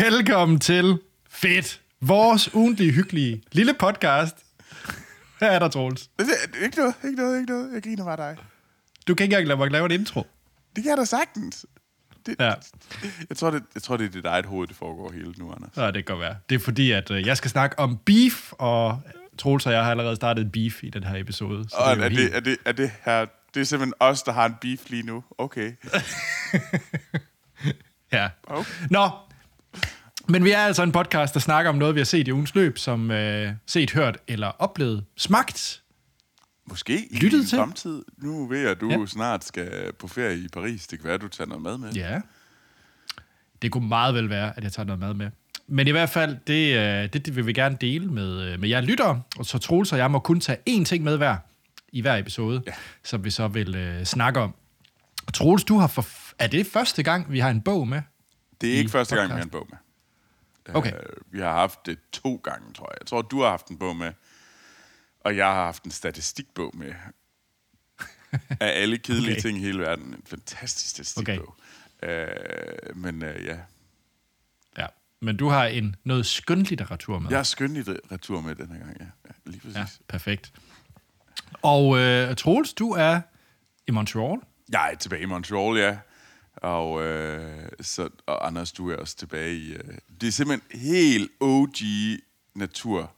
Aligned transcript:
Velkommen 0.00 0.60
til 0.60 0.98
Fedt, 1.30 1.80
vores 2.00 2.54
ugentlige, 2.54 2.92
hyggelige 2.92 3.42
lille 3.52 3.74
podcast. 3.74 4.36
Hvad 5.38 5.48
er 5.48 5.58
der, 5.58 5.68
Troels? 5.68 6.10
Det 6.18 6.26
er 6.60 6.64
ikke 6.64 6.76
noget, 6.76 6.94
ikke 7.04 7.16
noget, 7.22 7.40
ikke 7.40 7.52
noget. 7.52 7.74
Jeg 7.74 7.82
griner 7.82 8.04
bare 8.04 8.16
dig. 8.16 8.36
Du 9.08 9.14
kan 9.14 9.24
ikke 9.24 9.34
engang 9.34 9.46
lade 9.48 9.58
mig 9.58 9.70
lave 9.70 9.84
en 9.86 9.90
intro. 10.00 10.26
Det 10.76 10.82
kan 10.84 10.90
jeg 10.90 10.96
da 10.98 11.04
sagtens. 11.04 11.66
Det, 12.26 12.36
Ja, 12.40 12.52
jeg, 13.28 13.36
tror, 13.36 13.50
det, 13.50 13.62
jeg 13.74 13.82
tror, 13.82 13.96
det 13.96 14.06
er 14.06 14.10
dit 14.10 14.24
eget 14.24 14.46
hoved, 14.46 14.68
det 14.68 14.76
foregår 14.76 15.12
hele 15.12 15.34
nu, 15.38 15.52
Anders. 15.52 15.70
så 15.74 15.86
det 15.86 15.94
kan 15.94 16.04
godt 16.04 16.20
være. 16.20 16.36
Det 16.48 16.54
er 16.54 16.58
fordi, 16.58 16.90
at 16.90 17.10
øh, 17.10 17.26
jeg 17.26 17.36
skal 17.36 17.50
snakke 17.50 17.78
om 17.78 17.98
beef, 18.06 18.52
og 18.52 19.02
Troels 19.38 19.66
og 19.66 19.72
jeg 19.72 19.84
har 19.84 19.90
allerede 19.90 20.16
startet 20.16 20.44
en 20.44 20.50
beef 20.50 20.84
i 20.84 20.90
den 20.90 21.04
her 21.04 21.16
episode. 21.20 21.68
Så 21.68 21.76
Og 21.76 21.96
jo 21.96 22.02
er, 22.02 22.08
helt- 22.08 22.18
det, 22.32 22.36
er, 22.36 22.40
det, 22.40 22.56
er 22.64 22.72
det 22.72 22.90
her... 23.04 23.26
Det 23.54 23.60
er 23.60 23.64
simpelthen 23.64 23.94
os, 24.00 24.22
der 24.22 24.32
har 24.32 24.46
en 24.46 24.54
beef 24.60 24.90
lige 24.90 25.02
nu. 25.02 25.24
Okay. 25.38 25.72
Ja. 28.12 28.28
Okay. 28.44 28.70
Nå, 28.90 29.10
men 30.30 30.44
vi 30.44 30.50
er 30.50 30.58
altså 30.58 30.82
en 30.82 30.92
podcast, 30.92 31.34
der 31.34 31.40
snakker 31.40 31.68
om 31.68 31.74
noget, 31.78 31.94
vi 31.94 32.00
har 32.00 32.04
set 32.04 32.28
i 32.28 32.32
ugens 32.32 32.54
løb, 32.54 32.78
som 32.78 33.10
øh, 33.10 33.52
set, 33.66 33.90
hørt 33.90 34.18
eller 34.28 34.46
oplevet. 34.46 35.04
Smagt. 35.16 35.82
Måske 36.68 37.06
i 37.10 37.16
Lyttet 37.18 37.48
til. 37.48 37.58
fremtid. 37.58 38.02
Nu 38.18 38.46
ved 38.48 38.58
jeg, 38.58 38.70
at 38.70 38.80
du 38.80 38.90
Ja. 38.90 39.06
snart 39.06 39.44
skal 39.44 39.92
på 39.98 40.08
ferie 40.08 40.38
i 40.38 40.48
Paris. 40.52 40.86
Det 40.86 40.98
kan 40.98 41.04
være, 41.06 41.14
at 41.14 41.20
du 41.20 41.28
tager 41.28 41.48
noget 41.48 41.62
mad 41.62 41.78
med. 41.78 41.92
Ja. 41.92 42.20
Det 43.62 43.72
kunne 43.72 43.88
meget 43.88 44.14
vel 44.14 44.30
være, 44.30 44.56
at 44.56 44.64
jeg 44.64 44.72
tager 44.72 44.86
noget 44.86 45.00
mad 45.00 45.14
med. 45.14 45.30
Men 45.66 45.88
i 45.88 45.90
hvert 45.90 46.10
fald, 46.10 46.36
det, 46.46 46.76
øh, 46.76 47.12
det, 47.12 47.26
det 47.26 47.36
vil 47.36 47.46
vi 47.46 47.52
gerne 47.52 47.76
dele 47.80 48.06
med, 48.06 48.40
øh, 48.42 48.60
med 48.60 48.68
jer 48.68 48.80
lyttere. 48.80 49.22
Og 49.38 49.46
så 49.46 49.58
Troels 49.58 49.92
og 49.92 49.98
jeg 49.98 50.10
må 50.10 50.18
kun 50.18 50.40
tage 50.40 50.58
én 50.70 50.84
ting 50.84 51.04
med 51.04 51.16
hver 51.16 51.36
i 51.92 52.00
hver 52.00 52.16
episode, 52.16 52.62
ja. 52.66 52.72
Som 53.04 53.24
vi 53.24 53.30
så 53.30 53.48
vil 53.48 53.74
øh, 53.74 54.04
snakke 54.04 54.40
om. 54.40 54.54
Troels, 55.34 55.64
du 55.64 55.78
har 55.78 55.86
for... 55.86 56.06
Er 56.38 56.46
det 56.46 56.66
første 56.66 57.02
gang, 57.02 57.32
vi 57.32 57.38
har 57.38 57.50
en 57.50 57.60
bog 57.60 57.88
med? 57.88 58.02
Det 58.60 58.72
er 58.74 58.78
ikke 58.78 58.90
første 58.90 59.16
gang, 59.16 59.28
vi 59.28 59.32
har 59.32 59.36
podcast. 59.38 59.54
en 59.54 59.58
bog 59.58 59.66
med. 59.70 59.78
Okay. 60.74 60.92
Øh, 60.92 61.02
vi 61.30 61.38
har 61.38 61.52
haft 61.52 61.86
det 61.86 61.98
to 62.12 62.36
gange, 62.44 62.72
tror 62.74 62.86
jeg. 62.92 62.96
Jeg 63.00 63.06
tror, 63.06 63.22
du 63.22 63.40
har 63.42 63.50
haft 63.50 63.66
en 63.68 63.78
bog 63.78 63.96
med, 63.96 64.12
og 65.20 65.36
jeg 65.36 65.46
har 65.46 65.64
haft 65.64 65.84
en 65.84 65.90
statistikbog 65.90 66.76
med. 66.76 66.94
Af 68.60 68.82
alle 68.82 68.98
kedelige 68.98 69.32
Okay. 69.32 69.40
ting 69.40 69.58
i 69.58 69.60
hele 69.60 69.78
verden. 69.78 70.06
En 70.14 70.22
fantastisk 70.26 70.90
statistikbog. 70.90 71.54
Okay. 72.02 72.28
Øh, 72.28 72.96
men 72.96 73.22
øh, 73.22 73.44
ja, 73.44 73.58
Ja. 74.78 74.86
Men 75.20 75.36
du 75.36 75.48
har 75.48 75.64
en 75.66 75.96
noget 76.04 76.26
skønlitteratur 76.26 77.18
med. 77.18 77.30
jeg 77.30 77.38
har 77.38 77.42
skønlitteratur 77.44 78.40
med 78.40 78.54
den 78.54 78.68
her 78.72 78.78
gang. 78.78 78.96
Ja, 79.00 79.04
ja 79.04 79.30
lige 79.46 79.60
præcis. 79.60 79.76
Ja. 79.76 79.86
perfekt. 80.08 80.52
Og 81.62 81.98
øh, 81.98 82.36
Troels, 82.36 82.72
du 82.74 82.90
er 82.90 83.20
i 83.86 83.90
Montreal. 83.90 84.38
Jeg 84.72 84.90
er 84.92 84.96
tilbage 84.96 85.22
i 85.22 85.26
Montreal, 85.26 85.76
ja. 85.78 85.98
Og, 86.60 87.02
øh, 87.02 87.68
så, 87.80 88.08
og 88.26 88.46
Anders, 88.46 88.72
du 88.72 88.90
er 88.90 88.96
også 88.96 89.16
tilbage 89.16 89.56
i... 89.56 89.72
Øh, 89.72 89.94
det 90.20 90.26
er 90.26 90.32
simpelthen 90.32 90.80
helt 90.80 91.30
OG 91.40 91.76
natur. 92.54 93.12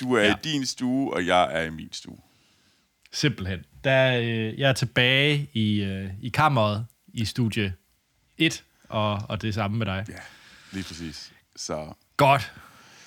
Du 0.00 0.14
er 0.14 0.22
ja. 0.22 0.34
i 0.34 0.36
din 0.44 0.66
stue, 0.66 1.14
og 1.14 1.26
jeg 1.26 1.48
er 1.60 1.62
i 1.62 1.70
min 1.70 1.92
stue. 1.92 2.18
Simpelthen. 3.12 3.64
Der, 3.84 4.18
øh, 4.18 4.58
jeg 4.58 4.68
er 4.68 4.72
tilbage 4.72 5.50
i, 5.52 5.82
øh, 5.82 6.10
i 6.20 6.28
kammeret 6.28 6.86
i 7.08 7.24
studie 7.24 7.74
1, 8.38 8.64
og, 8.88 9.22
og 9.28 9.42
det 9.42 9.54
samme 9.54 9.78
med 9.78 9.86
dig. 9.86 10.04
Ja, 10.08 10.14
lige 10.72 10.84
præcis. 10.84 11.32
Så 11.56 11.92
Godt. 12.16 12.52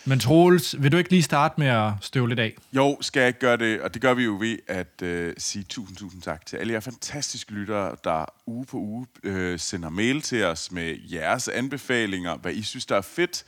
Men 0.05 0.19
Troels, 0.19 0.75
vil 0.79 0.91
du 0.91 0.97
ikke 0.97 1.09
lige 1.09 1.23
starte 1.23 1.55
med 1.57 1.67
at 1.67 1.91
støve 2.01 2.29
lidt 2.29 2.39
af? 2.39 2.53
jo, 2.73 2.97
skal 3.01 3.19
jeg 3.19 3.27
ikke 3.27 3.39
gøre 3.39 3.57
det, 3.57 3.81
og 3.81 3.93
det 3.93 4.01
gør 4.01 4.13
vi 4.13 4.23
jo 4.23 4.37
ved 4.39 4.57
at 4.67 5.01
øh, 5.01 5.33
sige 5.37 5.63
tusind, 5.63 5.97
tusind 5.97 6.21
tak 6.21 6.45
til 6.45 6.57
alle 6.57 6.73
jer 6.73 6.79
fantastiske 6.79 7.51
lyttere, 7.51 7.95
der 8.03 8.25
uge 8.45 8.65
på 8.65 8.77
uge 8.77 9.07
øh, 9.23 9.59
sender 9.59 9.89
mail 9.89 10.21
til 10.21 10.43
os 10.43 10.71
med 10.71 10.97
jeres 11.11 11.47
anbefalinger, 11.47 12.37
hvad 12.37 12.53
I 12.53 12.61
synes, 12.61 12.85
der 12.85 12.95
er 12.95 13.01
fedt. 13.01 13.45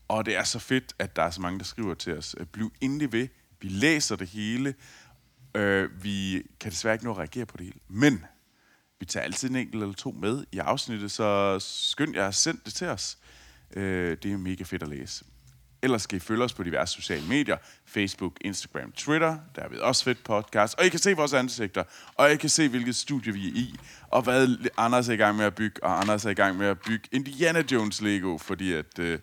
Og 0.08 0.26
det 0.26 0.36
er 0.36 0.44
så 0.44 0.59
fedt, 0.59 0.94
at 1.00 1.16
der 1.16 1.24
er 1.24 1.30
så 1.30 1.42
mange, 1.42 1.59
der 1.59 1.66
skriver 1.66 1.94
til 1.94 2.18
os. 2.18 2.36
Øh, 2.40 2.46
bliv 2.46 2.72
endelig 2.82 3.12
ved. 3.12 3.28
Vi 3.62 3.68
læser 3.68 4.16
det 4.16 4.28
hele. 4.28 4.74
Øh, 5.56 6.04
vi 6.04 6.44
kan 6.60 6.72
desværre 6.72 6.96
ikke 6.96 7.06
nå 7.06 7.12
at 7.12 7.18
reagere 7.18 7.46
på 7.46 7.58
det 7.58 7.66
hele. 7.66 7.80
Men 7.90 8.26
vi 9.00 9.06
tager 9.06 9.24
altid 9.24 9.50
en 9.50 9.56
enkelt 9.56 9.84
eller 9.84 9.96
to 9.96 10.12
med 10.12 10.46
i 10.52 10.58
afsnittet, 10.58 11.12
så 11.12 11.58
skynd 11.60 12.16
jer 12.16 12.28
at 12.28 12.36
sende 12.36 12.62
det 12.66 12.74
til 12.74 12.88
os. 12.88 13.18
Øh, 13.76 14.18
det 14.24 14.32
er 14.32 14.38
mega 14.38 14.64
fedt 14.64 14.84
at 14.84 14.90
læse. 14.90 15.26
Ellers 15.82 16.02
skal 16.02 16.18
I 16.18 16.20
følge 16.20 16.44
os 16.44 16.54
på 16.54 16.64
diverse 16.64 16.94
sociale 16.94 17.28
medier. 17.28 17.58
Facebook, 17.86 18.38
Instagram, 18.42 18.92
Twitter. 18.92 19.38
Der 19.56 19.62
er 19.62 19.70
vi 19.70 19.78
også 19.82 20.04
fedt 20.04 20.24
podcast. 20.24 20.76
Og 20.80 20.86
I 20.86 20.90
kan 20.90 21.00
se 21.00 21.14
vores 21.14 21.34
ansigter. 21.34 21.84
Og 22.16 22.32
I 22.32 22.36
kan 22.36 22.50
se, 22.50 22.70
hvilket 22.70 22.96
studie 22.96 23.34
vi 23.34 23.48
er 23.48 23.54
i. 23.56 23.76
Og 24.08 24.22
hvad 24.22 24.70
Anders 24.78 25.10
er 25.10 25.14
i 25.14 25.16
gang 25.16 25.38
med 25.38 25.46
at 25.46 25.56
bygge. 25.56 25.84
Og 25.84 26.02
Anders 26.02 26.26
er 26.26 26.30
i 26.30 26.34
gang 26.34 26.58
med 26.58 26.68
at 26.68 26.80
bygge 26.80 27.10
Indiana 27.12 27.64
Jones 27.72 28.02
Lego. 28.02 28.38
Fordi 28.38 28.74
at 28.74 29.00
øh, 29.00 29.20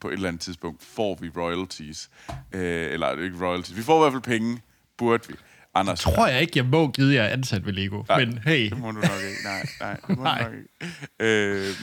på 0.00 0.08
et 0.08 0.12
eller 0.12 0.28
andet 0.28 0.42
tidspunkt 0.42 0.84
får 0.84 1.18
vi 1.20 1.30
royalties. 1.36 2.10
Øh, 2.52 2.92
eller 2.92 3.22
ikke 3.22 3.46
royalties. 3.46 3.76
Vi 3.76 3.82
får 3.82 3.96
i 3.96 4.02
hvert 4.02 4.12
fald 4.12 4.38
penge. 4.38 4.62
Burde 4.96 5.28
vi. 5.28 5.34
Anders, 5.80 6.00
Tror 6.00 6.26
jeg 6.26 6.40
ikke, 6.40 6.52
jeg 6.56 6.66
må 6.66 6.90
give 6.90 7.14
jer 7.14 7.28
ansat 7.28 7.66
ved 7.66 7.72
Lego. 7.72 8.02
Nej, 8.08 8.24
Men 8.24 8.38
hey, 8.38 8.70
Det 8.70 8.78
må 8.78 8.90
du 8.90 9.00
nok 9.00 9.22
ikke. 9.28 9.38
Nej, 9.44 9.66
nej, 9.80 9.96
det 10.08 10.16
må 10.16 10.24
Nej. 10.24 10.38
du 10.38 10.44
nok 10.50 10.54
ikke. 10.54 10.68
Øh, 11.20 11.74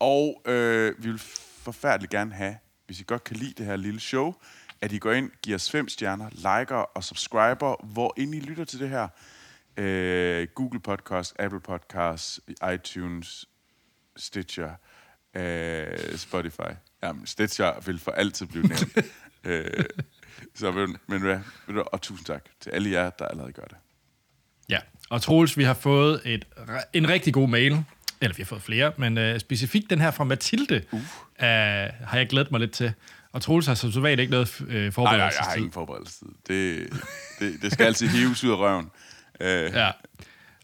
og 0.00 0.42
øh, 0.46 0.94
vi 1.04 1.10
vil 1.10 1.18
forfærdeligt 1.62 2.12
gerne 2.12 2.34
have, 2.34 2.56
hvis 2.86 3.00
I 3.00 3.04
godt 3.06 3.24
kan 3.24 3.36
lide 3.36 3.54
det 3.58 3.66
her 3.66 3.76
lille 3.76 4.00
show, 4.00 4.34
at 4.80 4.92
I 4.92 4.98
går 4.98 5.12
ind, 5.12 5.30
giver 5.42 5.54
os 5.56 5.70
fem 5.70 5.88
stjerner, 5.88 6.28
liker 6.32 6.76
og 6.76 7.04
subscriber, 7.04 7.86
hvor 7.86 8.14
ind 8.16 8.34
I 8.34 8.40
lytter 8.40 8.64
til 8.64 8.80
det 8.80 8.88
her. 8.88 9.08
Øh, 9.76 10.46
Google 10.54 10.80
Podcast, 10.80 11.34
Apple 11.38 11.60
Podcast, 11.60 12.40
iTunes, 12.74 13.44
Stitcher, 14.16 14.70
øh, 15.36 16.16
Spotify. 16.16 16.72
Jamen, 17.02 17.26
Stitcher 17.26 17.80
vil 17.86 17.98
for 17.98 18.10
altid 18.10 18.46
blive 18.46 18.66
nævnt. 18.66 18.98
øh, 19.44 19.84
så, 20.54 20.72
men, 20.72 20.96
men 21.06 21.20
hvad, 21.20 21.38
og 21.92 22.02
tusind 22.02 22.26
tak 22.26 22.44
til 22.60 22.70
alle 22.70 22.90
jer, 22.90 23.10
der 23.10 23.24
allerede 23.24 23.52
gør 23.52 23.62
det. 23.62 23.76
ja. 24.68 24.78
Og 25.10 25.22
Troels, 25.22 25.56
vi 25.58 25.64
har 25.64 25.74
fået 25.74 26.20
et, 26.24 26.44
en 26.92 27.08
rigtig 27.08 27.34
god 27.34 27.48
mail. 27.48 27.84
Eller 28.20 28.34
vi 28.36 28.42
har 28.42 28.46
fået 28.46 28.62
flere, 28.62 28.92
men 28.96 29.18
øh, 29.18 29.40
specifikt 29.40 29.90
den 29.90 30.00
her 30.00 30.10
fra 30.10 30.24
Mathilde 30.24 30.82
uh. 30.92 30.98
øh, 31.00 31.04
har 31.38 32.12
jeg 32.14 32.26
glædet 32.28 32.50
mig 32.50 32.60
lidt 32.60 32.72
til. 32.72 32.92
Og 33.32 33.42
Troels 33.42 33.66
har 33.66 33.74
som 33.74 33.92
sædvanligt 33.92 34.20
ikke 34.20 34.30
noget 34.30 34.60
øh, 34.60 34.68
Nej, 34.68 34.76
nej, 34.76 34.82
jeg 34.84 34.92
forberedelsestid. 34.92 35.44
har 35.48 35.54
ingen 35.56 35.72
forberedelsestid. 35.72 36.28
Det, 36.48 36.90
det, 37.38 37.62
det 37.62 37.72
skal 37.72 37.86
altid 37.86 38.08
hives 38.08 38.44
ud 38.44 38.50
af 38.50 38.56
røven. 38.56 38.90
Øh, 39.40 39.72
Ja. 39.74 39.90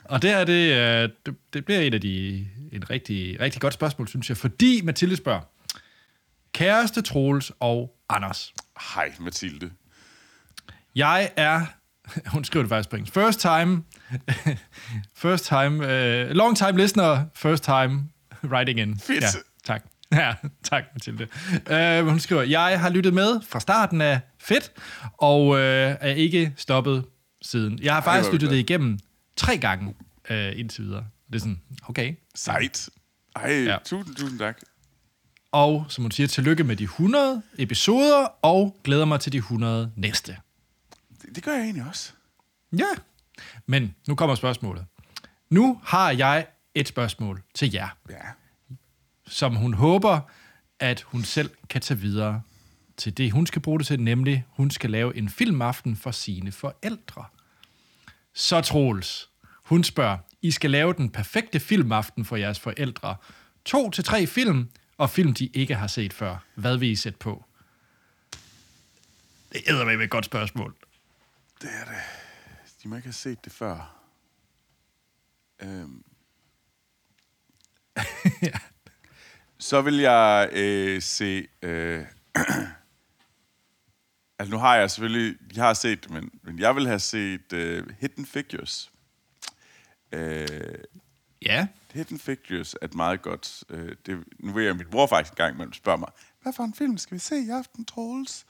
Og 0.05 0.23
det 0.23 0.31
her, 0.31 0.45
det, 0.45 0.73
øh, 0.73 1.09
det, 1.27 1.35
det 1.53 1.65
bliver 1.65 1.81
et 1.81 1.95
af 1.95 2.01
de 2.01 2.47
et 2.73 2.91
rigtig, 2.91 3.41
rigtig 3.41 3.61
godt 3.61 3.75
spørgsmål, 3.75 4.09
synes 4.09 4.29
jeg, 4.29 4.37
fordi 4.37 4.81
Mathilde 4.85 5.17
spørger, 5.17 5.41
kæreste 6.53 7.03
Troels 7.03 7.53
og 7.61 7.97
Anders, 8.09 8.55
Hej, 8.81 9.13
Mathilde. 9.21 9.71
jeg 10.95 11.31
er, 11.37 11.67
hun 12.35 12.45
skriver 12.45 12.63
det 12.63 12.69
faktisk 12.69 12.91
på 12.91 12.97
engelsk, 12.97 13.15
first 13.15 13.41
time, 13.41 13.83
first 15.25 15.47
time, 15.47 15.77
uh, 15.85 16.31
long 16.31 16.57
time 16.57 16.77
listener, 16.77 17.25
first 17.35 17.65
time 17.65 18.09
writing 18.45 18.81
in. 18.81 18.99
Fedt. 18.99 19.23
Ja, 19.23 19.29
tak. 19.65 19.85
Ja, 20.13 20.35
tak 20.65 20.85
Mathilde. 20.95 21.29
Uh, 22.01 22.09
hun 22.09 22.21
skriver, 22.21 22.43
jeg 22.43 22.81
har 22.81 22.89
lyttet 22.91 23.15
med 23.15 23.41
fra 23.49 23.61
starten 23.61 24.01
af 24.01 24.21
fedt, 24.39 24.73
og 25.19 25.47
uh, 25.47 25.59
er 25.59 26.15
ikke 26.15 26.53
stoppet 26.57 27.05
siden. 27.43 27.79
Jeg 27.83 27.95
har 27.95 28.01
faktisk 28.01 28.33
lyttet 28.33 28.51
det 28.51 28.57
igennem 28.57 28.99
tre 29.37 29.59
gange 29.59 29.95
uh, 30.31 30.59
indtil 30.59 30.85
videre. 30.85 31.05
Det 31.27 31.35
er 31.35 31.39
sådan, 31.39 31.61
okay. 31.89 32.15
Sejt. 32.35 32.89
Ej, 33.37 33.65
ja. 33.65 33.77
tusind, 33.85 34.17
tusind 34.17 34.39
tak. 34.39 34.59
Og 35.55 35.87
som 35.89 36.05
hun 36.05 36.11
siger, 36.11 36.27
tillykke 36.27 36.65
med 36.65 36.77
de 36.77 36.85
100 36.85 37.43
episoder, 37.59 38.27
og 38.43 38.77
glæder 38.85 39.05
mig 39.05 39.21
til 39.21 39.33
de 39.33 39.37
100 39.37 39.93
næste. 39.97 40.37
Det, 41.23 41.35
det 41.37 41.43
gør 41.43 41.53
jeg 41.53 41.63
egentlig 41.63 41.85
også. 41.89 42.13
Ja. 42.79 42.85
Men 43.67 43.95
nu 44.09 44.15
kommer 44.15 44.35
spørgsmålet. 44.35 44.85
Nu 45.51 45.81
har 45.85 46.11
jeg 46.11 46.47
et 46.75 46.89
spørgsmål 46.89 47.43
til 47.55 47.73
jer, 47.73 47.89
Ja. 48.11 48.17
som 49.27 49.55
hun 49.57 49.75
håber, 49.75 50.21
at 50.81 51.03
hun 51.03 51.25
selv 51.25 51.51
kan 51.71 51.81
tage 51.81 52.01
videre 52.01 52.43
til 52.97 53.17
det, 53.17 53.33
hun 53.33 53.47
skal 53.47 53.63
bruge 53.63 53.79
det 53.79 53.87
til, 53.87 54.01
nemlig 54.01 54.45
hun 54.49 54.71
skal 54.71 54.91
lave 54.91 55.17
en 55.17 55.29
filmaften 55.29 55.97
for 55.97 56.11
sine 56.11 56.53
forældre. 56.53 57.25
Så 58.35 58.61
Troels, 58.61 59.29
hun 59.65 59.85
spørger, 59.85 60.19
I 60.43 60.51
skal 60.51 60.71
lave 60.71 60.93
den 60.93 61.11
perfekte 61.11 61.61
filmaften 61.61 62.25
for 62.25 62.37
jeres 62.37 62.61
forældre. 62.61 63.17
To 63.65 63.91
til 63.91 64.05
tre 64.05 64.27
film, 64.27 64.69
og 64.99 65.11
film, 65.11 65.35
de 65.35 65.47
ikke 65.47 65.75
har 65.75 65.87
set 65.87 66.13
før. 66.13 66.37
Hvad 66.55 66.77
vil 66.77 66.91
I 66.91 66.97
sætte 66.97 67.19
på? 67.19 67.45
Det 69.53 69.63
æder 69.67 69.85
med 69.85 70.05
et 70.05 70.11
godt 70.11 70.25
spørgsmål. 70.25 70.75
Det 71.63 71.71
er 71.81 71.85
det. 71.85 72.03
De 72.83 72.89
må 72.89 72.97
ikke 72.97 73.07
have 73.07 73.13
set 73.13 73.45
det 73.45 73.53
før. 73.53 74.01
Øhm. 75.63 76.05
Så 79.59 79.81
vil 79.83 79.97
jeg 79.97 80.49
øh, 80.53 81.03
se... 81.03 81.49
Øh, 81.63 82.05
Altså, 84.39 84.55
nu 84.55 84.59
har 84.59 84.77
jeg 84.77 84.91
selvfølgelig... 84.91 85.37
Jeg 85.57 85.65
har 85.65 85.75
set 85.75 86.11
men, 86.11 86.31
men 86.43 86.59
jeg 86.59 86.77
vil 86.77 86.87
have 86.87 86.99
set 86.99 87.53
uh, 87.53 87.91
Hidden 88.01 88.27
Figures. 88.27 88.93
Uh, 90.17 90.21
Ja. 91.45 91.67
Hidden 91.95 92.19
Figures 92.19 92.75
er 92.75 92.85
et 92.85 92.95
meget 92.95 93.23
godt... 93.23 93.65
Uh, 93.71 93.79
det, 94.07 94.25
nu 94.39 94.53
ved 94.53 94.63
jeg, 94.63 94.71
at 94.71 94.77
min 94.77 94.87
bror 94.91 95.07
faktisk 95.07 95.33
en 95.33 95.37
gang 95.37 95.55
imellem 95.55 95.73
spørger 95.73 95.99
mig, 95.99 96.09
hvad 96.43 96.53
for 96.53 96.63
en 96.65 96.75
film 96.75 96.99
skal 96.99 97.15
vi 97.15 97.19
se 97.19 97.37
i 97.37 97.51
aften, 97.51 97.85
Troels? 97.85 98.45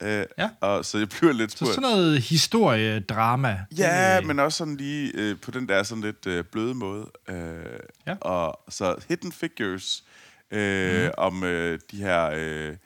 Uh, 0.00 0.06
Ja. 0.08 0.50
Og 0.60 0.84
så 0.84 0.98
jeg 0.98 1.08
bliver 1.08 1.32
lidt 1.32 1.50
Så 1.52 1.56
spurgt. 1.56 1.74
sådan 1.74 1.90
noget 1.90 2.20
historiedrama. 2.22 3.60
Ja, 3.78 4.16
Det- 4.18 4.26
men 4.26 4.38
også 4.38 4.58
sådan 4.58 4.76
lige 4.76 5.12
øh, 5.14 5.40
på 5.40 5.50
den 5.50 5.68
der 5.68 5.82
sådan 5.82 6.04
lidt 6.04 6.26
øh, 6.26 6.44
bløde 6.44 6.74
måde. 6.74 7.10
Øh, 7.28 7.64
Ja. 8.06 8.14
Og 8.20 8.60
så 8.68 8.96
Hidden 9.08 9.32
Figures 9.32 10.04
øh, 10.50 11.04
mm. 11.04 11.10
om 11.18 11.44
øh, 11.44 11.78
de 11.90 11.96
her 11.96 12.30
øh, 12.34 12.76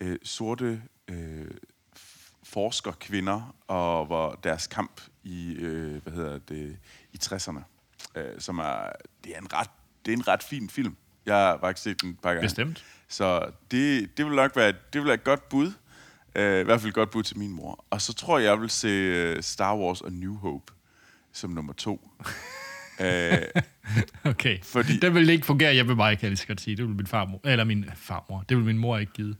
øh, 0.00 0.16
sorte 0.22 0.82
øh, 1.08 1.46
forskerkvinder 2.42 3.54
og 3.68 4.06
hvor 4.06 4.40
deres 4.44 4.66
kamp 4.66 5.00
i 5.24 5.52
øh, 5.58 6.02
hvad 6.02 6.12
hedder 6.12 6.38
det 6.38 6.76
i 7.12 7.18
60'erne, 7.24 7.60
øh, 8.14 8.24
som 8.38 8.58
er 8.58 8.90
det 9.24 9.34
er 9.36 9.40
en 9.40 9.52
ret 9.52 9.70
det 10.06 10.12
er 10.12 10.16
en 10.16 10.28
ret 10.28 10.42
fin 10.42 10.70
film. 10.70 10.96
Jeg 11.26 11.36
har 11.36 11.58
faktisk 11.60 11.84
set 11.84 12.02
den 12.02 12.10
et 12.10 12.18
par 12.22 12.28
gange. 12.30 12.42
Bestemt. 12.42 12.84
Så 13.08 13.50
det, 13.70 14.16
det 14.16 14.26
vil 14.26 14.34
nok 14.34 14.56
være, 14.56 14.68
det 14.68 14.94
vil 15.00 15.04
være 15.04 15.14
et 15.14 15.24
godt 15.24 15.48
bud. 15.48 15.66
Uh, 15.66 16.42
I 16.42 16.62
hvert 16.62 16.80
fald 16.80 16.88
et 16.88 16.94
godt 16.94 17.10
bud 17.10 17.22
til 17.22 17.38
min 17.38 17.50
mor. 17.52 17.84
Og 17.90 18.00
så 18.02 18.12
tror 18.14 18.38
jeg, 18.38 18.46
jeg 18.50 18.60
vil 18.60 18.70
se 18.70 19.32
uh, 19.36 19.42
Star 19.42 19.76
Wars 19.76 20.00
og 20.00 20.12
New 20.12 20.36
Hope 20.36 20.72
som 21.32 21.50
nummer 21.50 21.72
to. 21.72 22.10
uh, 23.00 23.04
Okay. 24.24 24.62
Fordi- 24.62 24.64
Fordi... 24.64 24.98
Det 25.00 25.14
vil 25.14 25.28
ikke 25.30 25.46
fungere 25.46 25.72
hjemme 25.72 25.88
med 25.88 25.96
mig, 25.96 26.18
kan 26.18 26.22
jeg 26.22 26.30
lige 26.30 26.36
så 26.38 26.46
godt 26.46 26.60
sige. 26.60 26.76
Det 26.76 26.86
vil 26.86 26.94
min 26.96 27.06
farmor, 27.06 27.40
eller 27.44 27.64
min 27.64 27.84
farmor, 27.94 28.44
det 28.48 28.56
vil 28.56 28.64
min 28.66 28.78
mor 28.78 28.98
ikke 28.98 29.12
give. 29.12 29.36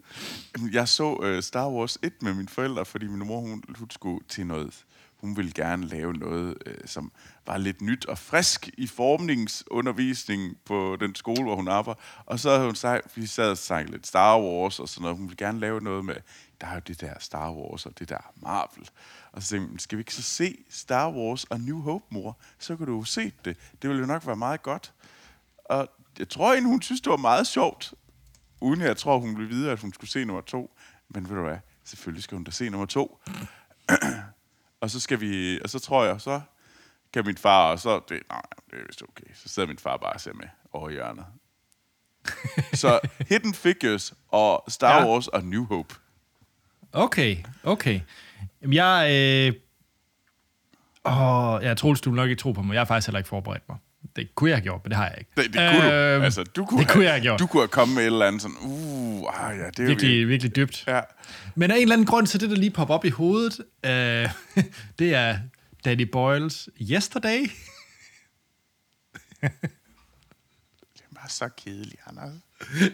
jeg 0.72 0.88
så 0.88 1.14
uh, 1.14 1.40
Star 1.42 1.68
Wars 1.68 1.98
1 2.02 2.12
med 2.22 2.34
mine 2.34 2.48
forældre, 2.48 2.84
fordi 2.84 3.06
min 3.06 3.26
mor, 3.26 3.40
hun, 3.40 3.62
hun 3.78 3.90
skulle 3.90 4.20
til 4.28 4.46
noget. 4.46 4.84
Hun 5.20 5.36
ville 5.36 5.52
gerne 5.52 5.86
lave 5.86 6.12
noget, 6.12 6.58
øh, 6.66 6.74
som 6.86 7.12
var 7.46 7.56
lidt 7.56 7.80
nyt 7.80 8.06
og 8.06 8.18
frisk 8.18 8.68
i 8.78 8.86
formningsundervisningen 8.86 10.56
på 10.64 10.96
den 11.00 11.14
skole, 11.14 11.42
hvor 11.42 11.56
hun 11.56 11.68
arbejder. 11.68 12.00
Og 12.26 12.40
så 12.40 12.50
havde 12.50 12.64
hun 12.64 12.74
sagt, 12.74 13.16
vi 13.16 13.26
sad 13.26 13.50
og 13.50 13.58
sang 13.58 13.90
lidt 13.90 14.06
Star 14.06 14.40
Wars 14.40 14.80
og 14.80 14.88
sådan 14.88 15.02
noget. 15.02 15.16
Hun 15.16 15.28
ville 15.28 15.46
gerne 15.46 15.60
lave 15.60 15.80
noget 15.80 16.04
med, 16.04 16.14
der 16.60 16.66
er 16.66 16.74
jo 16.74 16.80
det 16.86 17.00
der 17.00 17.14
Star 17.18 17.52
Wars 17.52 17.86
og 17.86 17.98
det 17.98 18.08
der 18.08 18.32
Marvel. 18.36 18.88
Og 19.32 19.42
så 19.42 19.48
tænkte 19.48 19.72
jeg, 19.72 19.80
skal 19.80 19.98
vi 19.98 20.00
ikke 20.00 20.14
så 20.14 20.22
se 20.22 20.64
Star 20.70 21.10
Wars 21.10 21.44
og 21.44 21.60
New 21.60 21.80
Hope, 21.80 22.04
mor? 22.10 22.38
Så 22.58 22.76
kan 22.76 22.86
du 22.86 22.96
jo 22.96 23.04
se 23.04 23.32
det. 23.44 23.56
Det 23.82 23.90
ville 23.90 24.00
jo 24.00 24.06
nok 24.06 24.26
være 24.26 24.36
meget 24.36 24.62
godt. 24.62 24.92
Og 25.64 25.88
jeg 26.18 26.28
tror 26.28 26.52
egentlig, 26.52 26.70
hun 26.70 26.82
synes, 26.82 27.00
det 27.00 27.10
var 27.10 27.16
meget 27.16 27.46
sjovt. 27.46 27.94
Uden 28.60 28.80
jeg 28.80 28.96
tror, 28.96 29.18
hun 29.18 29.36
ville 29.36 29.48
vide, 29.48 29.70
at 29.70 29.80
hun 29.80 29.92
skulle 29.92 30.10
se 30.10 30.24
nummer 30.24 30.42
to. 30.42 30.76
Men 31.08 31.28
ved 31.28 31.36
du 31.36 31.42
hvad? 31.42 31.58
Selvfølgelig 31.84 32.22
skal 32.22 32.36
hun 32.36 32.44
da 32.44 32.50
se 32.50 32.70
nummer 32.70 32.86
to. 32.86 33.18
og 34.80 34.90
så 34.90 35.00
skal 35.00 35.20
vi... 35.20 35.60
Og 35.60 35.70
så 35.70 35.78
tror 35.78 36.04
jeg, 36.04 36.20
så 36.20 36.40
kan 37.12 37.26
min 37.26 37.36
far... 37.36 37.72
Og 37.72 37.78
så... 37.78 38.00
Det, 38.08 38.20
nej, 38.30 38.42
det 38.70 38.78
er 38.78 38.86
vist 38.86 39.02
okay. 39.02 39.34
Så 39.34 39.48
sidder 39.48 39.68
min 39.68 39.78
far 39.78 39.96
bare 39.96 40.12
og 40.12 40.20
ser 40.20 40.32
med 40.32 40.48
over 40.72 40.90
hjørnet. 40.90 41.24
så 42.72 43.00
Hidden 43.28 43.54
Figures 43.54 44.14
og 44.28 44.64
Star 44.68 45.00
Ja. 45.00 45.06
Wars 45.06 45.28
og 45.28 45.44
New 45.44 45.64
Hope. 45.66 45.94
Okay, 46.92 47.36
okay. 47.64 48.00
Jeg... 48.62 49.10
Øh... 49.10 49.54
Åh, 51.04 51.62
jeg 51.62 51.76
tror, 51.76 51.94
du 51.94 52.10
vil 52.10 52.16
nok 52.16 52.30
ikke 52.30 52.40
tro 52.40 52.52
på 52.52 52.62
mig. 52.62 52.74
Jeg 52.74 52.80
har 52.80 52.84
faktisk 52.84 53.08
heller 53.08 53.18
ikke 53.18 53.28
forberedt 53.28 53.68
mig. 53.68 53.78
Det 54.16 54.34
kunne 54.34 54.50
jeg 54.50 54.56
have 54.56 54.62
gjort, 54.62 54.80
men 54.84 54.90
det 54.90 54.96
har 54.96 55.08
jeg 55.08 55.16
ikke. 55.18 55.30
Det, 55.36 55.44
det 55.44 55.70
kunne 55.70 55.92
Øhm, 55.92 56.20
du. 56.20 56.24
Altså, 56.24 56.42
du 56.44 56.64
kunne, 56.64 56.80
det 56.80 56.88
kunne 56.88 57.04
jeg 57.04 57.12
have 57.12 57.22
gjort. 57.22 57.38
Du 57.40 57.46
kunne 57.46 57.60
have 57.60 57.68
kommet 57.68 57.94
med 57.94 58.02
et 58.02 58.06
eller 58.06 58.26
andet 58.26 58.42
sådan... 58.42 58.56
Uh, 58.60 59.44
ah, 59.48 59.58
ja, 59.58 59.66
det 59.66 59.78
er 59.78 59.82
jo 59.82 59.88
Virkelig, 59.88 60.28
virkelig 60.28 60.56
dybt. 60.56 60.84
Ja. 60.86 61.00
Men 61.54 61.70
af 61.70 61.76
en 61.76 61.82
eller 61.82 61.94
anden 61.94 62.06
grund, 62.06 62.26
så 62.26 62.38
det, 62.38 62.50
der 62.50 62.56
lige 62.56 62.70
popper 62.70 62.94
op 62.94 63.04
i 63.04 63.08
hovedet, 63.08 63.60
øh, 63.84 64.30
det 64.98 65.14
er 65.14 65.38
Danny 65.84 66.02
Boyles 66.12 66.68
Yesterday. 66.90 67.50
Det 70.98 71.04
var 71.10 71.26
så 71.28 71.48
kedeligt, 71.64 72.00
Anders. 72.06 72.34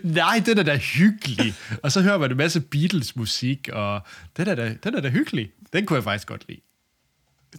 Nej, 0.03 0.43
den 0.47 0.59
er 0.59 0.63
da 0.63 0.77
hyggelig. 0.77 1.55
og 1.83 1.93
så 1.93 2.03
hører 2.03 2.19
man 2.19 2.31
en 2.31 2.37
masse 2.37 2.61
Beatles-musik, 2.61 3.69
og 3.73 4.01
den 4.37 4.49
er, 4.49 4.55
da, 4.55 4.77
den 4.85 4.95
er 4.95 5.01
da 5.01 5.09
hyggelig. 5.09 5.51
Den 5.73 5.87
kunne 5.87 5.97
jeg 5.97 6.05
faktisk 6.05 6.27
godt 6.29 6.49
lide. 6.49 6.61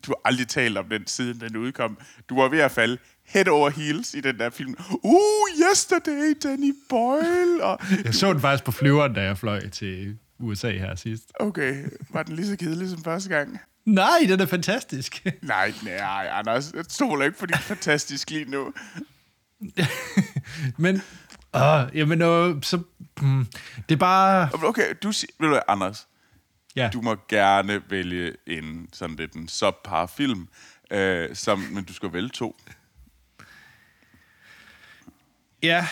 Du 0.05 0.11
har 0.11 0.21
aldrig 0.25 0.47
talt 0.47 0.77
om 0.77 0.89
den 0.89 1.07
siden 1.07 1.39
den 1.39 1.57
udkom. 1.57 1.97
Du 2.29 2.41
var 2.41 2.49
ved 2.49 2.59
at 2.59 2.71
falde 2.71 2.97
head 3.27 3.47
over 3.47 3.69
heels 3.69 4.13
i 4.13 4.21
den 4.21 4.39
der 4.39 4.49
film. 4.49 4.75
Uh, 5.03 5.47
yesterday, 5.69 6.33
Danny 6.43 6.73
Boyle. 6.89 7.63
Og, 7.63 7.79
Jeg 8.03 8.13
så 8.13 8.33
den 8.33 8.41
faktisk 8.41 8.63
på 8.63 8.71
flyveren, 8.71 9.13
da 9.13 9.21
jeg 9.21 9.37
fløj 9.37 9.69
til 9.69 10.17
USA 10.39 10.71
her 10.71 10.95
sidst. 10.95 11.23
okay, 11.39 11.85
var 12.09 12.23
den 12.23 12.35
lige 12.35 12.47
så 12.47 12.55
kedelig 12.57 12.89
som 12.89 13.03
første 13.03 13.29
gang? 13.29 13.59
Nej, 13.85 14.17
den 14.27 14.39
er 14.39 14.45
fantastisk. 14.45 15.25
Nej, 15.41 15.73
nej, 15.83 16.27
Anders. 16.31 16.71
Jeg 16.75 16.85
stoler 16.89 17.25
ikke 17.25 17.37
på 17.39 17.45
din 17.45 17.57
fantastisk 17.57 18.29
lige 18.29 18.45
nu. 18.51 18.73
Men, 20.77 21.01
øh, 21.55 21.61
jamen, 21.93 22.21
øh, 22.21 22.55
så, 22.63 22.79
hmm, 23.19 23.45
det 23.89 23.95
er 23.95 23.99
bare... 23.99 24.49
Okay, 24.63 24.93
du 25.03 25.11
siger, 25.11 25.31
ved 25.39 25.49
du 25.49 25.59
Anders, 25.67 26.07
Ja, 26.75 26.89
du 26.93 27.01
må 27.01 27.15
gerne 27.29 27.81
vælge 27.89 28.33
en 28.47 28.89
sådan 28.93 29.15
lidt 29.15 29.33
en 29.33 29.47
subpar 29.47 30.05
film, 30.05 30.47
øh, 30.91 31.35
som, 31.35 31.59
men 31.59 31.83
du 31.83 31.93
skal 31.93 32.13
vælge 32.13 32.29
to. 32.29 32.55
Ja. 35.63 35.87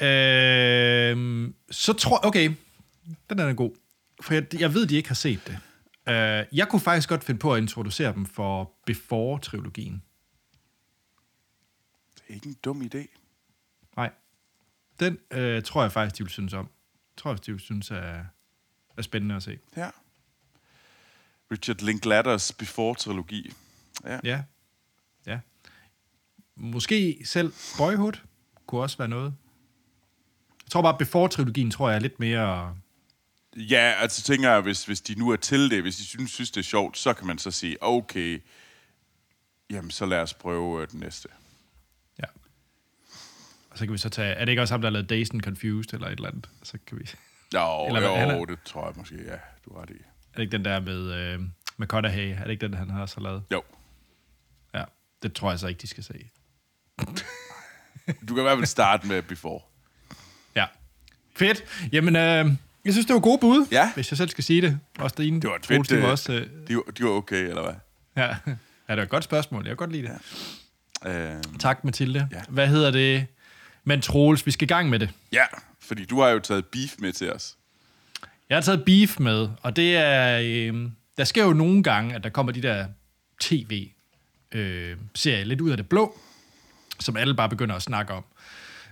Øh, 0.00 1.50
så 1.70 1.92
tror 1.92 2.26
okay, 2.26 2.54
den 3.30 3.38
er 3.38 3.54
god. 3.54 3.70
For 4.20 4.34
jeg, 4.34 4.60
jeg 4.60 4.74
ved, 4.74 4.86
de 4.86 4.96
ikke 4.96 5.08
har 5.08 5.14
set 5.14 5.40
det. 5.46 5.58
Øh, 6.08 6.46
jeg 6.52 6.68
kunne 6.68 6.80
faktisk 6.80 7.08
godt 7.08 7.24
finde 7.24 7.40
på 7.40 7.54
at 7.54 7.62
introducere 7.62 8.12
dem 8.14 8.26
for 8.26 8.72
Before-trilogien. 8.86 10.02
Det 12.14 12.22
er 12.28 12.34
ikke 12.34 12.48
en 12.48 12.56
dum 12.64 12.82
idé. 12.82 13.06
Nej. 13.96 14.10
Den 15.00 15.18
øh, 15.30 15.62
tror 15.62 15.82
jeg 15.82 15.92
faktisk, 15.92 16.18
de 16.18 16.24
vil 16.24 16.30
synes 16.30 16.52
om. 16.52 16.64
Jeg 16.64 17.16
tror 17.16 17.30
faktisk, 17.30 17.46
de 17.46 17.52
vil 17.52 17.60
synes 17.60 17.90
er, 17.90 18.24
er 18.96 19.02
spændende 19.02 19.36
at 19.36 19.42
se. 19.42 19.58
Ja. 19.76 19.90
Richard 21.50 21.76
Linklaters 21.76 22.52
Before-trilogi. 22.52 23.52
Ja. 24.04 24.20
Ja. 24.24 24.42
Ja. 25.26 25.40
Måske 26.54 27.22
selv 27.24 27.52
Boyhood 27.78 28.12
kunne 28.66 28.80
også 28.80 28.98
være 28.98 29.08
noget. 29.08 29.34
Jeg 30.64 30.70
tror 30.70 30.82
bare, 30.82 30.96
Before-trilogien 30.98 31.70
tror 31.70 31.88
jeg 31.88 31.96
er 31.96 32.00
lidt 32.00 32.20
mere... 32.20 32.76
Ja, 33.56 33.94
altså 33.98 34.22
tænker 34.22 34.50
jeg, 34.50 34.60
hvis, 34.60 34.84
hvis 34.84 35.00
de 35.00 35.14
nu 35.14 35.30
er 35.30 35.36
til 35.36 35.70
det, 35.70 35.82
hvis 35.82 35.96
de 35.96 36.04
synes, 36.04 36.30
synes 36.30 36.50
det 36.50 36.60
er 36.60 36.64
sjovt, 36.64 36.98
så 36.98 37.12
kan 37.14 37.26
man 37.26 37.38
så 37.38 37.50
sige, 37.50 37.76
okay, 37.80 38.42
jamen 39.70 39.90
så 39.90 40.06
lad 40.06 40.18
os 40.20 40.34
prøve 40.34 40.82
øh, 40.82 40.88
den 40.90 41.00
næste. 41.00 41.28
Ja. 42.18 42.24
Og 43.70 43.78
så 43.78 43.84
kan 43.84 43.92
vi 43.92 43.98
så 43.98 44.08
tage... 44.08 44.32
Er 44.34 44.44
det 44.44 44.52
ikke 44.52 44.62
også 44.62 44.74
ham, 44.74 44.80
der 44.80 44.88
har 44.88 44.92
lavet 44.92 45.10
Dazed 45.10 45.34
and 45.34 45.42
Confused 45.42 45.94
eller 45.94 46.06
et 46.06 46.12
eller 46.12 46.28
andet? 46.28 46.48
Så 46.62 46.78
kan 46.86 46.98
vi... 46.98 47.10
Jo, 47.54 47.84
Eller 47.86 48.02
jo, 48.02 48.14
er- 48.14 48.44
det 48.44 48.58
tror 48.64 48.86
jeg 48.86 48.94
måske, 48.96 49.16
ja, 49.24 49.36
du 49.64 49.74
har 49.74 49.82
ret 49.82 49.90
i. 49.90 49.92
Er 49.92 50.36
det 50.36 50.42
ikke 50.42 50.52
den 50.52 50.64
der 50.64 50.80
med 50.80 51.12
øh, 51.12 51.40
McConaughey? 51.76 52.28
Er 52.36 52.42
det 52.44 52.50
ikke 52.50 52.66
den, 52.66 52.74
han 52.74 52.90
har 52.90 53.06
så 53.06 53.20
lavet? 53.20 53.42
Jo, 53.52 53.62
Ja. 54.74 54.84
Det 55.22 55.32
tror 55.32 55.50
jeg 55.50 55.58
så 55.58 55.66
ikke, 55.66 55.78
de 55.82 55.86
skal 55.86 56.04
se. 56.04 56.30
du 58.28 58.34
kan 58.34 58.38
i 58.38 58.42
hvert 58.42 58.56
fald 58.58 58.66
starte 58.66 59.06
med 59.06 59.22
Before. 59.22 59.60
Ja. 60.56 60.64
Fedt. 61.36 61.64
Jamen, 61.92 62.16
øh, 62.16 62.22
jeg 62.84 62.92
synes, 62.92 63.06
det 63.06 63.14
var 63.14 63.20
gode 63.20 63.38
bud, 63.38 63.66
Ja. 63.72 63.92
hvis 63.94 64.10
jeg 64.10 64.18
selv 64.18 64.28
skal 64.28 64.44
sige 64.44 64.62
det. 64.62 64.78
Også 64.98 65.14
dine. 65.18 65.40
Det 65.40 65.50
var 65.50 65.56
et 65.56 65.66
fedt, 65.66 65.90
Det 65.90 65.98
var 65.98 66.04
øh, 66.04 66.10
også... 66.10 66.32
Øh, 66.32 66.46
De, 66.68 66.76
var- 66.76 66.82
de 66.98 67.04
var 67.04 67.10
okay, 67.10 67.48
eller 67.48 67.62
hvad? 67.62 67.74
ja. 68.16 68.26
ja, 68.28 68.34
det 68.88 68.96
var 68.96 69.02
et 69.02 69.08
godt 69.08 69.24
spørgsmål. 69.24 69.62
Jeg 69.62 69.70
kan 69.70 69.76
godt 69.76 69.92
lide 69.92 70.02
det. 70.02 70.12
Ja. 71.04 71.34
Øh, 71.34 71.42
Tak, 71.58 71.84
Mathilde. 71.84 72.28
Ja. 72.32 72.40
Hvad 72.48 72.68
hedder 72.68 72.90
det? 72.90 73.26
Men 73.84 74.00
Troels, 74.00 74.46
vi 74.46 74.50
skal 74.50 74.64
i 74.64 74.68
gang 74.68 74.90
med 74.90 74.98
det. 74.98 75.10
ja, 75.32 75.44
fordi 75.80 76.04
du 76.04 76.20
har 76.20 76.28
jo 76.28 76.38
taget 76.38 76.66
beef 76.66 76.94
med 76.98 77.12
til 77.12 77.32
os. 77.32 77.56
Jeg 78.48 78.56
har 78.56 78.62
taget 78.62 78.84
beef 78.84 79.18
med, 79.20 79.48
og 79.62 79.76
det 79.76 79.96
er... 79.96 80.40
Øh, 80.44 80.88
der 81.16 81.24
sker 81.24 81.44
jo 81.44 81.52
nogle 81.52 81.82
gange, 81.82 82.14
at 82.14 82.24
der 82.24 82.30
kommer 82.30 82.52
de 82.52 82.62
der 82.62 82.86
tv-serier 83.40 85.44
lidt 85.44 85.60
ud 85.60 85.70
af 85.70 85.76
det 85.76 85.88
blå, 85.88 86.18
som 87.00 87.16
alle 87.16 87.34
bare 87.34 87.48
begynder 87.48 87.74
at 87.74 87.82
snakke 87.82 88.12
om. 88.12 88.24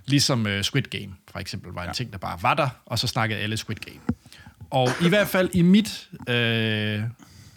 Ligesom 0.06 0.46
øh, 0.46 0.64
Squid 0.64 0.82
Game, 0.82 1.14
for 1.30 1.38
eksempel, 1.38 1.72
var 1.72 1.82
en 1.82 1.86
ja. 1.86 1.92
ting, 1.92 2.12
der 2.12 2.18
bare 2.18 2.38
var 2.42 2.54
der, 2.54 2.68
og 2.86 2.98
så 2.98 3.06
snakkede 3.06 3.40
alle 3.40 3.56
Squid 3.56 3.76
Game. 3.76 4.00
Og 4.70 4.88
i 5.02 5.08
hvert 5.08 5.28
fald 5.28 5.50
i 5.52 5.62
mit 5.62 6.08
øh, 6.28 7.02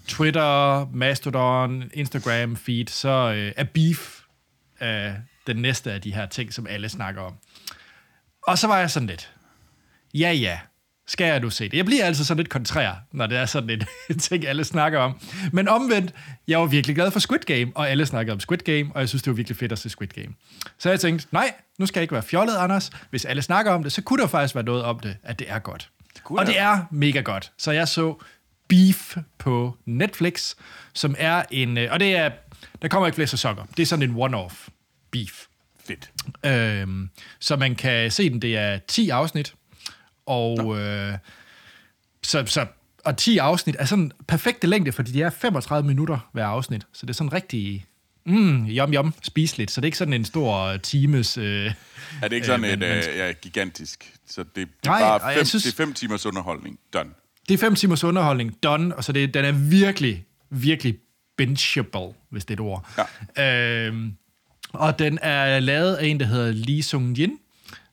Twitter, 0.08 0.86
Mastodon, 0.94 1.84
Instagram 1.94 2.56
feed, 2.56 2.88
så 2.88 3.34
øh, 3.36 3.54
er 3.56 3.64
beef 3.64 4.20
øh, 4.82 5.12
den 5.48 5.56
næste 5.56 5.92
af 5.92 6.02
de 6.02 6.14
her 6.14 6.26
ting, 6.26 6.54
som 6.54 6.68
alle 6.68 6.90
snakker 6.90 7.22
om. 7.22 7.34
Og 8.48 8.58
så 8.58 8.68
var 8.68 8.80
jeg 8.80 8.92
sådan 8.92 9.08
lidt, 9.08 9.34
ja 10.14 10.32
ja, 10.32 10.60
skal 11.08 11.26
jeg 11.28 11.40
nu 11.40 11.50
se 11.50 11.64
det? 11.70 11.74
Jeg 11.78 11.86
bliver 11.86 12.06
altid 12.06 12.24
sådan 12.24 12.38
lidt 12.38 12.50
kontrær, 12.50 12.94
når 13.12 13.28
det 13.28 13.38
er 13.38 13.46
sådan 13.46 13.70
en 14.10 14.20
ting, 14.20 14.48
alle 14.48 14.64
snakker 14.64 15.00
om. 15.00 15.20
Men 15.52 15.68
omvendt, 15.68 16.14
jeg 16.48 16.60
var 16.60 16.66
virkelig 16.66 16.96
glad 16.96 17.12
for 17.12 17.20
Squid 17.20 17.40
Game, 17.40 17.72
og 17.76 17.90
alle 17.90 18.06
snakkede 18.06 18.34
om 18.34 18.40
Squid 18.40 18.58
Game, 18.58 18.92
og 18.96 19.00
jeg 19.00 19.10
synes, 19.10 19.22
det 19.24 19.32
var 19.32 19.36
virkelig 19.36 19.58
fedt 19.58 19.72
at 19.72 19.80
se 19.80 19.90
Squid 19.90 20.08
Game. 20.08 20.30
Så 20.78 20.90
jeg 20.90 21.00
tænkte, 21.00 21.28
nej, 21.32 21.54
nu 21.80 21.86
skal 21.86 22.00
jeg 22.00 22.04
ikke 22.04 22.14
være 22.14 22.24
fjollet, 22.24 22.56
Anders. 22.56 22.92
Hvis 23.10 23.26
alle 23.26 23.42
snakker 23.42 23.72
om 23.72 23.84
det, 23.84 23.92
så 23.92 24.02
kunne 24.02 24.22
der 24.22 24.28
faktisk 24.28 24.56
være 24.56 24.64
noget 24.64 24.84
om 24.84 25.00
det, 25.00 25.18
at 25.24 25.40
det 25.40 25.50
er 25.52 25.60
godt. 25.60 25.90
kunne 26.24 26.40
og 26.40 26.46
det 26.46 26.60
er 26.60 26.80
mega 26.92 27.20
godt. 27.22 27.52
Så 27.58 27.72
jeg 27.72 27.88
så 27.88 28.16
Beef 28.68 29.18
på 29.38 29.78
Netflix, 29.86 30.56
som 30.94 31.16
er 31.18 31.44
en... 31.52 31.78
øh, 31.78 31.92
Og 31.92 32.00
det 32.00 32.16
er... 32.16 32.30
Der 32.82 32.88
kommer 32.88 33.08
ikke 33.08 33.16
flere 33.16 33.28
sæsoner. 33.28 33.64
Det 33.78 33.84
er 33.84 33.88
sådan 33.88 34.10
en 34.10 34.16
one-off 34.16 34.68
beef. 35.12 35.46
Fedt. 35.88 36.10
Øhm, 36.46 37.10
så 37.40 37.56
man 37.56 37.76
kan 37.76 38.12
se 38.12 38.30
den, 38.30 38.42
det 38.42 38.58
er 38.58 38.78
10 38.88 39.10
afsnit, 39.10 39.54
og 40.28 40.78
øh, 40.80 41.14
så, 42.24 42.44
så, 42.46 42.66
og 43.06 43.18
10 43.18 43.38
afsnit 43.38 43.76
er 43.80 43.86
sådan 43.86 44.12
perfekte 44.28 44.68
længde, 44.68 44.92
fordi 44.92 45.12
de 45.12 45.22
er 45.22 45.30
35 45.30 45.88
minutter 45.88 46.30
hver 46.34 46.46
afsnit, 46.46 46.88
så 46.94 47.06
det 47.06 47.10
er 47.10 47.14
sådan 47.14 47.34
rigtig, 47.34 47.86
mm, 48.26 48.66
yum 48.68 48.94
yum, 48.94 49.14
spiseligt, 49.24 49.72
så 49.72 49.82
det 49.82 49.86
er 49.86 49.88
ikke 49.88 49.98
sådan 49.98 50.14
en 50.14 50.26
stor 50.26 50.78
times... 50.78 51.38
Øh, 51.38 51.74
Er 52.22 52.28
det 52.28 52.36
ikke 52.36 52.48
sådan 52.48 52.66
Øh, 52.66 52.72
et 52.72 52.84
øh, 52.84 53.18
ja, 53.18 53.32
gigantisk? 53.32 54.14
Så 54.30 54.44
det, 54.44 54.56
det, 54.56 54.64
er 54.64 54.90
Nej, 54.90 55.00
bare 55.20 55.34
fem, 55.36 55.46
synes- 55.46 55.64
det 55.64 55.72
er 55.72 55.76
fem 55.76 55.94
timers 55.94 56.26
underholdning. 56.26 56.80
Done. 56.94 57.10
det 57.50 57.54
er 57.54 57.58
5 57.58 57.76
timers 57.76 58.04
underholdning, 58.04 58.64
done, 58.64 58.96
og 58.96 59.04
så 59.04 59.12
det, 59.12 59.34
den 59.34 59.46
er 59.46 59.52
virkelig, 59.52 60.26
virkelig 60.50 60.98
bingeable, 61.38 62.14
hvis 62.30 62.46
det 62.46 62.50
er 62.60 62.64
et 62.64 62.70
ord. 62.70 62.90
Ja. 63.38 63.88
Øhm, 63.88 64.14
og 64.74 65.00
den 65.00 65.20
er 65.22 65.60
lavet 65.60 65.96
af 65.96 66.06
en, 66.06 66.20
der 66.20 66.26
hedder 66.26 66.52
Lee 66.52 66.84
Sung 66.84 67.18
Jin, 67.18 67.38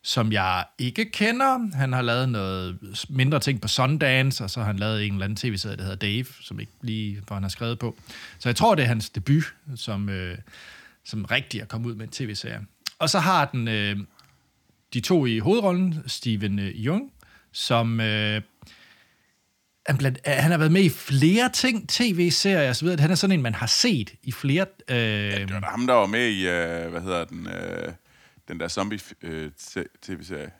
som 0.05 0.31
jeg 0.31 0.65
ikke 0.77 1.11
kender. 1.11 1.75
Han 1.75 1.93
har 1.93 2.01
lavet 2.01 2.29
noget 2.29 2.79
mindre 3.09 3.39
ting 3.39 3.61
på 3.61 3.67
Sundance, 3.67 4.43
og 4.43 4.49
så 4.49 4.59
har 4.59 4.67
han 4.67 4.79
lavet 4.79 5.05
en 5.05 5.13
eller 5.13 5.25
anden 5.25 5.35
tv-serie, 5.35 5.75
der 5.77 5.81
hedder 5.83 5.95
Dave, 5.95 6.25
som 6.41 6.59
ikke 6.59 6.71
lige, 6.81 7.21
hvor 7.27 7.33
han 7.33 7.43
har 7.43 7.49
skrevet 7.49 7.79
på. 7.79 7.97
Så 8.39 8.49
jeg 8.49 8.55
tror, 8.55 8.75
det 8.75 8.83
er 8.83 8.87
hans 8.87 9.09
debut, 9.09 9.55
som, 9.75 10.09
øh, 10.09 10.37
som 11.05 11.25
rigtig 11.25 11.61
er 11.61 11.65
kommet 11.65 11.89
ud 11.89 11.95
med 11.95 12.05
en 12.05 12.11
tv-serie. 12.11 12.59
Og 12.99 13.09
så 13.09 13.19
har 13.19 13.45
den 13.45 13.67
øh, 13.67 13.97
de 14.93 14.99
to 14.99 15.25
i 15.25 15.39
hovedrollen, 15.39 15.95
Steven 16.07 16.59
øh, 16.59 16.85
Jung, 16.85 17.11
som... 17.51 17.99
Øh, 17.99 18.41
han, 19.87 19.97
blandt, 19.97 20.19
han 20.25 20.51
har 20.51 20.57
været 20.57 20.71
med 20.71 20.81
i 20.81 20.89
flere 20.89 21.49
ting, 21.49 21.89
tv-serier 21.89 22.69
og 22.69 22.75
så 22.75 22.85
videre. 22.85 23.01
Han 23.01 23.11
er 23.11 23.15
sådan 23.15 23.31
en, 23.31 23.41
man 23.41 23.55
har 23.55 23.67
set 23.67 24.13
i 24.23 24.31
flere... 24.31 24.65
Øh, 24.89 24.97
Det 24.97 25.53
var 25.53 25.69
ham, 25.71 25.87
der 25.87 25.93
var 25.93 26.05
med 26.05 26.27
i, 26.27 26.47
øh, 26.47 26.91
hvad 26.91 27.01
hedder 27.01 27.25
den, 27.25 27.47
øh, 27.47 27.93
den 28.47 28.59
der 28.59 28.67
zombie-tv-serie. 28.67 30.51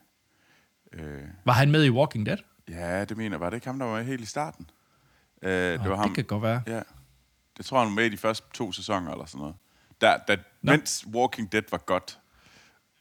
Øh, 0.93 1.21
var 1.45 1.53
han 1.53 1.71
med 1.71 1.83
i 1.85 1.89
Walking 1.89 2.25
Dead? 2.25 2.37
ja, 2.69 3.05
det 3.05 3.17
mener 3.17 3.35
jeg. 3.35 3.39
Var 3.39 3.49
det 3.49 3.57
ikke 3.57 3.67
ham, 3.67 3.79
der 3.79 3.85
var 3.85 3.97
med 3.97 4.05
helt 4.05 4.21
i 4.21 4.25
starten? 4.25 4.69
Øh, 5.41 5.51
det 5.51 5.79
var 5.79 5.85
det 5.87 5.97
ham. 5.97 6.13
kan 6.13 6.23
godt 6.23 6.43
være. 6.43 6.61
Ja. 6.67 6.81
Det 7.57 7.65
tror 7.65 7.77
jeg, 7.77 7.81
han 7.87 7.95
var 7.95 8.01
med 8.01 8.05
i 8.05 8.09
de 8.09 8.17
første 8.17 8.47
to 8.53 8.71
sæsoner 8.71 9.11
eller 9.11 9.25
sådan 9.25 9.39
noget. 9.39 9.55
Der, 10.01 10.17
der, 10.27 10.37
mens 10.61 11.05
Walking 11.13 11.51
Dead 11.51 11.63
var 11.71 11.77
godt. 11.77 12.19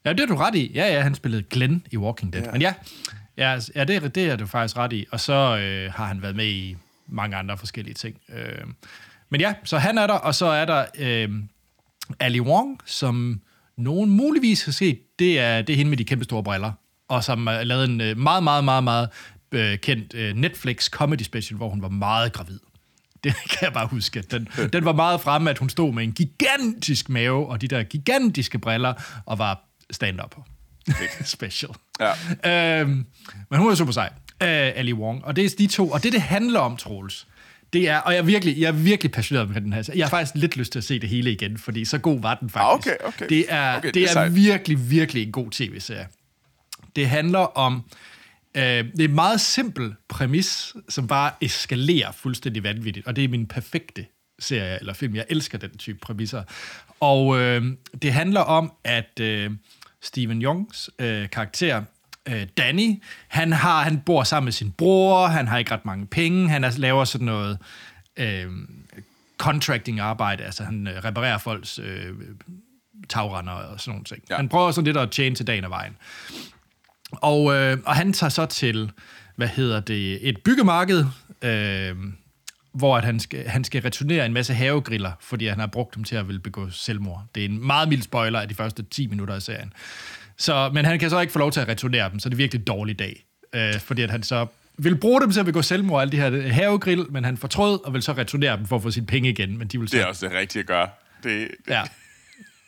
Ja, 0.05 0.13
det 0.13 0.21
er 0.21 0.27
du 0.27 0.35
ret 0.37 0.55
i. 0.55 0.73
Ja, 0.75 0.95
ja, 0.95 1.01
han 1.01 1.15
spillede 1.15 1.43
Glenn 1.43 1.87
i 1.91 1.97
Walking 1.97 2.33
Dead. 2.33 2.43
Ja. 2.43 2.49
Ja. 2.49 2.53
Men 2.53 2.61
ja, 2.63 2.75
ja, 3.37 3.61
ja 3.75 3.85
det, 3.85 3.97
er- 3.97 4.09
det 4.09 4.31
er 4.31 4.37
du 4.37 4.47
faktisk 4.47 4.77
ret 4.77 4.93
i. 4.93 5.07
Og 5.13 5.21
så 5.21 5.33
øh, 5.59 5.93
har 5.93 6.05
han 6.07 6.23
været 6.23 6.37
med 6.37 6.47
i 6.47 6.77
mange 7.07 7.37
andre 7.37 7.59
forskellige 7.59 7.95
ting. 7.95 8.21
Øh, 8.29 8.65
men 9.29 9.41
ja, 9.41 9.55
så 9.65 9.79
han 9.79 9.99
er 9.99 10.07
der, 10.07 10.15
og 10.15 10.35
så 10.35 10.47
er 10.47 10.65
der 10.65 10.87
øh, 10.99 11.31
Ali 12.21 12.41
Wong, 12.41 12.81
som 12.85 13.43
nogen 13.79 14.11
muligvis 14.11 14.65
har 14.65 14.73
set. 14.73 15.01
Det 15.19 15.39
er, 15.39 15.63
det 15.63 15.73
er 15.73 15.77
hende 15.77 15.91
med 15.91 15.99
de 15.99 16.05
kæmpe 16.05 16.25
store 16.25 16.43
briller, 16.43 16.73
og 17.09 17.25
som 17.25 17.47
har 17.47 17.63
lavet 17.63 17.85
en 17.85 18.01
øh, 18.01 18.19
meget, 18.19 18.45
meget, 18.45 18.65
meget, 18.65 18.85
meget 18.85 19.09
øh, 19.53 19.79
kendt 19.79 20.15
øh, 20.15 20.37
Netflix 20.37 20.89
comedy 20.91 21.23
special, 21.23 21.57
hvor 21.57 21.69
hun 21.69 21.83
var 21.83 21.89
meget 21.89 22.33
gravid. 22.33 22.59
Det 23.25 23.35
kan 23.51 23.59
jeg 23.61 23.73
bare 23.73 23.87
huske. 23.87 24.23
Den, 24.23 24.49
den 24.73 24.85
var 24.85 24.93
meget 24.93 25.21
fremme, 25.21 25.51
at 25.51 25.59
hun 25.59 25.69
stod 25.69 25.93
med 25.93 26.05
en 26.05 26.13
gigantisk 26.13 27.09
mave 27.09 27.47
og 27.47 27.61
de 27.61 27.69
der 27.69 27.83
gigantiske 27.83 28.59
briller 28.59 28.95
og 29.27 29.39
var 29.39 29.61
stand-up 29.91 30.37
special. 31.25 31.71
Ja. 32.01 32.81
Øhm, 32.81 33.07
men 33.51 33.61
hun 33.61 33.71
er 33.71 33.75
super 33.75 33.93
sej, 33.93 34.11
øh, 34.43 34.49
Ali 34.49 34.93
Wong. 34.93 35.25
Og 35.25 35.37
det 35.37 35.45
er 35.45 35.51
de 35.59 35.67
to. 35.67 35.91
Og 35.91 36.03
det, 36.03 36.13
det 36.13 36.23
handler 36.23 36.61
om, 36.61 36.77
Troels, 36.77 37.27
det 37.75 37.89
er, 37.89 37.99
og 37.99 38.13
jeg 38.13 38.19
er 38.19 38.23
virkelig, 38.23 38.59
jeg 38.61 38.69
er 38.69 38.73
virkelig 38.73 39.13
passioneret 39.13 39.51
med 39.51 39.61
den 39.61 39.73
her. 39.73 39.83
Jeg 39.95 40.07
har 40.07 40.11
faktisk 40.11 40.35
lidt 40.35 40.57
lyst 40.57 40.73
til 40.73 40.79
at 40.79 40.85
se 40.85 40.99
det 40.99 41.09
hele 41.09 41.33
igen, 41.33 41.59
fordi 41.59 41.85
så 41.85 41.99
god 41.99 42.21
var 42.21 42.35
den 42.35 42.51
faktisk. 42.51 42.93
Ah, 42.93 42.95
okay, 43.09 43.15
okay. 43.15 43.27
Det 43.29 43.45
er, 43.49 43.77
Okay, 43.77 43.87
det 43.87 43.95
det 43.95 44.03
er 44.03 44.09
sejt. 44.09 44.35
virkelig, 44.35 44.91
virkelig 44.91 45.23
en 45.23 45.33
god 45.33 45.51
tv-serie. 45.51 46.07
Det 46.97 47.09
handler 47.09 47.39
om... 47.39 47.83
Øh, 48.55 48.63
det 48.63 49.01
er 49.01 49.09
en 49.09 49.15
meget 49.15 49.41
simpel 49.41 49.95
præmis, 50.09 50.75
som 50.89 51.07
bare 51.07 51.33
eskalerer 51.41 52.13
fuldstændig 52.13 52.63
vanvittigt, 52.63 53.07
og 53.07 53.17
det 53.17 53.25
er 53.25 53.29
min 53.29 53.47
perfekte 53.47 54.07
serie 54.39 54.79
eller 54.81 54.93
film. 54.93 55.15
Jeg 55.15 55.25
elsker 55.29 55.59
den 55.59 55.79
type 55.79 55.99
præmisser. 56.03 56.43
Og 57.01 57.41
øh, 57.41 57.65
det 58.03 58.13
handler 58.13 58.41
om, 58.41 58.73
at 58.85 59.21
øh, 59.21 59.51
Steven 60.03 60.43
Youngs 60.43 60.91
øh, 60.99 61.31
karakter, 61.31 61.83
øh, 62.29 62.47
Danny, 62.57 63.03
han, 63.29 63.53
har, 63.53 63.83
han 63.83 64.01
bor 64.01 64.23
sammen 64.23 64.45
med 64.45 64.53
sin 64.53 64.73
bror, 64.73 65.27
han 65.27 65.49
har 65.49 65.59
ikke 65.59 65.71
ret 65.71 65.85
mange 65.85 66.07
penge, 66.07 66.49
han 66.49 66.65
er, 66.65 66.71
laver 66.77 67.05
sådan 67.05 67.25
noget 67.25 67.59
øh, 68.17 68.47
contracting 69.39 70.01
arbejde, 70.01 70.45
altså 70.45 70.65
han 70.65 70.87
øh, 70.87 71.05
reparerer 71.05 71.39
folks 71.39 71.79
øh, 71.79 72.15
tagrender 73.09 73.53
og 73.53 73.81
sådan 73.81 73.91
nogle 73.91 74.05
ting. 74.05 74.23
Ja. 74.31 74.37
Han 74.37 74.49
prøver 74.49 74.71
sådan 74.71 74.87
lidt 74.87 74.97
at 74.97 75.11
tjene 75.11 75.37
til 75.37 75.47
dagen 75.47 75.65
og 75.65 75.71
vejen. 75.71 75.97
Og, 77.13 77.55
øh, 77.55 77.79
og 77.87 77.97
han 77.97 78.13
tager 78.13 78.31
så 78.31 78.47
til, 78.47 78.93
hvad 79.37 79.49
hedder 79.49 79.81
det, 79.81 80.29
et 80.29 80.43
byggemarked, 80.45 81.05
øh, 81.43 81.97
hvor 82.73 82.97
at 82.97 83.05
han, 83.05 83.21
skal, 83.21 83.49
han 83.49 83.65
skal 83.65 83.83
returnere 83.83 84.27
en 84.27 84.33
masse 84.33 84.55
havegriller, 84.55 85.13
fordi 85.21 85.47
han 85.47 85.61
har 85.61 85.67
brugt 85.67 85.95
dem 85.95 86.05
til 86.05 86.17
at 86.17 86.29
vil 86.29 86.41
begå 86.41 86.71
selvmord. 86.71 87.25
Det 87.35 87.41
er 87.41 87.49
en 87.49 87.67
meget 87.67 87.89
mild 87.89 88.03
spoiler 88.03 88.41
af 88.41 88.49
de 88.49 88.55
første 88.55 88.83
10 88.83 89.07
minutter 89.07 89.35
af 89.35 89.43
serien. 89.43 89.73
Så, 90.37 90.71
men 90.75 90.85
han 90.85 90.99
kan 90.99 91.11
så 91.11 91.21
ikke 91.21 91.33
få 91.33 91.39
lov 91.39 91.51
til 91.53 91.61
at 91.61 91.69
returnere 91.69 92.11
dem, 92.11 92.19
så 92.19 92.29
det 92.29 92.35
er 92.35 92.37
virkelig 92.37 92.59
en 92.59 92.65
dårlig 92.65 92.99
dag. 92.99 93.27
Øh, 93.55 93.81
fordi 93.81 94.03
at 94.03 94.11
han 94.11 94.23
så 94.23 94.47
vil 94.79 94.97
bruge 94.97 95.21
dem 95.21 95.31
til 95.31 95.41
at 95.41 95.47
begå 95.47 95.63
selvmord, 95.63 96.01
alle 96.01 96.13
de 96.13 96.17
her 96.17 96.53
havegrill, 96.53 97.07
men 97.11 97.25
han 97.25 97.37
fortrød 97.37 97.85
og 97.85 97.93
vil 97.93 98.03
så 98.03 98.13
returnere 98.13 98.57
dem 98.57 98.67
for 98.67 98.77
at 98.77 98.83
få 98.83 98.91
sine 98.91 99.07
penge 99.07 99.29
igen. 99.29 99.59
Men 99.59 99.69
de 99.69 99.79
vil 99.79 99.89
så 99.89 99.97
Det 99.97 100.03
er 100.03 100.07
også 100.07 100.27
det 100.27 100.37
rigtige 100.37 100.61
at 100.61 100.67
gøre. 100.67 100.89
Det, 101.23 101.49
det, 101.67 101.73
Ja. 101.73 101.83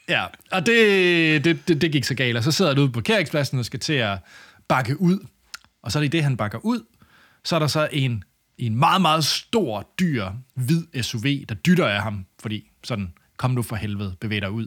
Ja, 0.08 0.25
og 0.50 0.66
det, 0.66 1.44
det, 1.44 1.68
det, 1.68 1.80
det 1.80 1.92
gik 1.92 2.04
så 2.04 2.14
galt. 2.14 2.37
Og 2.37 2.44
så 2.44 2.52
sidder 2.52 2.70
han 2.70 2.78
ude 2.78 2.88
på 2.88 2.92
parkeringspladsen 2.92 3.58
og 3.58 3.64
skal 3.64 3.80
til 3.80 3.92
at 3.92 4.18
bakke 4.68 5.00
ud. 5.00 5.26
Og 5.82 5.92
så 5.92 5.99
er 5.99 6.02
det 6.02 6.12
det, 6.12 6.23
han 6.23 6.37
bakker 6.37 6.58
ud. 6.58 6.80
Så 7.44 7.54
er 7.54 7.58
der 7.58 7.66
så 7.66 7.88
en, 7.92 8.25
en 8.58 8.75
meget, 8.75 9.02
meget 9.02 9.25
stor, 9.25 9.88
dyr, 10.00 10.26
hvid 10.54 11.02
SUV, 11.02 11.25
der 11.49 11.54
dytter 11.54 11.87
af 11.87 12.02
ham. 12.02 12.26
Fordi 12.42 12.70
sådan, 12.85 13.12
kom 13.37 13.50
nu 13.50 13.62
for 13.62 13.76
helvede, 13.76 14.16
bevæg 14.20 14.42
dig 14.42 14.50
ud. 14.50 14.66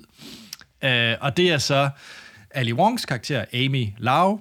Uh, 0.83 1.23
og 1.25 1.37
det 1.37 1.51
er 1.51 1.57
så 1.57 1.89
Ali 2.51 2.73
Wongs 2.73 3.05
karakter, 3.05 3.45
Amy 3.53 3.87
Lau, 3.97 4.39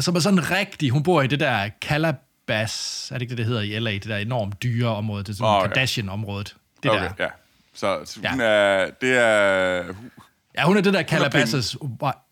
som 0.00 0.16
er 0.16 0.20
sådan 0.20 0.50
rigtig, 0.50 0.90
hun 0.90 1.02
bor 1.02 1.22
i 1.22 1.26
det 1.26 1.40
der 1.40 1.70
Calabas, 1.80 3.08
er 3.10 3.14
det 3.14 3.22
ikke 3.22 3.30
det, 3.30 3.38
det 3.38 3.46
hedder 3.46 3.60
i 3.60 3.78
LA, 3.78 3.92
det 3.92 4.04
der 4.04 4.16
enormt 4.16 4.62
dyre 4.62 4.88
område, 4.88 5.24
det 5.24 5.28
er 5.28 5.32
sådan 5.36 5.54
oh, 5.54 5.60
ja. 5.62 5.66
Kardashian-området. 5.66 6.56
Det 6.82 6.90
okay, 6.90 7.02
der. 7.02 7.10
ja. 7.18 7.28
Så, 7.74 7.98
så 8.04 8.20
Ja. 8.22 8.30
hun 8.30 8.40
er, 8.40 8.90
det 9.00 9.18
er... 9.18 9.84
Ja, 10.58 10.64
hun 10.64 10.76
er 10.76 10.80
det 10.80 10.94
der 10.94 11.02
Calabasas. 11.02 11.76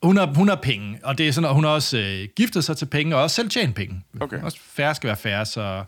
Hun 0.03 0.17
har, 0.17 0.35
hun 0.35 0.49
har 0.49 0.57
penge, 0.57 0.99
og 1.03 1.19
det 1.19 1.29
er 1.29 1.33
sådan, 1.33 1.49
at 1.49 1.55
hun 1.55 1.65
har 1.65 1.71
også 1.71 1.99
øh, 1.99 2.29
giftet 2.37 2.65
sig 2.65 2.77
til 2.77 2.87
penge, 2.87 3.17
og 3.17 3.23
også 3.23 3.37
selv 3.37 3.51
tjent 3.51 3.75
penge. 3.75 4.03
Okay. 4.21 4.43
Også 4.43 4.59
færre 4.63 4.95
skal 4.95 5.07
være 5.07 5.17
færre, 5.17 5.47
så 5.47 5.85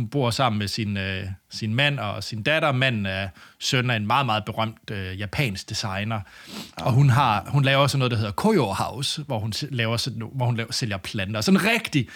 hun 0.00 0.08
bor 0.08 0.30
sammen 0.30 0.58
med 0.58 0.68
sin, 0.68 0.96
øh, 0.96 1.26
sin 1.50 1.74
mand 1.74 1.98
og 1.98 2.24
sin 2.24 2.42
datter. 2.42 2.72
Manden 2.72 3.06
er 3.06 3.28
søn 3.58 3.90
af 3.90 3.96
en 3.96 4.06
meget, 4.06 4.26
meget 4.26 4.44
berømt 4.44 4.90
øh, 4.90 5.18
japansk 5.18 5.68
designer. 5.68 6.20
Og 6.76 6.92
hun, 6.92 7.10
har, 7.10 7.44
hun 7.48 7.64
laver 7.64 7.86
sådan 7.86 7.98
noget, 7.98 8.10
der 8.10 8.16
hedder 8.16 8.32
Koyo 8.32 8.64
House, 8.64 9.22
hvor 9.22 9.38
hun, 9.38 9.52
laver 9.70 9.96
sådan, 9.96 10.22
hvor 10.32 10.46
hun 10.46 10.56
laver, 10.56 10.72
sælger 10.72 10.96
planter. 10.96 11.40
Sådan 11.40 11.64
rigtig 11.64 12.08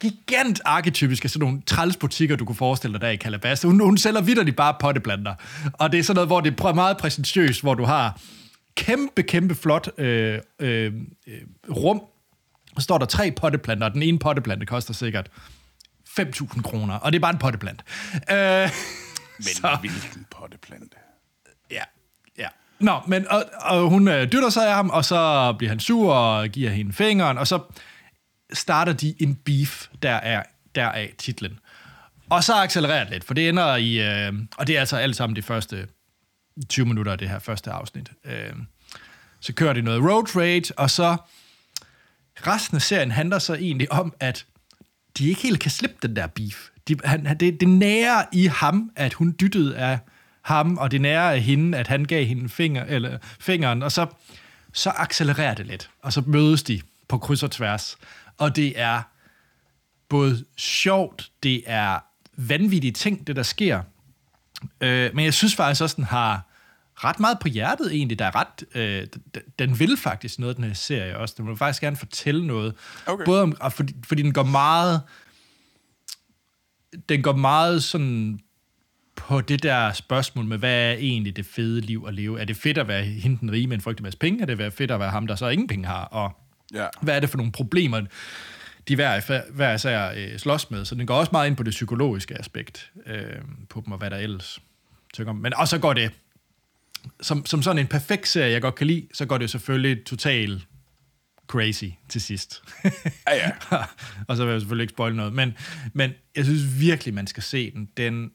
gigant 0.00 0.60
arketypisk 0.64 1.24
af 1.24 1.30
sådan 1.30 1.46
nogle 1.46 1.62
trælsbutikker, 1.66 2.36
du 2.36 2.44
kunne 2.44 2.56
forestille 2.56 2.92
dig 2.92 3.00
der 3.00 3.08
i 3.08 3.16
Calabas. 3.16 3.62
Hun, 3.62 3.80
hun 3.80 3.98
sælger 3.98 4.20
vidderligt 4.20 4.56
bare 4.56 4.74
potteplanter. 4.80 5.34
Og 5.72 5.92
det 5.92 5.98
er 5.98 6.02
sådan 6.02 6.14
noget, 6.14 6.28
hvor 6.28 6.40
det 6.40 6.60
er 6.60 6.72
meget 6.72 6.96
præsentøst, 6.96 7.60
hvor 7.60 7.74
du 7.74 7.84
har 7.84 8.20
kæmpe, 8.76 9.22
kæmpe 9.22 9.54
flot 9.54 9.88
øh, 9.98 10.38
øh, 10.58 10.92
øh, 11.26 11.40
rum. 11.70 12.02
Og 12.76 12.82
så 12.82 12.84
står 12.84 12.98
der 12.98 13.06
tre 13.06 13.30
potteplanter, 13.30 13.86
og 13.86 13.94
den 13.94 14.02
ene 14.02 14.18
potteplante 14.18 14.66
koster 14.66 14.94
sikkert 14.94 15.30
5.000 16.20 16.62
kroner, 16.62 16.94
og 16.94 17.12
det 17.12 17.18
er 17.18 17.20
bare 17.20 17.32
en 17.32 17.38
potteplant. 17.38 17.84
Øh, 18.30 18.70
Men 19.38 19.42
så- 19.42 19.76
hvilken 19.80 20.26
potteplante? 20.30 20.96
Ja, 21.70 21.82
ja. 22.38 22.48
Nå, 22.80 23.00
men 23.06 23.28
og, 23.28 23.44
og 23.60 23.88
hun 23.90 24.08
øh, 24.08 24.32
dytter 24.32 24.50
sig 24.50 24.68
af 24.68 24.74
ham, 24.74 24.90
og 24.90 25.04
så 25.04 25.52
bliver 25.58 25.68
han 25.70 25.80
sur 25.80 26.14
og 26.14 26.48
giver 26.48 26.70
hende 26.70 26.92
fingeren, 26.92 27.38
og 27.38 27.46
så 27.46 27.60
starter 28.52 28.92
de 28.92 29.14
en 29.18 29.34
beef, 29.34 29.86
der 30.02 30.10
er 30.14 30.42
deraf 30.74 31.14
titlen. 31.18 31.58
Og 32.30 32.44
så 32.44 32.54
accelererer 32.54 33.04
det 33.04 33.12
lidt, 33.12 33.24
for 33.24 33.34
det 33.34 33.48
ender 33.48 33.76
i, 33.76 33.98
øh, 34.26 34.32
og 34.58 34.66
det 34.66 34.76
er 34.76 34.80
altså 34.80 34.96
alt 34.96 35.16
sammen 35.16 35.36
de 35.36 35.42
første 35.42 35.86
20 36.68 36.86
minutter 36.86 37.12
af 37.12 37.18
det 37.18 37.28
her 37.28 37.38
første 37.38 37.70
afsnit. 37.70 38.10
Øh, 38.24 38.52
så 39.40 39.52
kører 39.52 39.72
det 39.72 39.84
noget 39.84 40.02
road 40.02 40.36
rage, 40.36 40.78
og 40.78 40.90
så 40.90 41.16
resten 42.46 42.76
af 42.76 42.82
serien 42.82 43.10
handler 43.10 43.38
så 43.38 43.54
egentlig 43.54 43.92
om, 43.92 44.14
at 44.20 44.46
de 45.18 45.28
ikke 45.28 45.40
helt 45.42 45.60
kan 45.60 45.70
slippe 45.70 45.96
den 46.02 46.16
der 46.16 46.26
beef. 46.26 46.68
De, 46.88 46.96
han, 47.04 47.26
han- 47.26 47.38
det, 47.40 47.60
det 47.60 47.68
nærer 47.68 48.24
i 48.32 48.46
ham, 48.46 48.90
at 48.96 49.12
hun 49.14 49.36
dyttede 49.40 49.76
af 49.76 49.98
ham, 50.42 50.78
og 50.78 50.90
det 50.90 51.00
nærer 51.00 51.30
af 51.30 51.40
hende, 51.42 51.78
at 51.78 51.86
han 51.86 52.04
gav 52.04 52.24
hende 52.24 52.48
finger, 52.48 52.84
eller, 52.84 53.18
fingeren, 53.40 53.82
og 53.82 53.92
så, 53.92 54.06
så 54.72 54.90
accelererer 54.96 55.54
det 55.54 55.66
lidt, 55.66 55.90
og 56.02 56.12
så 56.12 56.22
mødes 56.26 56.62
de 56.62 56.80
på 57.08 57.18
kryds 57.18 57.42
og 57.42 57.50
tværs. 57.50 57.96
Og 58.38 58.56
det 58.56 58.80
er 58.80 59.02
både 60.08 60.44
sjovt, 60.56 61.30
det 61.42 61.62
er 61.66 61.98
vanvittige 62.36 62.92
ting, 62.92 63.26
det 63.26 63.36
der 63.36 63.42
sker. 63.42 63.82
Øh, 64.80 65.14
men 65.14 65.24
jeg 65.24 65.34
synes 65.34 65.54
faktisk 65.56 65.82
også, 65.82 65.96
den 65.96 66.04
har 66.04 66.48
ret 67.04 67.20
meget 67.20 67.38
på 67.40 67.48
hjertet 67.48 67.94
egentlig. 67.94 68.18
Der 68.18 68.24
er 68.24 68.36
ret, 68.36 68.64
øh, 68.74 69.06
den 69.58 69.78
vil 69.78 69.96
faktisk 69.96 70.38
noget, 70.38 70.56
den 70.56 70.64
her 70.64 70.74
serie 70.74 71.18
også. 71.18 71.34
Den 71.38 71.48
vil 71.48 71.56
faktisk 71.56 71.80
gerne 71.82 71.96
fortælle 71.96 72.46
noget. 72.46 72.74
Okay. 73.06 73.24
Både 73.24 73.42
om, 73.42 73.56
fordi, 73.70 73.94
fordi 74.06 74.22
den 74.22 74.32
går 74.32 74.42
meget... 74.42 75.02
Den 77.08 77.22
går 77.22 77.32
meget 77.36 77.82
sådan 77.82 78.40
på 79.16 79.40
det 79.40 79.62
der 79.62 79.92
spørgsmål 79.92 80.44
med, 80.44 80.58
hvad 80.58 80.74
er 80.90 80.92
egentlig 80.92 81.36
det 81.36 81.46
fede 81.46 81.80
liv 81.80 82.04
at 82.08 82.14
leve? 82.14 82.40
Er 82.40 82.44
det 82.44 82.56
fedt 82.56 82.78
at 82.78 82.88
være 82.88 83.04
hende 83.04 83.38
den 83.40 83.52
rige 83.52 83.66
med 83.66 83.76
en 83.76 83.80
frygtelig 83.80 84.02
masse 84.02 84.18
penge? 84.18 84.42
Er 84.42 84.46
det 84.46 84.72
fedt 84.72 84.90
at 84.90 85.00
være 85.00 85.10
ham, 85.10 85.26
der 85.26 85.34
så 85.36 85.48
ingen 85.48 85.68
penge 85.68 85.86
har? 85.86 86.04
Og 86.04 86.32
Ja. 86.74 86.86
hvad 87.02 87.16
er 87.16 87.20
det 87.20 87.30
for 87.30 87.36
nogle 87.36 87.52
problemer, 87.52 88.00
de 88.88 88.94
hver, 88.94 89.40
hver 89.52 89.74
især 89.74 90.12
øh, 90.16 90.38
slås 90.38 90.70
med? 90.70 90.84
Så 90.84 90.94
den 90.94 91.06
går 91.06 91.14
også 91.14 91.30
meget 91.32 91.46
ind 91.46 91.56
på 91.56 91.62
det 91.62 91.70
psykologiske 91.70 92.38
aspekt 92.38 92.90
øh, 93.06 93.24
på 93.70 93.82
dem, 93.84 93.92
og 93.92 93.98
hvad 93.98 94.10
der 94.10 94.16
ellers 94.16 94.58
tykker 95.14 95.30
om. 95.30 95.36
Men 95.36 95.54
og 95.56 95.68
så 95.68 95.78
går 95.78 95.92
det, 95.92 96.10
som, 97.20 97.46
som 97.46 97.62
sådan 97.62 97.78
en 97.78 97.86
perfekt 97.86 98.28
serie, 98.28 98.52
jeg 98.52 98.62
godt 98.62 98.74
kan 98.74 98.86
lide, 98.86 99.08
så 99.12 99.26
går 99.26 99.38
det 99.38 99.50
selvfølgelig 99.50 100.04
totalt 100.04 100.66
crazy 101.46 101.84
til 102.08 102.20
sidst. 102.20 102.62
Ja, 103.26 103.34
ja. 103.34 103.50
og 104.28 104.36
så 104.36 104.44
vil 104.44 104.52
jeg 104.52 104.60
selvfølgelig 104.60 104.82
ikke 104.82 104.92
spoil 104.92 105.14
noget. 105.14 105.32
Men, 105.32 105.56
men 105.92 106.12
jeg 106.36 106.44
synes 106.44 106.80
virkelig, 106.80 107.14
man 107.14 107.26
skal 107.26 107.42
se 107.42 107.70
den. 107.70 107.88
den 107.96 108.30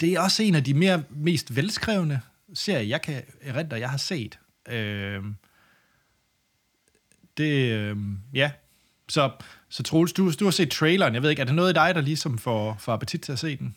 det 0.00 0.12
er 0.12 0.20
også 0.20 0.42
en 0.42 0.54
af 0.54 0.64
de 0.64 0.74
mere 0.74 1.02
mest 1.10 1.56
velskrevne 1.56 2.20
serier, 2.54 2.80
jeg 2.80 3.02
kan 3.02 3.22
erindre, 3.40 3.76
jeg 3.76 3.90
har 3.90 3.96
set. 3.96 4.38
Øh, 4.68 5.24
det, 7.36 7.72
øh, 7.72 7.96
ja. 8.34 8.50
Så, 9.08 9.30
så 9.68 9.82
Troels, 9.82 10.12
du, 10.12 10.32
du 10.40 10.44
har 10.44 10.50
set 10.50 10.70
traileren. 10.70 11.14
Jeg 11.14 11.22
ved 11.22 11.30
ikke, 11.30 11.40
er 11.40 11.46
det 11.46 11.54
noget 11.54 11.70
i 11.70 11.74
dig, 11.74 11.94
der 11.94 12.00
ligesom 12.00 12.38
får, 12.38 12.76
får 12.80 12.92
appetit 12.92 13.20
til 13.20 13.32
at 13.32 13.38
se 13.38 13.56
den? 13.56 13.74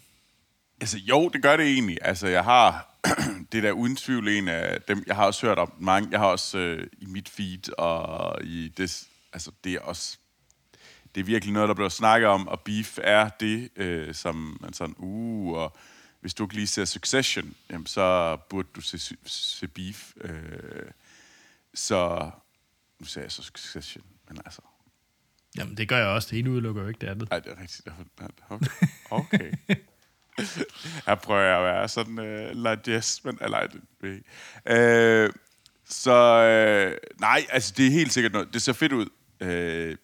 Altså, 0.82 0.98
jo, 0.98 1.30
det 1.30 1.42
gør 1.42 1.58
det 1.58 1.66
egentlig. 1.66 1.98
Altså, 2.02 2.28
jeg 2.28 2.44
har... 2.44 2.88
det 3.52 3.58
er 3.58 3.62
da 3.62 3.72
uden 3.72 3.96
tvivl 3.96 4.28
en 4.28 4.48
af 4.48 4.82
dem... 4.82 5.04
Jeg 5.08 5.16
har 5.16 5.26
også 5.26 5.46
hørt 5.46 5.60
om 5.60 5.74
mange... 5.80 6.10
Jeg 6.12 6.20
har 6.20 6.28
også 6.28 6.58
øh, 6.58 6.88
i 6.98 7.06
mit 7.06 7.30
feed 7.30 7.74
og 7.78 8.44
i 8.44 8.74
det... 8.78 9.08
Altså, 9.34 9.52
det 9.64 9.74
er 9.74 9.80
også... 9.80 10.18
Det 11.16 11.22
er 11.22 11.26
virkelig 11.26 11.54
noget, 11.54 11.70
der 11.70 11.76
bliver 11.76 11.90
snakket 11.90 12.30
om, 12.30 12.48
og 12.48 12.60
Beef 12.60 13.00
er 13.02 13.30
det, 13.30 13.70
øh, 13.76 14.16
som 14.16 14.58
man 14.62 14.74
sådan... 14.74 14.96
Uh, 14.98 15.58
og 15.58 15.78
hvis 16.22 16.34
du 16.34 16.46
ikke 16.46 16.56
lige 16.56 16.68
ser 16.68 16.86
Succession, 16.86 17.56
jamen, 17.70 17.86
så 17.86 18.38
burde 18.50 18.68
du 18.76 18.82
se, 18.82 19.16
se 19.26 19.68
Beef. 19.68 20.12
Øh, 20.22 20.92
så... 21.74 22.30
Nu 23.00 23.06
sagde 23.06 23.24
jeg 23.24 23.32
så 23.32 23.44
Succession, 23.44 24.04
men 24.28 24.38
altså... 24.46 24.62
Jamen, 25.58 25.78
det 25.78 25.90
gør 25.90 25.98
jeg 25.98 26.08
også. 26.08 26.28
Det 26.32 26.40
ene 26.40 26.52
udelukker 26.52 26.82
jo 26.82 26.88
ikke 26.88 27.02
det 27.02 27.08
andet. 27.08 27.30
Nej, 27.30 27.40
det 27.40 27.52
er 27.52 27.62
rigtigt. 27.62 27.88
Okay. 28.50 28.68
okay. 29.12 29.52
Her 31.06 31.16
prøver 31.16 31.42
jeg 31.42 31.58
at 31.58 31.64
være 31.64 31.90
sådan 31.90 32.20
øh, 32.20 32.56
largest, 32.56 33.26
men 33.26 33.38
eller, 33.42 33.68
det 33.68 33.82
ved 34.02 34.22
øh, 34.66 35.34
Så 35.86 36.14
øh, 36.14 36.98
nej, 37.20 37.46
altså 37.50 37.74
det 37.78 37.88
er 37.88 37.92
helt 37.92 38.14
sikkert 38.14 38.34
noget. 38.34 38.54
Det 38.54 38.62
ser 38.62 38.74
fedt 38.74 38.92
ud. 38.92 39.10
Øh, 39.40 39.98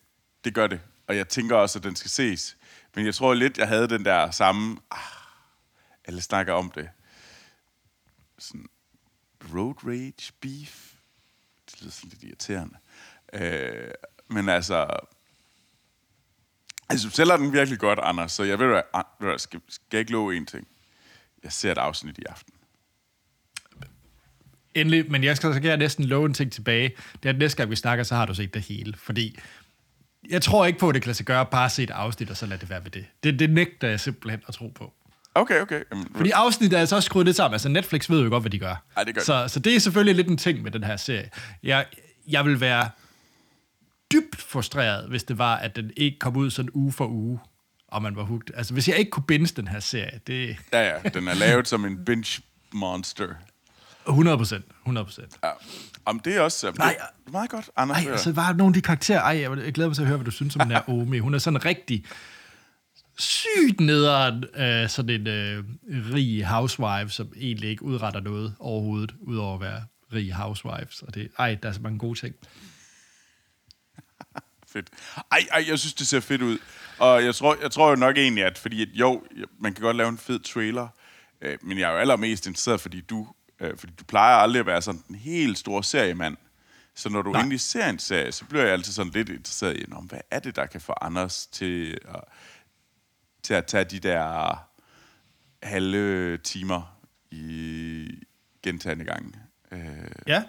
det 0.44 0.54
gør 0.54 0.68
det. 0.68 0.82
Og 1.08 1.18
jeg 1.18 1.28
tænker 1.28 1.56
også, 1.56 1.80
at 1.80 1.84
den 1.84 1.96
skal 1.96 2.12
ses. 2.12 2.58
Men 2.96 3.06
jeg 3.06 3.16
tror 3.16 3.34
lidt, 3.34 3.58
jeg 3.58 3.68
havde 3.68 3.90
den 3.90 4.06
der 4.06 4.32
samme... 4.32 4.78
Ah, 4.92 5.00
alle 6.06 6.22
snakker 6.22 6.54
om 6.54 6.72
det. 6.72 6.90
Sådan 8.40 8.68
road 9.54 9.76
rage 9.86 10.34
beef. 10.42 10.94
Det 11.66 11.82
lyder 11.82 11.92
sådan 11.92 12.10
lidt 12.10 12.24
irriterende. 12.24 12.76
Øh, 13.34 13.92
men 14.28 14.50
altså, 14.50 14.88
Altså, 16.90 17.08
du 17.08 17.14
sælger 17.14 17.38
den 17.38 17.54
virkelig 17.54 17.80
godt, 17.80 18.00
Anders, 18.04 18.32
så 18.32 18.44
jeg 18.44 18.60
ved, 18.60 18.68
ved 18.68 18.82
hvad, 19.20 19.40
skal, 19.40 19.60
skal 19.70 19.86
jeg 19.92 20.00
ikke 20.00 20.12
love 20.12 20.38
en 20.38 20.46
ting. 20.46 20.68
Jeg 21.44 21.52
ser 21.52 21.72
et 21.72 21.78
afsnit 21.78 22.18
i 22.18 22.22
aften. 22.30 22.54
Endelig, 24.76 25.12
men 25.12 25.24
jeg 25.24 25.38
skal 25.38 25.54
så 25.54 25.60
gerne 25.60 25.80
næsten 25.80 26.06
love 26.06 26.26
en 26.26 26.34
ting 26.34 26.52
tilbage. 26.52 26.96
Det 27.14 27.30
er, 27.30 27.34
at 27.34 27.40
næste 27.40 27.58
gang 27.58 27.70
vi 27.70 27.76
snakker, 27.76 28.04
så 28.04 28.16
har 28.16 28.26
du 28.26 28.34
set 28.34 28.54
det 28.54 28.62
hele. 28.62 28.94
Fordi 28.98 29.40
jeg 30.30 30.42
tror 30.42 30.66
ikke 30.66 30.80
på, 30.80 30.90
at 30.90 30.96
det 30.96 31.02
kan 31.02 31.08
lade 31.08 31.18
sig 31.18 31.26
gøre 31.26 31.46
bare 31.46 31.66
at 31.66 31.72
se 31.72 31.84
et 31.84 31.90
afsnit, 31.90 32.30
og 32.30 32.38
så 32.38 32.46
lade 32.46 32.62
det 32.62 32.70
være 32.70 32.84
ved 32.84 32.92
det. 32.92 33.06
Det, 33.24 33.40
det 33.40 33.50
nægter 33.50 33.88
jeg 33.88 34.00
simpelthen 34.00 34.42
at 34.48 34.54
tro 34.54 34.68
på. 34.68 34.94
Okay, 35.36 35.62
okay. 35.62 35.82
Jamen, 35.92 36.08
Fordi 36.16 36.32
afsnittet 36.32 36.78
er 36.78 36.80
altså 36.80 36.96
også 36.96 37.06
skruet 37.06 37.26
lidt 37.26 37.36
sammen. 37.36 37.54
Altså 37.54 37.70
Netflix 37.70 38.10
ved 38.10 38.24
jo 38.24 38.30
godt, 38.30 38.44
hvad 38.44 38.52
de 38.52 38.60
gør. 38.60 38.84
Ja, 38.98 39.04
det 39.04 39.16
gør 39.16 39.22
så, 39.22 39.48
så 39.48 39.60
det 39.60 39.76
er 39.76 39.80
selvfølgelig 39.80 40.16
lidt 40.16 40.28
en 40.28 40.38
ting 40.38 40.62
med 40.62 40.72
den 40.72 40.84
her 40.84 40.98
serie. 40.98 41.30
Jeg, 41.64 41.86
jeg 42.28 42.46
vil 42.46 42.62
være 42.62 42.90
dybt 44.12 44.42
frustreret, 44.42 45.10
hvis 45.10 45.24
det 45.24 45.38
var, 45.38 45.56
at 45.56 45.76
den 45.76 45.92
ikke 45.98 46.20
kom 46.20 46.36
ud 46.36 46.50
sådan 46.50 46.70
uge 46.74 46.92
for 46.92 47.08
uge, 47.08 47.40
og 47.88 48.02
man 48.02 48.16
var 48.16 48.24
hugt. 48.24 48.52
Altså 48.56 48.74
hvis 48.74 48.88
jeg 48.88 48.98
ikke 48.98 49.12
kunne 49.12 49.24
binge 49.24 49.48
den 49.56 49.68
her 49.68 49.80
serie, 49.80 50.20
det 50.28 50.58
Ja, 50.74 50.82
ja, 50.82 51.10
den 51.10 51.28
er 51.28 51.34
lavet 51.34 51.68
som 51.68 51.86
en 51.86 52.06
binge 52.06 52.42
monster. 52.74 53.28
100 54.08 54.38
procent. 54.38 54.66
100 54.82 55.06
procent. 55.06 55.38
Ja. 55.44 55.50
Om 56.06 56.20
det 56.20 56.36
er 56.36 56.42
også... 56.42 56.68
Jamen, 56.68 56.78
Nej, 56.80 56.96
det 57.00 57.28
er 57.28 57.32
meget 57.32 57.50
godt, 57.50 57.70
Anders. 57.76 58.06
Ej, 58.06 58.12
altså, 58.12 58.32
var 58.32 58.54
nogle 58.54 58.70
af 58.70 58.74
de 58.74 58.82
karakterer... 58.82 59.22
Ej, 59.22 59.40
jeg, 59.40 59.74
glæder 59.74 59.90
mig 59.90 59.96
til 59.96 60.02
at 60.02 60.08
høre, 60.08 60.18
hvad 60.18 60.26
du 60.26 60.32
synes 60.32 60.56
om 60.56 60.60
den 60.60 60.72
her 60.72 60.90
Omi. 61.02 61.20
Hun 61.20 61.34
er 61.34 61.38
sådan 61.38 61.66
rigtig 61.66 62.06
sygt 63.18 63.80
nederen, 63.80 64.44
øh, 64.56 64.90
sådan 64.90 65.22
en 65.22 65.28
øh, 65.28 65.64
rig 66.14 66.46
housewife, 66.46 67.10
som 67.10 67.34
egentlig 67.36 67.70
ikke 67.70 67.84
udretter 67.84 68.20
noget 68.20 68.56
overhovedet, 68.60 69.16
udover 69.22 69.56
at 69.56 69.62
være 69.62 69.84
rig 70.14 70.34
housewives. 70.34 71.02
Og 71.02 71.16
det, 71.16 71.30
ej, 71.40 71.56
der 71.64 71.70
er 71.70 71.74
så 71.74 71.82
mange 71.82 72.00
gode 72.00 72.20
ting. 72.20 72.36
Fedt. 74.74 74.90
Ej, 75.32 75.40
ej, 75.52 75.66
jeg 75.68 75.80
synes, 75.80 75.94
det 75.94 76.08
ser 76.08 76.20
fedt 76.20 76.42
ud. 76.42 76.58
Og 77.00 77.24
jeg 77.24 77.36
tror, 77.36 77.58
jeg 77.62 77.72
tror 77.72 77.90
jo 77.90 77.96
nok 77.96 78.18
egentlig, 78.18 78.44
at 78.44 78.58
fordi 78.58 78.82
at, 78.82 78.88
jo, 78.94 79.24
man 79.60 79.74
kan 79.74 79.82
godt 79.82 79.98
lave 79.98 80.10
en 80.10 80.18
fed 80.18 80.40
trailer, 80.40 80.88
øh, 81.42 81.58
men 81.62 81.78
jeg 81.80 81.88
er 81.90 81.92
jo 81.94 81.98
allermest 81.98 82.48
interesseret, 82.48 82.82
fordi 82.82 83.02
du, 83.02 83.28
øh, 83.60 83.78
fordi 83.78 83.94
du 84.00 84.04
plejer 84.04 84.36
aldrig 84.36 84.60
at 84.60 84.66
være 84.66 84.82
sådan 84.82 85.04
en 85.10 85.16
helt 85.16 85.58
stor 85.58 85.82
seriemand. 85.82 86.38
Så 86.96 87.10
når 87.10 87.22
du 87.22 87.32
Nej. 87.32 87.40
endelig 87.42 87.60
ser 87.60 87.90
en 87.90 88.00
serie, 88.00 88.32
så 88.32 88.46
bliver 88.46 88.64
jeg 88.64 88.74
altid 88.74 88.94
sådan 88.94 89.12
lidt 89.12 89.30
interesseret 89.30 89.78
i, 89.78 89.86
"Nå, 89.88 90.00
hvad 90.02 90.20
er 90.32 90.40
det, 90.40 90.56
der 90.56 90.66
kan 90.66 90.82
få 90.82 90.94
Anders 91.02 91.48
til 91.48 91.98
at, 92.08 92.22
til 93.44 93.54
at 93.54 93.66
tage 93.66 93.84
de 93.84 94.00
der 94.00 94.56
halve 95.64 96.38
timer 96.38 96.98
i 97.32 98.24
gentagende 98.64 99.06
gange. 99.06 99.34
Øh, 99.72 100.12
Ja. 100.28 100.44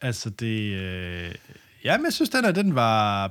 Altså, 0.00 0.30
det... 0.30 0.72
Øh, 0.72 1.34
ja, 1.84 1.96
men 1.96 2.04
jeg 2.04 2.12
synes, 2.12 2.30
den 2.30 2.44
her, 2.44 2.52
den 2.52 2.74
var... 2.74 3.30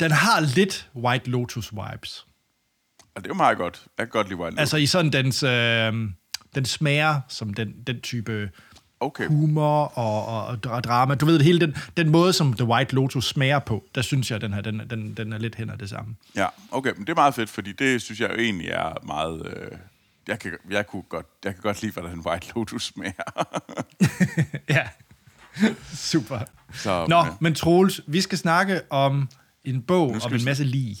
Den 0.00 0.10
har 0.10 0.40
lidt 0.40 0.90
White 0.96 1.30
Lotus-vibes. 1.30 2.26
og 3.14 3.16
det 3.16 3.24
er 3.24 3.28
jo 3.30 3.34
meget 3.34 3.56
godt. 3.58 3.86
Jeg 3.98 4.06
kan 4.06 4.10
godt 4.10 4.28
lide 4.28 4.40
Wild 4.40 4.58
Altså 4.58 4.76
i 4.76 4.86
sådan 4.86 5.12
dens... 5.12 5.42
Øh, 5.42 5.92
den 6.54 6.64
smager 6.64 7.20
som 7.28 7.54
den, 7.54 7.74
den 7.86 8.00
type 8.00 8.50
Okay. 9.02 9.26
humor 9.28 9.84
og, 9.84 10.26
og, 10.26 10.46
og 10.46 10.58
dra- 10.66 10.80
drama. 10.80 11.14
Du 11.14 11.26
ved, 11.26 11.40
hele 11.40 11.60
den, 11.60 11.76
den 11.96 12.08
måde, 12.08 12.32
som 12.32 12.52
The 12.54 12.64
White 12.64 12.94
Lotus 12.94 13.26
smager 13.28 13.58
på, 13.58 13.84
der 13.94 14.02
synes 14.02 14.30
jeg, 14.30 14.40
den 14.40 14.52
her, 14.54 14.60
den, 14.60 14.90
den, 14.90 15.14
den 15.14 15.32
er 15.32 15.38
lidt 15.38 15.54
hen 15.54 15.70
ad 15.70 15.76
det 15.78 15.90
samme. 15.90 16.16
Ja, 16.36 16.46
okay, 16.70 16.92
men 16.96 17.00
det 17.06 17.08
er 17.08 17.14
meget 17.14 17.34
fedt, 17.34 17.50
fordi 17.50 17.72
det 17.72 18.02
synes 18.02 18.20
jeg 18.20 18.30
jo 18.30 18.34
egentlig 18.36 18.68
er 18.68 19.04
meget... 19.06 19.46
Øh, 19.46 19.78
jeg, 20.28 20.38
kan, 20.38 20.52
jeg, 20.70 20.86
kunne 20.86 21.02
godt, 21.02 21.26
jeg 21.44 21.54
kan 21.54 21.62
godt 21.62 21.82
lide, 21.82 21.92
hvordan 21.92 22.18
White 22.18 22.46
Lotus 22.54 22.84
smager. 22.84 23.22
ja. 24.76 24.88
Super. 25.94 26.40
Så, 26.74 27.06
Nå, 27.08 27.16
ja. 27.16 27.30
men 27.40 27.54
Troels, 27.54 28.00
vi 28.06 28.20
skal 28.20 28.38
snakke 28.38 28.92
om 28.92 29.28
en 29.64 29.82
bog 29.82 30.16
skal 30.20 30.32
om 30.32 30.38
en 30.38 30.44
masse 30.44 30.64
lig. 30.64 30.96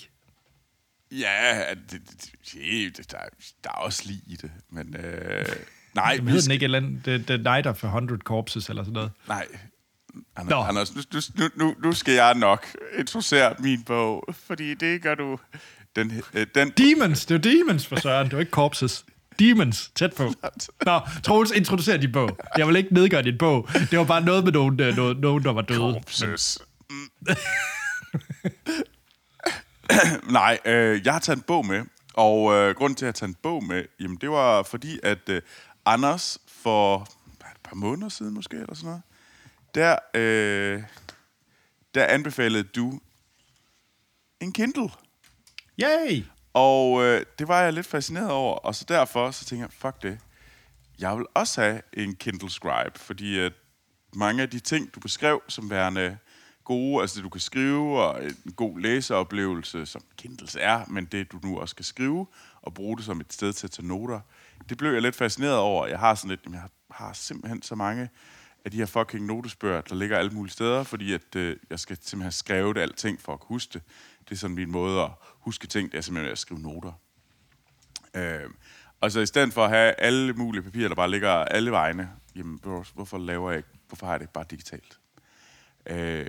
Ja, 1.12 1.64
det, 1.90 1.90
det, 1.90 2.96
det, 2.96 3.12
der, 3.12 3.18
der 3.64 3.70
er 3.70 3.74
også 3.74 4.02
lige 4.06 4.22
i 4.26 4.36
det, 4.36 4.50
men... 4.70 4.96
Øh, 4.96 5.46
nej, 5.94 6.16
vi 6.16 6.22
hedder 6.22 6.32
den 6.32 6.42
skal, 6.42 6.52
ikke 6.52 6.64
et 6.64 6.64
eller 6.64 6.78
andet, 6.78 7.04
The, 7.04 7.18
the 7.18 7.42
Night 7.42 7.66
of 7.66 7.84
a 7.84 7.86
Hundred 7.86 8.18
Corpses 8.18 8.68
eller 8.68 8.82
sådan 8.82 8.92
noget? 8.92 9.10
nej. 9.28 9.46
Nå. 10.48 10.56
Anders, 10.56 10.90
Anders 10.90 11.12
nu, 11.12 11.20
nu, 11.36 11.48
nu, 11.56 11.74
nu 11.82 11.92
skal 11.92 12.14
jeg 12.14 12.34
nok 12.34 12.66
introducere 12.98 13.54
min 13.58 13.82
bog, 13.82 14.24
fordi 14.34 14.74
det 14.74 15.02
gør 15.02 15.14
du... 15.14 15.38
Den, 15.96 16.22
øh, 16.34 16.46
den, 16.54 16.70
Demons, 16.70 17.26
det 17.26 17.34
er 17.34 17.38
Demons 17.38 17.86
for 17.86 18.00
søren, 18.00 18.26
det 18.26 18.32
er 18.32 18.40
ikke 18.40 18.50
Corpses. 18.50 19.04
Demons, 19.38 19.90
tæt 19.94 20.14
på. 20.14 20.32
Nå, 20.86 21.00
Troels, 21.24 21.50
introducer 21.50 21.96
din 21.96 22.12
bog. 22.12 22.38
Jeg 22.56 22.68
vil 22.68 22.76
ikke 22.76 22.94
nedgøre 22.94 23.22
din 23.22 23.38
bog. 23.38 23.68
Det 23.90 23.98
var 23.98 24.04
bare 24.04 24.20
noget 24.20 24.44
med 24.44 24.52
nogen, 24.52 24.80
øh, 24.80 24.96
nogen, 24.96 25.16
nogen 25.20 25.44
der 25.44 25.52
var 25.52 25.62
døde. 25.62 25.78
Corpses. 25.78 26.58
Mm. 26.90 27.10
Nej, 30.32 30.58
øh, 30.64 31.00
jeg 31.04 31.12
har 31.12 31.20
taget 31.20 31.36
en 31.36 31.42
bog 31.42 31.66
med, 31.66 31.84
og 32.14 32.54
øh, 32.54 32.74
grunden 32.74 32.96
til, 32.96 33.04
at 33.04 33.06
jeg 33.06 33.08
har 33.08 33.12
taget 33.12 33.28
en 33.28 33.36
bog 33.42 33.64
med, 33.64 33.84
jamen 34.00 34.16
det 34.16 34.30
var 34.30 34.62
fordi, 34.62 34.98
at 35.02 35.28
øh, 35.28 35.42
Anders 35.84 36.38
for 36.48 37.00
et 37.40 37.60
par 37.64 37.74
måneder 37.74 38.08
siden 38.08 38.34
måske, 38.34 38.56
eller 38.56 38.74
sådan 38.74 38.86
noget, 38.86 39.02
der, 39.74 39.96
øh, 40.14 40.82
der 41.94 42.04
anbefalede 42.06 42.62
du 42.62 43.00
en 44.40 44.52
Kindle. 44.52 44.88
Yay! 45.82 46.24
Og 46.52 47.02
øh, 47.04 47.26
det 47.38 47.48
var 47.48 47.60
jeg 47.60 47.72
lidt 47.72 47.86
fascineret 47.86 48.30
over, 48.30 48.56
og 48.56 48.74
så 48.74 48.84
derfor 48.88 49.30
så 49.30 49.44
tænker 49.44 49.64
jeg, 49.64 49.72
fuck 49.72 50.02
det. 50.02 50.18
Jeg 50.98 51.16
vil 51.16 51.26
også 51.34 51.60
have 51.60 51.82
en 51.92 52.14
Kindle 52.14 52.50
Scribe, 52.50 52.98
fordi 52.98 53.38
at 53.38 53.52
mange 54.14 54.42
af 54.42 54.50
de 54.50 54.60
ting, 54.60 54.94
du 54.94 55.00
beskrev 55.00 55.42
som 55.48 55.70
værende 55.70 56.18
gode, 56.64 57.00
altså 57.00 57.16
det 57.16 57.24
du 57.24 57.28
kan 57.28 57.40
skrive, 57.40 58.02
og 58.02 58.24
en 58.24 58.52
god 58.56 58.80
læseoplevelse, 58.80 59.86
som 59.86 60.02
Kindles 60.16 60.56
er, 60.60 60.84
men 60.88 61.04
det 61.04 61.32
du 61.32 61.40
nu 61.42 61.58
også 61.58 61.76
kan 61.76 61.84
skrive, 61.84 62.26
og 62.62 62.74
bruge 62.74 62.96
det 62.96 63.04
som 63.04 63.20
et 63.20 63.32
sted 63.32 63.52
til 63.52 63.66
at 63.66 63.70
tage 63.70 63.88
noter, 63.88 64.20
det 64.68 64.78
blev 64.78 64.92
jeg 64.92 65.02
lidt 65.02 65.16
fascineret 65.16 65.56
over. 65.56 65.86
Jeg 65.86 65.98
har 65.98 66.14
sådan 66.14 66.30
lidt, 66.30 66.40
jeg 66.52 66.62
har 66.90 67.12
simpelthen 67.12 67.62
så 67.62 67.74
mange 67.74 68.08
af 68.64 68.70
de 68.70 68.76
her 68.76 68.86
fucking 68.86 69.26
notesbøger, 69.26 69.80
der 69.80 69.94
ligger 69.94 70.18
alle 70.18 70.30
mulige 70.30 70.52
steder, 70.52 70.82
fordi 70.82 71.12
at, 71.12 71.36
øh, 71.36 71.56
jeg 71.70 71.80
skal 71.80 71.96
simpelthen 71.96 72.22
have 72.22 72.32
skrevet 72.32 72.78
alting 72.78 73.20
for 73.20 73.32
at 73.32 73.40
kunne 73.40 73.54
huske 73.54 73.72
det. 73.72 73.82
Det 74.28 74.34
er 74.34 74.38
sådan 74.38 74.56
min 74.56 74.70
måde 74.70 75.02
at 75.02 75.10
huske 75.22 75.66
ting, 75.66 75.92
det 75.92 75.98
er 75.98 76.02
simpelthen 76.02 76.32
at 76.32 76.38
skrive 76.38 76.60
noter. 76.60 76.92
Øh, 78.14 78.50
og 79.00 79.12
så 79.12 79.20
i 79.20 79.26
stedet 79.26 79.52
for 79.52 79.64
at 79.64 79.70
have 79.70 79.92
alle 79.92 80.32
mulige 80.32 80.62
papirer, 80.62 80.88
der 80.88 80.94
bare 80.94 81.10
ligger 81.10 81.30
alle 81.30 81.70
vegne, 81.70 82.10
jamen 82.36 82.60
hvorfor 82.94 83.18
laver 83.18 83.50
jeg 83.50 83.56
ikke, 83.56 83.68
hvorfor 83.88 84.06
har 84.06 84.12
jeg 84.12 84.20
det 84.20 84.24
ikke 84.24 84.32
bare 84.32 84.44
digitalt? 84.50 84.98
Øh, 85.86 86.26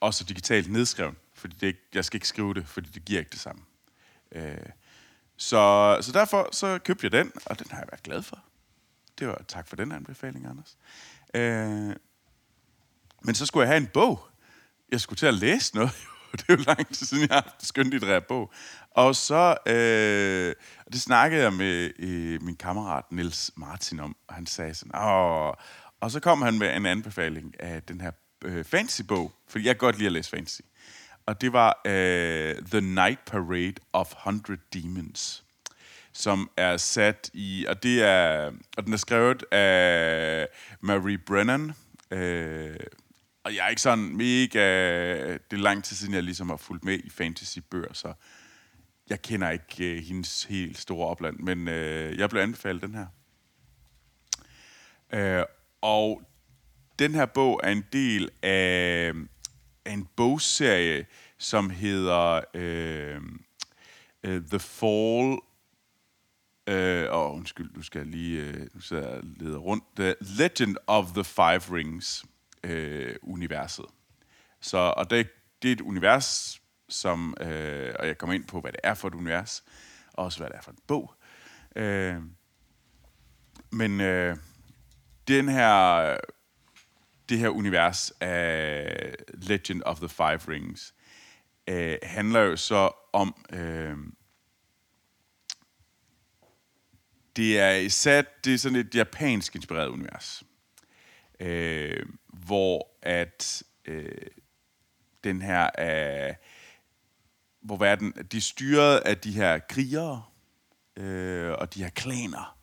også 0.00 0.24
digitalt 0.24 0.72
nedskrevet, 0.72 1.14
fordi 1.34 1.56
det 1.60 1.66
ikke, 1.66 1.80
jeg 1.94 2.04
skal 2.04 2.16
ikke 2.16 2.28
skrive 2.28 2.54
det, 2.54 2.66
fordi 2.66 2.90
det 2.90 3.04
giver 3.04 3.18
ikke 3.18 3.30
det 3.30 3.40
samme. 3.40 3.62
Øh, 4.32 4.56
så, 5.36 5.98
så 6.00 6.12
derfor 6.12 6.48
så 6.52 6.78
købte 6.78 7.04
jeg 7.04 7.12
den, 7.12 7.32
og 7.46 7.58
den 7.58 7.66
har 7.70 7.78
jeg 7.78 7.88
været 7.90 8.02
glad 8.02 8.22
for. 8.22 8.38
Det 9.18 9.28
var 9.28 9.42
tak 9.48 9.68
for 9.68 9.76
den 9.76 9.92
anbefaling, 9.92 10.46
Anders. 10.46 10.76
Øh, 11.34 11.96
men 13.22 13.34
så 13.34 13.46
skulle 13.46 13.62
jeg 13.62 13.68
have 13.68 13.80
en 13.80 13.90
bog. 13.94 14.20
Jeg 14.92 15.00
skulle 15.00 15.16
til 15.16 15.26
at 15.26 15.34
læse 15.34 15.74
noget. 15.74 15.90
det 16.32 16.44
er 16.48 16.52
jo 16.52 16.62
lang 16.66 16.88
tid 16.94 17.06
siden, 17.06 17.28
jeg 17.28 17.36
har 17.36 17.42
haft 17.42 17.60
en 17.60 17.66
skønlitterær 17.66 18.20
bog. 18.20 18.52
Og 18.90 19.16
så, 19.16 19.56
øh, 19.66 20.54
det 20.92 21.00
snakkede 21.00 21.42
jeg 21.42 21.52
med 21.52 21.90
øh, 21.98 22.42
min 22.42 22.56
kammerat 22.56 23.04
Nils 23.10 23.50
Martin 23.56 24.00
om, 24.00 24.16
og 24.28 24.34
han 24.34 24.46
sagde 24.46 24.74
sådan, 24.74 25.00
Åh. 25.00 25.52
og 26.00 26.10
så 26.10 26.20
kom 26.20 26.42
han 26.42 26.58
med 26.58 26.76
en 26.76 26.86
anbefaling 26.86 27.60
af 27.60 27.82
den 27.82 28.00
her 28.00 28.10
øh, 28.44 28.64
fantasy-bog, 28.64 29.32
fordi 29.48 29.66
jeg 29.66 29.74
kan 29.74 29.78
godt 29.78 29.96
lide 29.98 30.06
at 30.06 30.12
læse 30.12 30.30
fantasy. 30.30 30.60
Og 31.26 31.40
det 31.40 31.52
var 31.52 31.80
øh, 31.84 32.56
The 32.70 32.80
Night 32.80 33.24
Parade 33.24 33.74
of 33.92 34.12
100 34.12 34.60
Demons, 34.72 35.44
som 36.18 36.50
er 36.56 36.76
sat 36.76 37.30
i, 37.34 37.66
og 37.68 37.82
det 37.82 38.02
er, 38.02 38.52
og 38.76 38.84
den 38.84 38.92
er 38.92 38.96
skrevet 38.96 39.44
af 39.52 40.48
Marie 40.80 41.18
Brennan, 41.18 41.72
øh, 42.10 42.76
og 43.44 43.54
jeg 43.54 43.64
er 43.64 43.68
ikke 43.68 43.82
sådan 43.82 44.16
mega... 44.16 45.24
Det 45.32 45.52
er 45.52 45.56
lang 45.56 45.84
tid 45.84 45.96
siden, 45.96 46.14
jeg 46.14 46.22
ligesom 46.22 46.48
har 46.48 46.56
fulgt 46.56 46.84
med 46.84 46.98
i 46.98 47.10
fantasy-bøger, 47.10 47.92
så 47.92 48.12
jeg 49.10 49.22
kender 49.22 49.50
ikke 49.50 49.96
øh, 49.96 50.02
hendes 50.04 50.44
helt 50.44 50.78
store 50.78 51.08
opland, 51.08 51.38
men 51.38 51.68
øh, 51.68 52.18
jeg 52.18 52.30
blev 52.30 52.42
anbefalet 52.42 52.82
den 52.82 52.94
her. 52.94 53.06
Øh, 55.12 55.44
og 55.80 56.22
den 56.98 57.14
her 57.14 57.26
bog 57.26 57.60
er 57.64 57.70
en 57.70 57.84
del 57.92 58.30
af, 58.42 59.12
af 59.84 59.92
en 59.92 60.08
bogserie, 60.16 61.06
som 61.38 61.70
hedder 61.70 62.40
øh, 62.54 63.20
uh, 64.28 64.42
The 64.50 64.58
Fall... 64.58 65.38
Øh, 66.68 67.10
og 67.10 67.34
undskyld, 67.34 67.74
du 67.74 67.82
skal 67.82 68.06
lige... 68.06 68.40
Øh, 68.40 68.66
nu 68.74 68.80
sidder 68.80 69.14
jeg 69.14 69.20
leder 69.22 69.58
rundt. 69.58 69.84
The 69.96 70.14
Legend 70.20 70.76
of 70.86 71.06
the 71.06 71.24
Five 71.24 71.60
Rings 71.76 72.24
øh, 72.64 73.14
universet. 73.22 73.84
Så, 74.60 74.78
og 74.78 75.10
det, 75.10 75.28
det 75.62 75.68
er 75.68 75.72
et 75.72 75.80
univers, 75.80 76.60
som, 76.88 77.36
øh, 77.40 77.94
og 77.98 78.06
jeg 78.06 78.18
kommer 78.18 78.34
ind 78.34 78.44
på, 78.44 78.60
hvad 78.60 78.72
det 78.72 78.80
er 78.84 78.94
for 78.94 79.08
et 79.08 79.14
univers, 79.14 79.64
og 80.12 80.24
også 80.24 80.38
hvad 80.38 80.48
det 80.48 80.56
er 80.56 80.62
for 80.62 80.70
en 80.70 80.78
bog. 80.86 81.14
Øh, 81.76 82.16
men 83.70 84.00
øh, 84.00 84.36
den 85.28 85.48
her, 85.48 86.16
det 87.28 87.38
her 87.38 87.48
univers 87.48 88.12
af 88.20 89.14
Legend 89.34 89.82
of 89.86 89.98
the 89.98 90.08
Five 90.08 90.40
Rings 90.48 90.94
øh, 91.68 91.96
handler 92.02 92.40
jo 92.40 92.56
så 92.56 92.90
om, 93.12 93.44
øh, 93.52 93.96
det 97.38 97.58
er 97.58 97.88
sat, 97.88 98.44
det 98.44 98.54
er 98.54 98.58
sådan 98.58 98.78
et 98.78 98.94
japansk 98.94 99.54
inspireret 99.54 99.88
univers 99.88 100.42
øh, 101.40 102.06
hvor 102.26 102.88
at 103.02 103.62
øh, 103.84 104.12
den 105.24 105.42
her 105.42 105.70
er, 105.74 106.34
hvor 107.60 107.76
verden, 107.76 108.12
de 108.32 108.36
er 108.36 108.40
styret 108.40 108.98
af 108.98 109.18
de 109.18 109.32
her 109.32 109.58
krigere 109.58 110.22
øh, 110.96 111.52
og 111.52 111.74
de 111.74 111.82
her 111.82 111.90
klaner. 111.90 112.58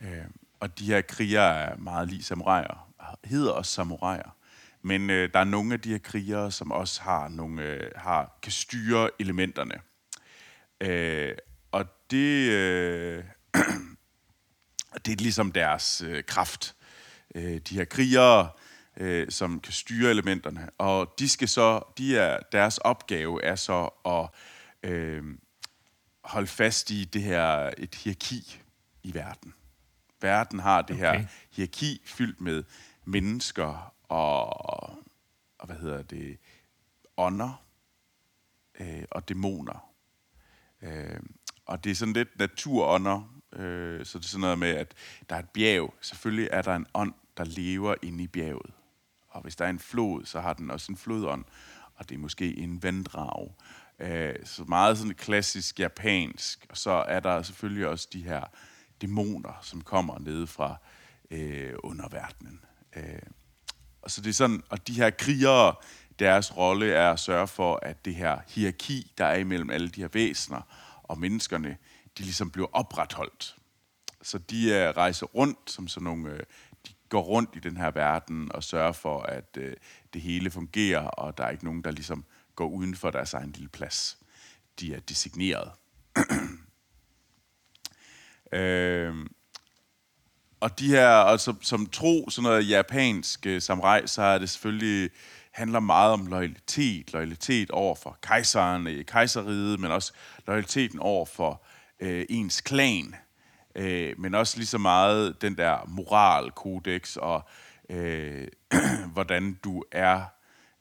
Øh, 0.00 0.24
og 0.60 0.78
de 0.78 0.84
her 0.84 1.00
krigere 1.00 1.62
er 1.62 1.76
meget 1.76 2.08
lige 2.08 2.22
samuraier, 2.22 2.92
hedder 3.24 3.52
også 3.52 3.72
samuraier. 3.72 4.36
Men 4.82 5.10
øh, 5.10 5.32
der 5.32 5.38
er 5.38 5.44
nogle 5.44 5.74
af 5.74 5.80
de 5.80 5.90
her 5.90 5.98
krigere, 5.98 6.50
som 6.50 6.72
også 6.72 7.02
har 7.02 7.28
nogle, 7.28 7.62
øh, 7.62 7.90
har, 7.96 8.38
kan 8.42 8.52
styre 8.52 9.10
elementerne. 9.18 9.80
Øh, 10.80 11.34
og 11.72 11.86
det, 12.10 12.50
øh, 12.50 13.24
det 14.94 15.12
er 15.12 15.16
ligesom 15.16 15.52
deres 15.52 16.02
øh, 16.02 16.24
kraft 16.24 16.76
øh, 17.34 17.58
de 17.58 17.74
her 17.74 17.84
krigere, 17.84 18.50
øh, 18.96 19.30
som 19.30 19.60
kan 19.60 19.72
styre 19.72 20.10
elementerne. 20.10 20.70
Og 20.78 21.14
de 21.18 21.28
skal 21.28 21.48
så, 21.48 21.82
de 21.98 22.18
er, 22.18 22.38
deres 22.52 22.78
opgave 22.78 23.44
er 23.44 23.56
så 23.56 23.88
at 24.06 24.28
øh, 24.90 25.24
holde 26.24 26.46
fast 26.46 26.90
i 26.90 27.04
det 27.04 27.22
her, 27.22 27.70
et 27.78 27.94
hierarki 27.94 28.60
i 29.02 29.14
verden. 29.14 29.54
Verden 30.20 30.58
har 30.58 30.82
det 30.82 30.96
okay. 30.96 31.18
her 31.18 31.26
hierarki 31.50 32.02
fyldt 32.04 32.40
med 32.40 32.64
mennesker 33.04 33.94
og, 34.08 34.60
og 35.58 35.66
hvad 35.66 35.76
hedder 35.76 36.02
det, 36.02 36.38
ånder 37.16 37.64
øh, 38.80 39.04
og 39.10 39.28
dæmoner. 39.28 39.92
Øh, 40.82 41.20
og 41.66 41.84
det 41.84 41.90
er 41.90 41.94
sådan 41.94 42.14
lidt 42.14 42.38
naturånder, 42.38 43.39
øh, 43.52 44.06
så 44.06 44.18
det 44.18 44.24
er 44.24 44.28
sådan 44.28 44.40
noget 44.40 44.58
med, 44.58 44.68
at 44.68 44.94
der 45.30 45.36
er 45.36 45.40
et 45.40 45.48
bjerg. 45.48 45.94
Selvfølgelig 46.00 46.48
er 46.52 46.62
der 46.62 46.76
en 46.76 46.86
ånd, 46.94 47.14
der 47.36 47.44
lever 47.44 47.94
inde 48.02 48.24
i 48.24 48.26
bjerget. 48.26 48.72
Og 49.28 49.42
hvis 49.42 49.56
der 49.56 49.64
er 49.64 49.70
en 49.70 49.78
flod, 49.78 50.24
så 50.24 50.40
har 50.40 50.52
den 50.52 50.70
også 50.70 50.92
en 50.92 50.96
flodånd, 50.96 51.44
og 51.94 52.08
det 52.08 52.14
er 52.14 52.18
måske 52.18 52.58
en 52.58 52.82
vanddrag. 52.82 53.54
Øh, 53.98 54.34
så 54.44 54.64
meget 54.64 54.98
sådan 54.98 55.14
klassisk 55.14 55.80
japansk. 55.80 56.66
Og 56.68 56.76
så 56.76 56.90
er 56.90 57.20
der 57.20 57.42
selvfølgelig 57.42 57.86
også 57.86 58.08
de 58.12 58.22
her 58.22 58.44
dæmoner, 59.00 59.58
som 59.62 59.80
kommer 59.80 60.18
ned 60.18 60.46
fra 60.46 60.76
øh, 61.30 61.72
underverdenen. 61.78 62.60
Øh, 62.96 63.22
og 64.02 64.10
så 64.10 64.20
det 64.20 64.28
er 64.28 64.34
sådan, 64.34 64.62
og 64.68 64.86
de 64.86 64.92
her 64.92 65.10
krigere, 65.10 65.74
deres 66.18 66.56
rolle 66.56 66.92
er 66.92 67.12
at 67.12 67.20
sørge 67.20 67.48
for, 67.48 67.78
at 67.82 68.04
det 68.04 68.14
her 68.14 68.38
hierarki, 68.48 69.12
der 69.18 69.24
er 69.24 69.36
imellem 69.36 69.70
alle 69.70 69.88
de 69.88 70.00
her 70.00 70.08
væsener 70.08 70.60
og 71.02 71.18
menneskerne, 71.18 71.76
de 72.18 72.22
ligesom 72.22 72.50
bliver 72.50 72.68
opretholdt. 72.72 73.56
Så 74.22 74.38
de 74.38 74.66
uh, 74.66 74.96
rejser 74.96 75.26
rundt 75.26 75.70
som 75.70 75.88
sådan 75.88 76.04
nogle 76.04 76.32
uh, 76.32 76.38
går 77.10 77.22
rundt 77.22 77.50
i 77.56 77.58
den 77.58 77.76
her 77.76 77.90
verden 77.90 78.52
og 78.54 78.64
sørger 78.64 78.92
for, 78.92 79.22
at 79.22 79.56
øh, 79.56 79.76
det 80.12 80.22
hele 80.22 80.50
fungerer, 80.50 81.06
og 81.06 81.38
der 81.38 81.44
er 81.44 81.50
ikke 81.50 81.64
nogen, 81.64 81.84
der 81.84 81.90
ligesom 81.90 82.24
går 82.54 82.66
uden 82.66 82.94
for 82.94 83.10
deres 83.10 83.34
egen 83.34 83.50
lille 83.50 83.68
plads. 83.68 84.18
De 84.80 84.94
er 84.94 85.00
designeret. 85.00 85.72
øh, 88.52 89.26
og 90.60 90.78
de 90.78 90.88
her, 90.88 91.08
altså, 91.08 91.54
som 91.60 91.86
tro, 91.86 92.30
sådan 92.30 92.42
noget 92.42 92.68
japansk 92.68 93.46
øh, 93.46 93.62
samurai, 93.62 94.06
så 94.06 94.22
er 94.22 94.38
det 94.38 94.50
selvfølgelig 94.50 95.10
handler 95.50 95.80
meget 95.80 96.12
om 96.12 96.26
loyalitet. 96.26 97.12
Loyalitet 97.12 97.70
over 97.70 97.94
for 97.94 98.18
kejseren 98.22 98.86
i 98.86 99.02
kejseriet, 99.02 99.80
men 99.80 99.90
også 99.90 100.12
loyaliteten 100.46 100.98
over 100.98 101.26
for 101.26 101.62
øh, 102.00 102.26
ens 102.28 102.60
klan 102.60 103.14
øh, 103.74 104.18
men 104.18 104.34
også 104.34 104.56
lige 104.56 104.66
så 104.66 104.78
meget 104.78 105.42
den 105.42 105.56
der 105.56 105.86
moralkodex 105.86 107.16
og 107.16 107.42
øh, 107.88 108.48
hvordan 109.12 109.58
du 109.64 109.84
er, 109.92 110.24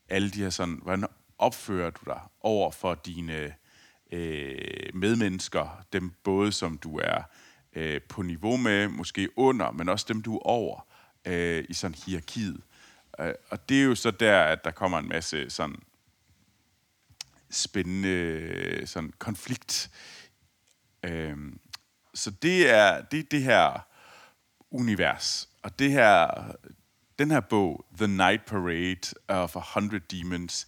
alle 0.10 0.32
de 0.32 0.42
her 0.42 0.50
sådan, 0.50 0.80
hvordan 0.84 1.06
opfører 1.38 1.90
du 1.90 2.02
dig 2.06 2.22
over 2.42 2.72
for 2.72 2.96
dine 2.96 3.54
øh, 4.12 4.90
medmennesker, 4.94 5.86
dem 5.94 6.12
både 6.24 6.52
som 6.52 6.78
du 6.78 6.98
er 6.98 7.24
øh, 7.74 8.02
på 8.02 8.22
niveau 8.22 8.58
med, 8.58 8.88
måske 8.88 9.30
under, 9.36 9.72
men 9.72 9.90
også 9.90 10.06
dem 10.08 10.22
du 10.22 10.36
er 10.36 10.42
over 10.42 10.88
øh, 11.26 11.66
i 11.70 11.74
sådan 11.74 11.96
hierarkiet. 12.06 12.62
Øh, 13.20 13.34
og 13.50 13.70
det 13.70 13.80
er 13.80 13.84
jo 13.84 13.96
så 13.96 14.12
der, 14.12 14.44
at 14.44 14.64
der 14.64 14.72
kommer 14.72 15.00
en 15.00 15.10
masse 15.10 15.50
sådan 15.50 15.80
spændende 17.50 18.88
sådan 18.88 19.14
konflikt. 19.20 19.92
Øh, 21.04 21.38
så 22.14 22.32
det 22.32 22.70
er 22.70 23.02
det, 23.02 23.20
er 23.20 23.24
det 23.32 23.42
her 23.42 23.88
univers. 24.72 25.50
Og 25.64 25.80
det 25.80 25.92
her, 25.92 26.28
den 27.20 27.32
her 27.32 27.40
bog, 27.40 27.86
The 27.98 28.08
Night 28.08 28.46
Parade 28.46 29.14
of 29.28 29.56
a 29.56 29.62
Hundred 29.74 30.00
Demons, 30.00 30.68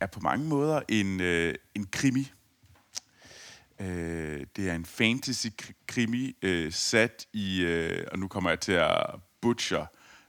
er 0.00 0.06
på 0.06 0.20
mange 0.20 0.48
måder 0.48 0.80
en, 0.88 1.20
øh, 1.20 1.54
en 1.74 1.86
krimi. 1.86 2.32
Øh, 3.80 4.46
det 4.56 4.70
er 4.70 4.74
en 4.74 4.84
fantasy-krimi 4.84 6.36
øh, 6.42 6.72
sat 6.72 7.26
i, 7.32 7.62
øh, 7.62 8.06
og 8.12 8.18
nu 8.18 8.28
kommer 8.28 8.50
jeg 8.50 8.60
til 8.60 8.72
at 8.72 9.06
butcher 9.40 9.86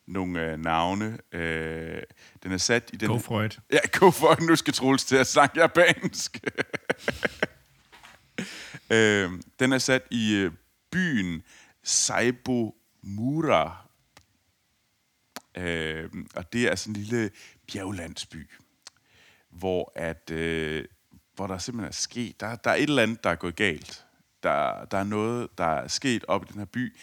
nogle 0.07 0.51
øh, 0.51 0.59
navne. 0.59 1.17
Øh, 1.31 2.01
den 2.43 2.51
er 2.51 2.57
sat 2.57 2.89
i 2.93 2.95
den... 2.95 3.09
Go 3.09 3.17
for 3.17 3.41
it. 3.41 3.59
Ja, 3.71 3.79
go 3.99 4.11
for 4.11 4.33
it. 4.33 4.47
Nu 4.47 4.55
skal 4.55 4.73
Troels 4.73 5.05
til 5.05 5.15
at 5.15 5.27
snakke 5.27 5.61
japansk. 5.61 6.37
øh, 8.93 9.31
den 9.59 9.73
er 9.73 9.77
sat 9.77 10.03
i 10.11 10.35
øh, 10.35 10.51
byen 10.91 11.43
Saibomura. 11.83 13.77
Øh, 15.57 16.09
og 16.35 16.53
det 16.53 16.71
er 16.71 16.75
sådan 16.75 16.95
en 16.95 17.01
lille 17.01 17.31
bjerglandsby, 17.71 18.49
hvor 19.49 19.91
at 19.95 20.31
øh, 20.31 20.85
hvor 21.35 21.47
der 21.47 21.57
simpelthen 21.57 21.87
er 21.87 21.93
sket, 21.93 22.39
der, 22.39 22.55
der 22.55 22.71
er 22.71 22.75
et 22.75 22.83
eller 22.83 23.03
andet, 23.03 23.23
der 23.23 23.29
er 23.29 23.35
gået 23.35 23.55
galt. 23.55 24.05
Der, 24.43 24.85
der 24.85 24.97
er 24.97 25.03
noget, 25.03 25.57
der 25.57 25.63
er 25.65 25.87
sket 25.87 26.25
op 26.27 26.43
i 26.43 26.47
den 26.51 26.59
her 26.59 26.65
by. 26.65 26.95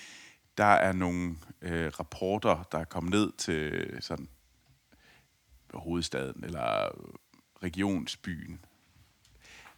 Der 0.58 0.64
er 0.64 0.92
nogle 0.92 1.36
øh, 1.62 1.92
rapporter, 2.00 2.62
der 2.72 2.78
er 2.78 2.84
kommet 2.84 3.10
ned 3.10 3.32
til 3.38 3.96
sådan 4.00 4.28
hovedstaden 5.74 6.44
eller 6.44 6.88
regionsbyen, 7.62 8.64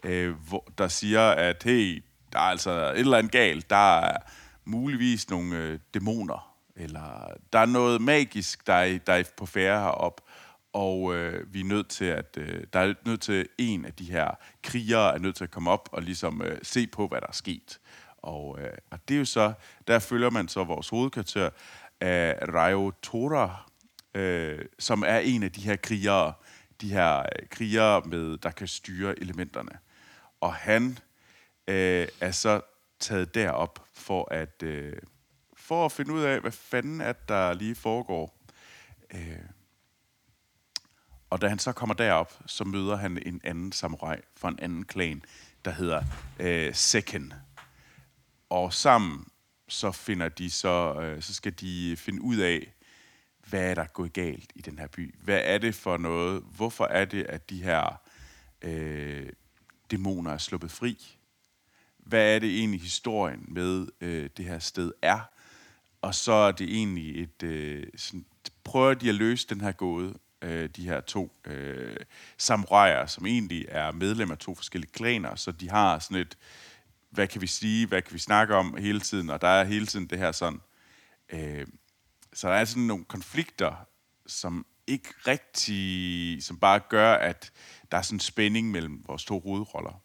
øh, 0.03 0.35
hvor, 0.49 0.73
der 0.79 0.88
siger, 0.88 1.31
at 1.31 1.62
hey, 1.62 2.05
der 2.33 2.38
er 2.38 2.43
altså 2.43 2.71
et 2.71 2.99
eller 2.99 3.19
andet 3.19 3.33
galt. 3.33 3.71
Der 3.71 4.01
er 4.01 4.17
muligvis 4.65 5.31
nogle 5.31 5.57
øh, 5.57 5.79
dæmoner, 5.95 6.55
eller 6.77 7.27
der 7.53 7.59
er 7.59 7.67
noget 7.67 8.01
magisk, 8.01 8.67
der 8.67 8.75
er, 8.75 8.99
der 8.99 9.12
er 9.12 9.23
på 9.37 9.47
færre 9.47 9.81
heroppe 9.81 10.23
og 10.73 11.15
øh, 11.15 11.55
vi 11.55 11.61
er 11.61 11.65
nødt 11.65 11.88
til 11.88 12.05
at 12.05 12.37
øh, 12.38 12.65
der 12.73 12.81
er 12.81 12.95
nødt 13.07 13.21
til 13.21 13.49
en 13.59 13.85
af 13.85 13.93
de 13.93 14.05
her 14.05 14.31
krigere 14.62 15.15
er 15.15 15.19
nødt 15.19 15.37
til 15.37 15.45
at 15.45 15.51
komme 15.51 15.71
op 15.71 15.88
og 15.93 16.03
ligesom 16.03 16.43
øh, 16.43 16.59
se 16.62 16.87
på 16.87 17.07
hvad 17.07 17.21
der 17.21 17.27
er 17.27 17.33
sket. 17.33 17.81
Og, 18.17 18.59
øh, 18.61 18.77
og 18.91 19.09
det 19.09 19.15
er 19.15 19.19
jo 19.19 19.25
så 19.25 19.53
der 19.87 19.99
følger 19.99 20.31
man 20.31 20.49
så 20.49 20.65
vores 20.65 20.88
hovedkvarter 20.88 21.51
af 22.01 22.38
Rayo 22.55 22.93
Tora, 23.03 23.71
øh, 24.15 24.59
som 24.79 25.05
er 25.07 25.19
en 25.19 25.43
af 25.43 25.53
de 25.53 25.61
her 25.61 25.77
krigere, 25.77 26.33
de 26.81 26.93
her 26.93 27.19
øh, 27.19 27.49
krigere 27.51 28.03
med 28.05 28.38
der 28.38 28.51
kan 28.51 28.69
styre 28.69 29.21
elementerne. 29.21 29.73
Og 30.43 30.55
han 30.55 30.99
øh, 31.69 32.09
er 32.21 32.31
så 32.31 32.61
taget 33.01 33.35
derop 33.35 33.87
for 33.95 34.35
at 34.35 34.63
øh, 34.63 34.97
for 35.57 35.85
at 35.85 35.93
finde 35.93 36.13
ud 36.13 36.23
af 36.23 36.41
hvad 36.41 36.53
fanden 36.53 37.01
at 37.01 37.29
der 37.29 37.53
lige 37.53 37.75
foregår. 37.75 38.39
Øh, 39.15 39.39
og 41.31 41.41
da 41.41 41.49
han 41.49 41.59
så 41.59 41.73
kommer 41.73 41.95
derop, 41.95 42.43
så 42.47 42.65
møder 42.65 42.97
han 42.97 43.23
en 43.27 43.41
anden 43.45 43.73
samurai 43.73 44.21
fra 44.37 44.49
en 44.49 44.59
anden 44.63 44.85
klan, 44.85 45.23
der 45.65 45.71
hedder 45.71 46.03
øh, 46.41 46.75
Seken. 46.75 47.33
Og 48.51 48.73
sammen 48.73 49.27
så 49.69 49.93
finder 49.93 50.29
de 50.29 50.51
så, 50.51 51.01
øh, 51.01 51.23
så 51.23 51.35
skal 51.35 51.53
de 51.61 51.97
finde 51.97 52.23
ud 52.23 52.37
af, 52.37 52.73
hvad 53.47 53.71
er 53.71 53.75
der 53.75 53.87
gået 53.87 54.13
galt 54.13 54.53
i 54.55 54.61
den 54.61 54.79
her 54.79 54.87
by? 54.87 55.15
Hvad 55.19 55.41
er 55.45 55.59
det 55.59 55.75
for 55.75 55.97
noget? 55.97 56.43
Hvorfor 56.57 56.85
er 56.85 57.05
det, 57.05 57.25
at 57.25 57.51
de 57.51 57.63
her 57.63 58.01
øh, 58.63 59.29
dæmoner 59.93 60.31
er 60.31 60.39
sluppet 60.39 60.71
fri? 60.71 61.19
Hvad 61.99 62.35
er 62.35 62.39
det 62.39 62.59
egentlig 62.59 62.81
historien 62.81 63.45
med 63.49 63.87
øh, 64.01 64.31
det 64.37 64.45
her 64.45 64.59
sted 64.59 64.93
er? 65.03 65.21
Og 66.03 66.15
så 66.15 66.33
er 66.33 66.53
det 66.53 66.77
egentlig 66.77 67.23
et... 67.23 67.43
Øh, 67.43 67.87
sådan, 67.97 68.27
prøver 68.65 68.95
de 68.95 69.09
at 69.09 69.15
løse 69.15 69.49
den 69.49 69.61
her 69.61 69.73
gåde, 69.73 70.15
øh, 70.43 70.69
de 70.77 70.85
her 70.85 71.01
to 71.01 71.37
øh, 71.45 71.97
samuraier, 72.39 73.07
som 73.07 73.27
egentlig 73.27 73.67
er 73.69 73.93
medlemmer 73.93 74.35
af 74.35 74.39
to 74.39 74.55
forskellige 74.55 74.93
klaner, 74.93 75.35
så 75.35 75.53
de 75.53 75.71
har 75.71 75.99
sådan 75.99 76.17
et, 76.17 76.39
hvad 77.11 77.27
kan 77.27 77.41
vi 77.41 77.47
sige, 77.47 77.87
hvad 77.87 78.03
kan 78.03 78.15
vi 78.15 78.19
snakke 78.19 78.55
om 78.55 78.77
hele 78.77 79.01
tiden, 79.01 79.31
og 79.31 79.41
der 79.41 79.49
er 79.49 79.65
hele 79.65 79.87
tiden 79.87 80.07
det 80.07 80.19
her 80.19 80.33
sådan, 80.33 80.61
øh, 81.33 81.67
så 82.33 82.49
der 82.49 82.55
er 82.55 82.65
sådan 82.65 82.83
nogle 82.83 83.05
konflikter, 83.05 83.75
som 84.27 84.67
ikke 84.87 85.09
rigtig, 85.27 86.45
som 86.45 86.59
bare 86.59 86.81
gør, 86.81 87.14
at 87.14 87.53
der 87.92 87.99
er 87.99 88.03
sådan 88.03 88.16
en 88.16 88.21
spænding 88.21 88.71
mellem 88.71 89.05
vores 89.07 89.25
to 89.25 89.40
hovedroller. 89.40 90.03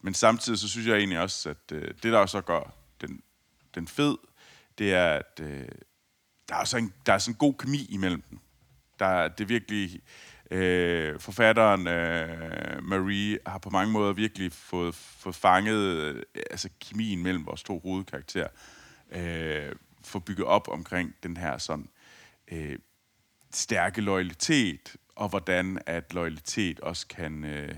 Men 0.00 0.14
samtidig 0.14 0.58
så 0.58 0.68
synes 0.68 0.86
jeg 0.86 0.96
egentlig 0.96 1.20
også, 1.20 1.48
at 1.48 1.72
øh, 1.72 1.94
det 2.02 2.12
der 2.12 2.18
også 2.18 2.40
gør 2.40 2.74
den, 3.00 3.22
den 3.74 3.88
fed, 3.88 4.16
det 4.78 4.94
er, 4.94 5.14
at 5.14 5.40
øh, 5.40 5.68
der 6.48 6.54
er, 6.54 6.60
også 6.60 6.76
en, 6.76 6.92
der 7.06 7.12
er 7.12 7.18
sådan 7.18 7.34
en 7.34 7.38
god 7.38 7.54
kemi 7.54 7.86
imellem 7.90 8.22
dem 8.30 8.38
der, 9.00 9.28
det 9.28 9.44
er 9.44 9.48
virkelig... 9.48 10.00
Øh, 10.50 11.20
forfatteren 11.20 11.86
øh, 11.86 12.82
Marie 12.82 13.38
har 13.46 13.58
på 13.58 13.70
mange 13.70 13.92
måder 13.92 14.12
virkelig 14.12 14.52
fået, 14.52 14.94
fået 14.94 15.34
fanget 15.34 15.76
øh, 15.76 16.22
altså 16.50 16.68
kemien 16.80 17.22
mellem 17.22 17.46
vores 17.46 17.62
to 17.62 17.80
hovedkarakterer. 17.84 18.48
Øh, 19.12 19.72
få 20.04 20.18
bygget 20.18 20.46
op 20.46 20.68
omkring 20.68 21.14
den 21.22 21.36
her 21.36 21.58
sådan 21.58 21.88
øh, 22.52 22.78
stærke 23.52 24.00
loyalitet, 24.00 24.96
og 25.16 25.28
hvordan 25.28 25.78
at 25.86 26.14
loyalitet 26.14 26.80
også 26.80 27.06
kan... 27.06 27.44
Øh, 27.44 27.74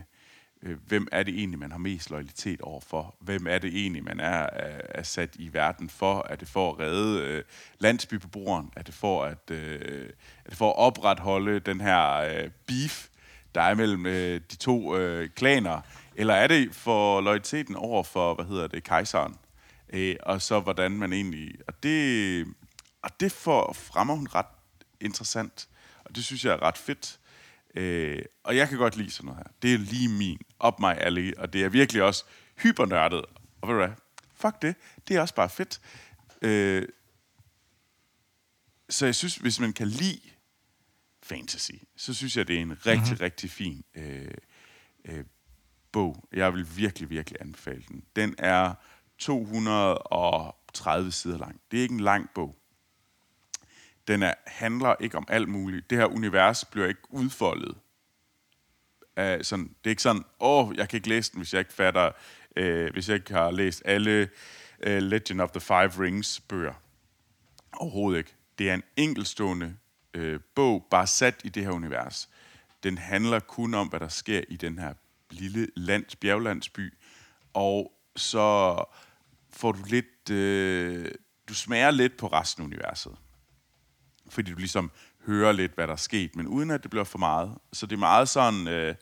øh, 0.63 0.77
hvem 0.87 1.09
er 1.13 1.23
det 1.23 1.35
egentlig, 1.35 1.59
man 1.59 1.71
har 1.71 1.79
mest 1.79 2.11
loyalitet 2.11 2.61
overfor? 2.61 3.17
Hvem 3.21 3.47
er 3.47 3.59
det 3.59 3.75
egentlig, 3.75 4.05
man 4.05 4.21
er, 4.21 4.49
er, 4.89 5.03
sat 5.03 5.37
i 5.37 5.53
verden 5.53 5.89
for? 5.89 6.27
Er 6.31 6.37
det 6.37 6.49
for 6.49 6.73
at 6.73 6.79
redde 6.79 7.23
øh, 7.23 7.45
landsbybeboeren? 7.79 8.71
Er 8.77 8.83
det 8.83 8.95
for 8.95 9.25
at, 9.25 9.51
øh, 9.51 10.11
er 10.45 10.49
det 10.49 10.59
for 10.59 10.71
at 10.71 10.77
opretholde 10.77 11.61
den 11.61 11.81
her 11.81 12.13
øh, 12.13 12.51
beef, 12.67 13.09
der 13.55 13.61
er 13.61 13.75
mellem 13.75 14.07
øh, 14.07 14.41
de 14.51 14.57
to 14.57 14.97
øh, 14.97 15.31
klaner? 15.31 15.81
Eller 16.15 16.35
er 16.35 16.47
det 16.47 16.75
for 16.75 17.21
loyaliteten 17.21 17.77
over 17.77 18.03
for, 18.03 18.35
hvad 18.35 18.45
hedder 18.45 18.67
det, 18.67 18.85
kejseren? 18.85 19.37
Øh, 19.93 20.17
og 20.23 20.43
så 20.43 20.61
hvordan 20.61 20.91
man 20.91 21.13
egentlig... 21.13 21.55
Og 21.67 21.83
det, 21.83 22.47
og 23.03 23.11
det 23.21 23.33
for, 23.33 23.73
fremmer 23.73 24.15
hun 24.15 24.29
ret 24.35 24.47
interessant. 25.03 25.69
Og 26.05 26.17
det 26.17 26.25
synes 26.25 26.45
jeg 26.45 26.53
er 26.53 26.63
ret 26.63 26.79
fedt. 26.79 27.19
Øh, 27.75 28.23
og 28.45 28.57
jeg 28.57 28.69
kan 28.69 28.79
godt 28.79 28.97
lide 28.97 29.11
sådan 29.11 29.27
noget 29.27 29.39
her. 29.47 29.53
Det 29.63 29.75
er 29.75 29.79
lige 29.79 30.09
min, 30.09 30.39
up 30.67 30.81
my 30.81 30.95
alley, 30.97 31.35
og 31.35 31.53
det 31.53 31.65
er 31.65 31.69
virkelig 31.69 32.03
også 32.03 32.25
hypernørdet. 32.63 33.25
Og 33.61 33.69
ved 33.69 33.75
du 33.75 33.81
hvad? 33.85 33.95
Fuck 34.35 34.63
det. 34.63 34.75
Det 35.09 35.17
er 35.17 35.21
også 35.21 35.35
bare 35.35 35.51
fedt. 35.51 35.81
Øh, 36.43 36.89
så 38.89 39.07
jeg 39.07 39.15
synes, 39.15 39.37
hvis 39.37 39.61
man 39.61 39.73
kan 39.73 39.89
lide 39.89 40.21
fantasy, 41.23 41.73
så 41.97 42.15
synes 42.15 42.37
jeg, 42.37 42.49
det 42.49 42.57
er 42.57 42.61
en 42.61 42.87
rigtig, 42.87 43.13
mm-hmm. 43.13 43.21
rigtig 43.21 43.51
fin 43.51 43.85
øh, 43.95 44.35
øh, 45.05 45.25
bog. 45.93 46.29
Jeg 46.33 46.55
vil 46.55 46.77
virkelig, 46.77 47.11
virkelig 47.11 47.41
anbefale 47.41 47.85
den. 47.89 48.05
Den 48.17 48.35
er 48.39 48.75
230 49.19 51.13
sider 51.13 51.39
lang. 51.39 51.61
Det 51.71 51.79
er 51.79 51.83
ikke 51.83 51.95
en 51.95 52.01
lang 52.01 52.31
bog. 52.35 52.62
Den 54.09 54.23
er, 54.23 54.35
handler 54.47 54.95
ikke 55.01 55.17
om 55.17 55.27
alt 55.29 55.49
muligt. 55.49 55.91
Det 55.91 55.99
her 55.99 56.07
univers 56.07 56.65
bliver 56.65 56.87
ikke 56.87 57.01
udfoldet. 57.11 57.75
Uh, 59.17 59.43
sådan, 59.43 59.65
det 59.65 59.85
er 59.85 59.91
ikke 59.91 60.03
sådan, 60.03 60.25
åh, 60.41 60.69
oh, 60.69 60.77
jeg 60.77 60.89
kan 60.89 60.97
ikke 60.97 61.09
læse 61.09 61.33
den, 61.33 61.39
hvis 61.39 61.53
jeg 61.53 61.59
ikke 61.59 61.73
fatter, 61.73 62.11
uh, 62.61 62.93
hvis 62.93 63.09
jeg 63.09 63.15
ikke 63.15 63.35
har 63.35 63.51
læst 63.51 63.83
alle 63.85 64.29
uh, 64.87 64.93
Legend 64.93 65.41
of 65.41 65.51
the 65.51 65.61
Five 65.61 66.05
Rings 66.05 66.41
bøger. 66.41 66.75
Overhovedet 67.73 68.19
ikke. 68.19 68.35
Det 68.59 68.71
er 68.71 68.75
en 68.75 68.83
enkelstående 68.97 69.77
uh, 70.17 70.23
øh, 70.23 70.41
bog, 70.55 70.87
bare 70.91 71.07
sat 71.07 71.41
i 71.45 71.49
det 71.49 71.65
her 71.65 71.71
univers. 71.71 72.29
Den 72.83 72.99
handler 72.99 73.41
kun 73.41 73.75
om, 73.75 73.89
hvad 73.89 74.01
der 74.01 74.09
sker 74.09 74.43
i 74.49 74.57
den 74.57 74.79
her 74.79 74.95
lille 75.31 75.69
lands, 75.77 76.17
bjerglandsby, 76.17 76.95
og 77.55 77.93
så 78.17 78.77
får 79.51 79.73
du 79.73 79.79
lidt, 79.87 80.31
uh, 80.31 81.13
du 81.49 81.55
smager 81.55 81.91
lidt 81.91 82.17
på 82.17 82.27
resten 82.27 82.63
af 82.63 82.67
universet 82.67 83.17
fordi 84.33 84.51
du 84.51 84.59
ligesom 84.59 84.91
hører 85.27 85.53
lidt, 85.53 85.75
hvad 85.75 85.87
der 85.87 85.93
er 85.93 85.97
sket, 85.97 86.37
men 86.37 86.47
uden 86.47 86.71
at 86.71 86.83
det 86.83 86.91
bliver 86.91 87.05
for 87.05 87.19
meget. 87.19 87.55
Så 87.73 87.87
det 87.87 87.97
er 87.97 88.01
meget 88.01 88.29
sådan... 88.29 88.69
Øh, 88.69 88.95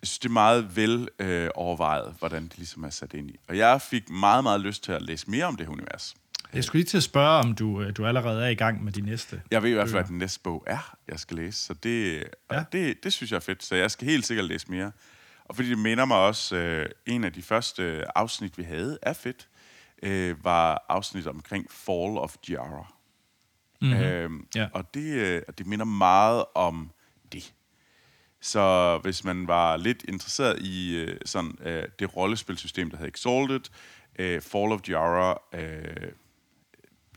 jeg 0.00 0.06
synes, 0.06 0.18
det 0.18 0.28
er 0.28 0.32
meget 0.32 0.76
vel 0.76 1.08
øh, 1.18 1.50
overvejet, 1.54 2.14
hvordan 2.18 2.42
det 2.42 2.56
ligesom 2.58 2.84
er 2.84 2.90
sat 2.90 3.14
ind 3.14 3.30
i. 3.30 3.36
Og 3.48 3.56
jeg 3.56 3.82
fik 3.82 4.10
meget, 4.10 4.44
meget 4.44 4.60
lyst 4.60 4.84
til 4.84 4.92
at 4.92 5.02
læse 5.02 5.30
mere 5.30 5.44
om 5.44 5.56
det 5.56 5.66
her 5.66 5.72
univers. 5.72 6.14
Jeg 6.52 6.64
skulle 6.64 6.80
lige 6.80 6.88
til 6.88 6.96
at 6.96 7.02
spørge, 7.02 7.44
om 7.44 7.54
du, 7.54 7.82
øh, 7.82 7.96
du 7.96 8.06
allerede 8.06 8.44
er 8.44 8.48
i 8.48 8.54
gang 8.54 8.84
med 8.84 8.92
de 8.92 9.00
næste 9.00 9.42
Jeg 9.50 9.62
ved 9.62 9.70
i 9.70 9.72
hvert 9.72 9.88
fald, 9.88 10.02
hvad 10.02 10.08
den 10.08 10.18
næste 10.18 10.40
bog 10.40 10.64
er, 10.66 10.96
jeg 11.08 11.20
skal 11.20 11.36
læse. 11.36 11.60
Så 11.60 11.74
det, 11.74 12.24
ja. 12.52 12.64
det, 12.72 13.04
det 13.04 13.12
synes 13.12 13.30
jeg 13.30 13.36
er 13.36 13.40
fedt. 13.40 13.64
Så 13.64 13.74
jeg 13.74 13.90
skal 13.90 14.08
helt 14.08 14.26
sikkert 14.26 14.46
læse 14.46 14.70
mere. 14.70 14.92
Og 15.44 15.56
fordi 15.56 15.68
det 15.68 15.78
minder 15.78 16.04
mig 16.04 16.16
også, 16.16 16.56
øh, 16.56 16.88
en 17.06 17.24
af 17.24 17.32
de 17.32 17.42
første 17.42 18.04
afsnit, 18.18 18.58
vi 18.58 18.62
havde, 18.62 18.98
er 19.02 19.12
fedt, 19.12 19.48
øh, 20.02 20.44
var 20.44 20.84
afsnit 20.88 21.26
omkring 21.26 21.66
Fall 21.70 22.18
of 22.18 22.36
Giara. 22.46 22.92
Mm-hmm. 23.80 24.02
Øhm, 24.02 24.46
ja. 24.54 24.68
Og 24.72 24.94
det, 24.94 25.14
øh, 25.14 25.42
det 25.58 25.66
minder 25.66 25.84
meget 25.84 26.44
om 26.54 26.90
det. 27.32 27.54
Så 28.40 28.98
hvis 29.02 29.24
man 29.24 29.48
var 29.48 29.76
lidt 29.76 30.04
interesseret 30.08 30.58
i 30.62 30.96
øh, 30.96 31.20
sådan 31.24 31.58
øh, 31.60 31.84
det 31.98 32.16
rollespilsystem, 32.16 32.90
der 32.90 32.96
hedder 32.96 33.10
Exalted, 33.10 33.70
øh, 34.18 34.40
Fall 34.40 34.72
of 34.72 34.88
Jara, 34.88 35.40
øh, 35.54 36.12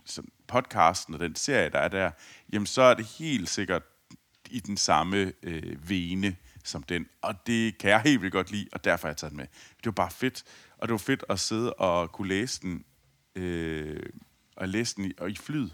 sådan 0.05 0.31
podcasten 0.47 1.13
og 1.13 1.19
den 1.19 1.35
serie, 1.35 1.69
der 1.69 1.79
er 1.79 1.87
der, 1.87 2.11
jamen 2.53 2.65
så 2.65 2.81
er 2.81 2.93
det 2.93 3.05
helt 3.05 3.49
sikkert 3.49 3.83
i 4.49 4.59
den 4.59 4.77
samme 4.77 5.33
øh, 5.43 5.89
vene 5.89 6.35
som 6.63 6.83
den. 6.83 7.07
Og 7.21 7.35
det 7.47 7.77
kan 7.77 7.89
jeg 7.89 8.01
helt 8.01 8.21
vildt 8.21 8.33
godt 8.33 8.51
lide, 8.51 8.67
og 8.71 8.83
derfor 8.83 9.07
har 9.07 9.09
jeg 9.09 9.17
taget 9.17 9.31
den 9.31 9.37
med. 9.37 9.47
Det 9.77 9.85
var 9.85 9.91
bare 9.91 10.11
fedt. 10.11 10.43
Og 10.77 10.87
det 10.87 10.91
var 10.91 10.97
fedt 10.97 11.23
at 11.29 11.39
sidde 11.39 11.73
og 11.73 12.11
kunne 12.11 12.27
læse 12.27 12.61
den, 12.61 12.85
øh, 13.35 14.03
og 14.55 14.69
læse 14.69 14.95
den 14.95 15.05
i, 15.05 15.13
og 15.17 15.29
i 15.29 15.35
flyd. 15.35 15.69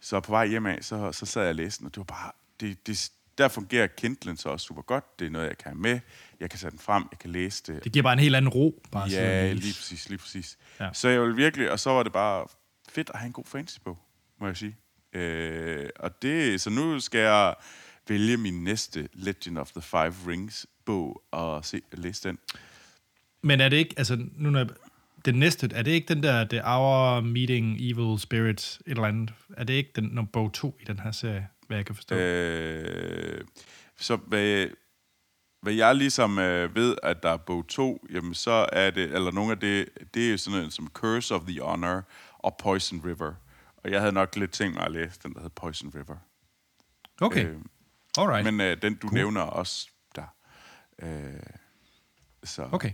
Så 0.00 0.20
på 0.20 0.32
vej 0.32 0.46
hjem 0.46 0.66
af, 0.66 0.78
så, 0.80 1.12
så 1.12 1.26
sad 1.26 1.42
jeg 1.42 1.48
og 1.48 1.54
læste 1.54 1.78
den, 1.78 1.86
og 1.86 1.94
det 1.94 1.98
var 1.98 2.04
bare... 2.04 2.32
Det, 2.60 2.86
det, 2.86 3.10
der 3.38 3.48
fungerer 3.48 3.86
Kindlen 3.86 4.36
så 4.36 4.48
også 4.48 4.66
super 4.66 4.82
godt. 4.82 5.18
Det 5.18 5.26
er 5.26 5.30
noget, 5.30 5.46
jeg 5.46 5.58
kan 5.58 5.70
have 5.72 5.80
med. 5.80 6.00
Jeg 6.40 6.50
kan 6.50 6.58
sætte 6.58 6.76
den 6.76 6.82
frem, 6.82 7.04
jeg 7.10 7.18
kan 7.18 7.30
læse 7.30 7.62
det. 7.66 7.84
Det 7.84 7.92
giver 7.92 8.02
bare 8.02 8.12
en 8.12 8.18
helt 8.18 8.36
anden 8.36 8.48
ro. 8.48 8.82
Bare 8.92 9.08
Ja, 9.08 9.52
lige 9.52 9.74
præcis, 9.74 10.08
lige 10.08 10.18
præcis. 10.18 10.58
Ja. 10.80 10.88
Så 10.92 11.08
jeg 11.08 11.22
vil 11.22 11.36
virkelig, 11.36 11.70
og 11.70 11.80
så 11.80 11.90
var 11.90 12.02
det 12.02 12.12
bare 12.12 12.46
fedt 12.88 13.10
at 13.14 13.18
have 13.18 13.26
en 13.26 13.32
god 13.32 13.44
fantasy-bog, 13.44 13.98
må 14.40 14.46
jeg 14.46 14.56
sige. 14.56 14.76
Øh, 15.12 15.88
og 15.96 16.22
det, 16.22 16.60
så 16.60 16.70
nu 16.70 17.00
skal 17.00 17.20
jeg 17.20 17.54
vælge 18.08 18.36
min 18.36 18.64
næste 18.64 19.08
Legend 19.12 19.58
of 19.58 19.70
the 19.70 19.82
Five 19.82 20.14
Rings 20.26 20.66
bog 20.84 21.22
og 21.30 21.64
se, 21.64 21.80
læse 21.92 22.28
den. 22.28 22.38
Men 23.42 23.60
er 23.60 23.68
det 23.68 23.76
ikke, 23.76 23.94
altså 23.96 24.16
nu 24.36 24.50
når 24.50 24.58
jeg, 24.58 24.68
den 25.26 25.34
næste, 25.34 25.68
er 25.74 25.82
det 25.82 25.90
ikke 25.90 26.14
den 26.14 26.22
der 26.22 26.44
The 26.44 26.62
Hour 26.62 27.20
Meeting 27.20 27.76
Evil 27.80 28.20
Spirits, 28.20 28.82
et 28.86 28.90
eller 28.90 29.04
andet? 29.04 29.34
Er 29.56 29.64
det 29.64 29.74
ikke 29.74 29.90
den 29.96 30.04
nummer 30.04 30.30
bog 30.32 30.52
2 30.52 30.76
i 30.80 30.84
den 30.84 30.98
her 30.98 31.10
serie, 31.12 31.48
hvad 31.66 31.76
jeg 31.76 31.86
kan 31.86 31.94
forstå? 31.94 32.14
Øh, 32.14 33.44
så 33.96 34.16
hvad, 34.16 34.68
hvad 35.62 35.72
jeg 35.72 35.94
ligesom 35.94 36.38
øh, 36.38 36.74
ved, 36.74 36.96
at 37.02 37.22
der 37.22 37.30
er 37.30 37.36
bog 37.36 37.66
2, 37.68 38.06
jamen 38.10 38.34
så 38.34 38.66
er 38.72 38.90
det, 38.90 39.14
eller 39.14 39.30
nogle 39.30 39.52
af 39.52 39.58
det, 39.60 39.88
det 40.14 40.26
er 40.26 40.30
jo 40.30 40.36
sådan 40.36 40.58
noget 40.58 40.72
som 40.72 40.88
Curse 40.88 41.34
of 41.34 41.42
the 41.48 41.60
Honor 41.60 42.02
og 42.38 42.56
Poison 42.58 43.00
River. 43.04 43.34
Og 43.76 43.90
jeg 43.90 44.00
havde 44.00 44.12
nok 44.12 44.36
lidt 44.36 44.50
tænkt 44.52 44.74
mig 44.74 44.84
at 44.84 44.92
læse 44.92 45.20
den, 45.22 45.32
der 45.32 45.40
hedder 45.40 45.54
Poison 45.54 45.92
River. 45.94 46.16
Okay, 47.20 47.46
Øh, 47.46 47.56
alright. 48.18 48.44
Men 48.44 48.60
øh, 48.60 48.82
den, 48.82 48.94
du 48.94 49.08
cool. 49.08 49.14
nævner 49.14 49.40
også 49.40 49.88
der. 50.16 50.34
Øh, 51.02 51.40
så. 52.44 52.68
Okay. 52.72 52.92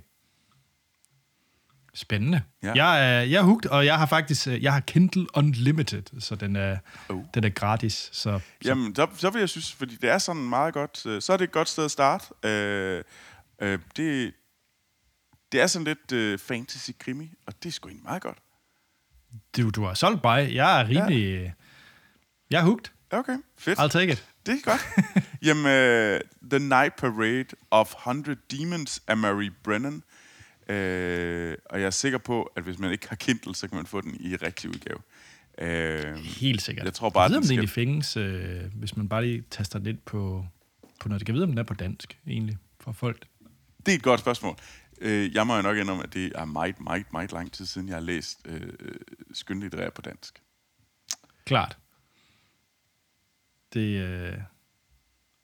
Spændende. 1.94 2.42
Ja. 2.62 2.72
Jeg, 2.74 3.16
er, 3.16 3.20
jeg 3.22 3.38
er 3.38 3.42
hooked, 3.42 3.70
og 3.70 3.86
jeg 3.86 3.98
har 3.98 4.06
faktisk 4.06 4.46
øh, 4.48 4.62
jeg 4.62 4.72
har 4.72 4.80
Kindle 4.80 5.26
Unlimited, 5.36 6.02
så 6.20 6.34
den 6.34 6.56
er, 6.56 6.76
Oh. 7.08 7.22
den 7.34 7.44
er 7.44 7.48
gratis. 7.48 7.92
Så, 8.12 8.20
så 8.22 8.40
Jamen, 8.64 8.94
så, 8.94 9.06
så 9.16 9.30
vil 9.30 9.38
jeg 9.40 9.48
synes, 9.48 9.72
fordi 9.72 9.96
det 9.96 10.10
er 10.10 10.18
sådan 10.18 10.42
meget 10.42 10.74
godt, 10.74 11.06
øh, 11.06 11.22
så 11.22 11.32
er 11.32 11.36
det 11.36 11.44
et 11.44 11.52
godt 11.52 11.68
sted 11.68 11.84
at 11.84 11.90
starte. 11.90 12.24
Øh, 12.48 13.04
øh, 13.62 13.78
det, 13.96 14.32
det 15.52 15.60
er 15.60 15.66
sådan 15.66 15.84
lidt 15.86 16.12
øh, 16.12 16.38
fantasy-krimi, 16.38 17.32
og 17.46 17.62
det 17.62 17.68
er 17.68 17.72
sgu 17.72 17.88
egentlig 17.88 18.04
meget 18.04 18.22
godt. 18.22 18.38
du, 19.56 19.70
du 19.70 19.84
har 19.84 19.94
solgt 19.94 20.24
mig. 20.24 20.54
Jeg 20.54 20.80
er 20.80 20.88
rimelig... 20.88 21.42
Ja. 21.42 21.50
Jeg 22.50 22.60
er 22.60 22.64
hooked. 22.64 22.84
Okay, 23.10 23.36
fedt. 23.58 23.78
I'll 23.78 23.88
take 23.88 24.12
it. 24.12 24.26
Det 24.46 24.54
er 24.54 24.70
godt. 24.70 24.86
Jamen, 25.46 25.66
øh, 25.66 26.20
The 26.50 26.58
Night 26.58 26.96
Parade 26.96 27.46
of 27.70 27.94
100 27.94 28.36
Demons 28.50 29.02
af 29.06 29.16
Mary 29.16 29.50
Brennan. 29.64 30.02
Øh, 30.72 31.56
og 31.64 31.80
jeg 31.80 31.86
er 31.86 31.90
sikker 31.90 32.18
på, 32.18 32.42
at 32.56 32.62
hvis 32.62 32.78
man 32.78 32.92
ikke 32.92 33.08
har 33.08 33.16
Kindle, 33.16 33.54
så 33.54 33.68
kan 33.68 33.76
man 33.76 33.86
få 33.86 34.00
den 34.00 34.16
i 34.20 34.36
rigtig 34.36 34.70
udgave. 34.70 34.98
Øh, 35.58 36.14
Helt 36.16 36.62
sikkert. 36.62 36.84
Jeg 36.84 36.94
tror 36.94 37.10
bare, 37.10 37.22
jeg 37.22 37.30
ved, 37.30 37.36
den 37.36 37.36
om 37.36 37.42
det 37.42 37.48
skal- 37.48 37.58
egentlig 37.58 37.70
findes, 37.70 38.16
øh, 38.16 38.74
hvis 38.74 38.96
man 38.96 39.08
bare 39.08 39.24
lige 39.24 39.44
taster 39.50 39.78
lidt 39.78 40.04
på, 40.04 40.46
på 41.00 41.08
noget. 41.08 41.20
Jeg 41.20 41.26
kan 41.26 41.34
vide, 41.34 41.44
om 41.44 41.50
den 41.50 41.58
er 41.58 41.62
på 41.62 41.74
dansk, 41.74 42.18
egentlig, 42.26 42.56
for 42.80 42.92
folk. 42.92 43.26
Det 43.86 43.92
er 43.92 43.96
et 43.96 44.02
godt 44.02 44.20
spørgsmål. 44.20 44.56
Øh, 45.00 45.34
jeg 45.34 45.46
må 45.46 45.56
jo 45.56 45.62
nok 45.62 45.76
indrømme, 45.76 46.02
at 46.02 46.14
det 46.14 46.32
er 46.34 46.44
meget, 46.44 46.80
meget, 46.80 47.12
meget 47.12 47.32
lang 47.32 47.52
tid 47.52 47.66
siden, 47.66 47.88
jeg 47.88 47.96
har 47.96 48.00
læst 48.02 48.40
øh, 48.44 48.72
skønlitterær 49.32 49.90
på 49.90 50.02
dansk. 50.02 50.42
Klart. 51.44 51.78
Det... 53.74 54.00
Øh, 54.00 54.38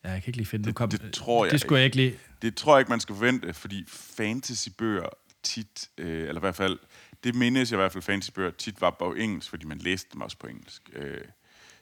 ja, 0.09 0.13
jeg 0.15 0.23
kan 0.23 0.29
ikke 0.31 0.37
lige 0.39 0.47
finde 0.47 0.65
Det- 0.65 0.75
Kom, 0.75 0.91
det 0.91 1.13
tror 1.13 1.45
jeg 1.45 1.53
Det 1.53 1.61
skulle 1.61 1.79
jeg 1.79 1.85
ikke 1.85 1.97
lige... 1.97 2.19
Det 2.43 2.57
tror 2.57 2.75
jeg 2.77 2.81
ikke, 2.81 2.91
man 2.91 3.01
skal 3.01 3.15
forvente, 3.15 3.55
fordi 3.55 3.85
fantasybøger 3.89 5.09
tit, 5.43 5.89
øh, 5.99 6.29
eller 6.29 6.37
i 6.37 6.41
hvert 6.41 6.55
fald, 6.55 6.79
det 7.25 7.35
mindes 7.35 7.71
jeg 7.71 7.77
i 7.77 7.81
hvert 7.81 7.93
fald, 7.93 8.03
fantasybøger 8.03 8.51
tit 8.51 8.81
var 8.81 8.91
på 8.99 9.15
engelsk, 9.15 9.51
fordi 9.51 9.67
man 9.67 9.79
læste 9.79 10.09
dem 10.13 10.21
også 10.21 10.37
på 10.39 10.47
engelsk. 10.47 10.91
Øh, 10.93 11.21